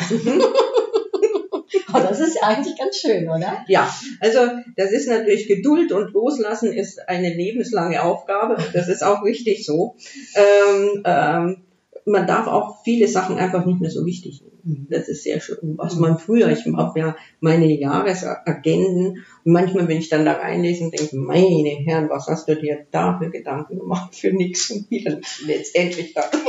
Oh, 1.94 2.00
das 2.00 2.20
ist 2.20 2.44
eigentlich 2.44 2.78
ganz 2.78 2.98
schön, 2.98 3.30
oder? 3.30 3.64
Ja, 3.68 3.94
also 4.20 4.39
das 4.76 4.92
ist 4.92 5.08
natürlich 5.08 5.48
Geduld 5.48 5.92
und 5.92 6.12
Loslassen 6.14 6.72
ist 6.74 7.08
eine 7.08 7.34
lebenslange 7.34 8.04
Aufgabe. 8.04 8.58
Das 8.74 8.88
ist 8.88 9.04
auch 9.04 9.24
wichtig 9.24 9.66
so. 9.66 9.96
Ähm, 10.36 11.02
ähm, 11.06 11.58
man 12.06 12.28
darf 12.28 12.48
auch 12.48 12.84
viele 12.84 13.08
Sachen 13.08 13.38
einfach 13.38 13.66
nicht 13.66 13.80
mehr 13.80 13.92
so 13.92 14.06
wichtig 14.06 14.42
nehmen. 14.64 14.88
Das 14.89 15.08
ist 15.08 15.24
sehr 15.24 15.39
schön. 15.39 15.78
Was 15.78 15.96
man 15.96 16.18
früher, 16.18 16.50
ich 16.50 16.66
habe 16.66 17.00
ja 17.00 17.16
meine 17.39 17.72
Jahresagenden 17.72 19.24
und 19.44 19.52
manchmal, 19.52 19.88
wenn 19.88 20.00
ich 20.00 20.10
dann 20.10 20.26
da 20.26 20.34
reinlese 20.34 20.84
und 20.86 20.98
denke, 20.98 21.16
meine 21.16 21.70
Herren, 21.70 22.10
was 22.10 22.28
hast 22.28 22.48
du 22.48 22.56
dir 22.56 22.86
da 22.92 23.20
für 23.20 23.30
Gedanken 23.30 23.80
gemacht 23.80 24.16
für 24.16 24.34
nichts 24.34 24.72
und 24.72 24.89
wieder 24.89 25.20
letztendlich 25.46 26.14
da. 26.14 26.24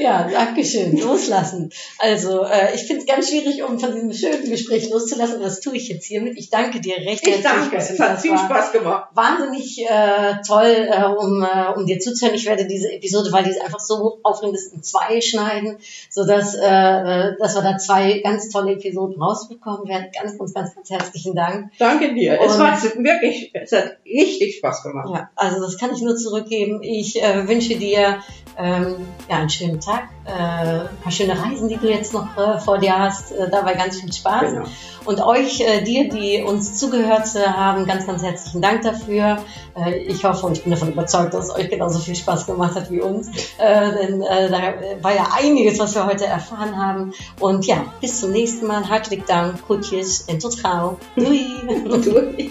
Ja, 0.00 0.28
danke 0.30 0.64
schön. 0.64 0.96
Loslassen. 0.96 1.70
Also, 1.98 2.44
äh, 2.44 2.74
ich 2.74 2.82
finde 2.82 3.02
es 3.02 3.06
ganz 3.06 3.28
schwierig, 3.28 3.62
um 3.62 3.78
von 3.78 3.92
diesem 3.92 4.12
schönen 4.12 4.50
Gespräch 4.50 4.90
loszulassen. 4.90 5.40
Das 5.40 5.60
tue 5.60 5.76
ich 5.76 5.88
jetzt 5.88 6.06
hiermit. 6.06 6.36
Ich 6.36 6.50
danke 6.50 6.80
dir 6.80 6.96
recht 6.96 7.26
Ich 7.26 7.42
danke, 7.42 7.76
es 7.76 7.98
hat 7.98 8.20
viel 8.20 8.32
war 8.32 8.38
Spaß 8.38 8.72
gemacht. 8.72 9.08
Wahnsinnig 9.14 9.84
äh, 9.88 10.34
toll, 10.46 10.88
äh, 10.90 11.04
um, 11.04 11.42
äh, 11.42 11.72
um 11.74 11.86
dir 11.86 11.98
zuzuhören. 11.98 12.34
Ich 12.34 12.46
werde 12.46 12.66
diese 12.66 12.92
Episode, 12.92 13.32
weil 13.32 13.44
die 13.44 13.60
einfach 13.60 13.80
so 13.80 14.18
aufregend 14.22 14.56
ist, 14.56 14.72
in 14.72 14.82
zwei 14.82 15.20
schneiden, 15.20 15.78
sodass 16.10 16.54
äh, 16.54 16.66
äh, 16.66 17.36
dass 17.38 17.54
wir 17.54 17.62
da 17.62 17.78
zwei 17.78 18.18
ganz 18.20 18.48
tolle 18.50 18.72
Episoden 18.72 19.20
rausbekommen 19.20 19.88
werden. 19.88 20.08
Ganz, 20.18 20.38
ganz, 20.38 20.54
ganz, 20.54 20.74
ganz 20.74 20.90
herzlichen 20.90 21.34
Dank. 21.34 21.70
Danke 21.78 22.14
dir. 22.14 22.40
Es 22.40 22.54
Und- 22.54 22.60
war 22.60 22.82
wirklich, 22.82 23.50
es 23.54 23.72
hat 23.72 23.96
richtig 24.04 24.56
Spaß 24.58 24.82
gemacht. 24.82 25.08
Ja, 25.12 25.30
also 25.36 25.60
das 25.60 25.78
kann 25.78 25.90
ich 25.94 26.02
nur 26.02 26.16
zurückgeben. 26.16 26.82
Ich 26.82 27.22
äh, 27.22 27.46
wünsche 27.48 27.76
dir 27.76 28.22
ähm, 28.58 28.96
ja, 29.28 29.36
einen 29.36 29.50
schönen 29.50 29.80
Tag, 29.80 29.85
äh, 29.88 30.30
ein 30.30 30.96
paar 31.02 31.12
schöne 31.12 31.38
Reisen, 31.40 31.68
die 31.68 31.76
du 31.76 31.88
jetzt 31.88 32.12
noch 32.12 32.36
äh, 32.36 32.58
vor 32.58 32.78
dir 32.78 32.98
hast. 32.98 33.32
Äh, 33.32 33.48
dabei 33.50 33.74
ganz 33.74 34.00
viel 34.00 34.12
Spaß. 34.12 34.52
Genau. 34.52 34.64
Und 35.04 35.20
euch, 35.20 35.60
äh, 35.60 35.82
dir, 35.82 36.08
die 36.08 36.42
uns 36.42 36.78
zugehört 36.78 37.28
äh, 37.34 37.46
haben, 37.46 37.86
ganz, 37.86 38.06
ganz 38.06 38.22
herzlichen 38.22 38.60
Dank 38.60 38.82
dafür. 38.82 39.38
Äh, 39.76 39.98
ich 39.98 40.24
hoffe 40.24 40.46
und 40.46 40.56
ich 40.56 40.62
bin 40.62 40.72
davon 40.72 40.92
überzeugt, 40.92 41.34
dass 41.34 41.46
es 41.46 41.54
euch 41.54 41.68
genauso 41.68 41.98
viel 41.98 42.16
Spaß 42.16 42.46
gemacht 42.46 42.74
hat 42.74 42.90
wie 42.90 43.00
uns. 43.00 43.30
Denn 43.58 44.20
da 44.20 44.74
war 45.02 45.14
ja 45.14 45.28
einiges, 45.36 45.78
was 45.78 45.94
wir 45.94 46.06
heute 46.06 46.26
erfahren 46.26 46.76
haben. 46.76 47.12
Und 47.40 47.66
ja, 47.66 47.84
bis 48.00 48.20
zum 48.20 48.32
nächsten 48.32 48.66
Mal. 48.66 48.88
Hartelijk 48.88 49.26
Dank, 49.26 49.66
Kutjes 49.66 50.22
en 50.28 50.38
tot 50.38 50.62
gauw. 50.62 50.96
Doei! 51.16 52.50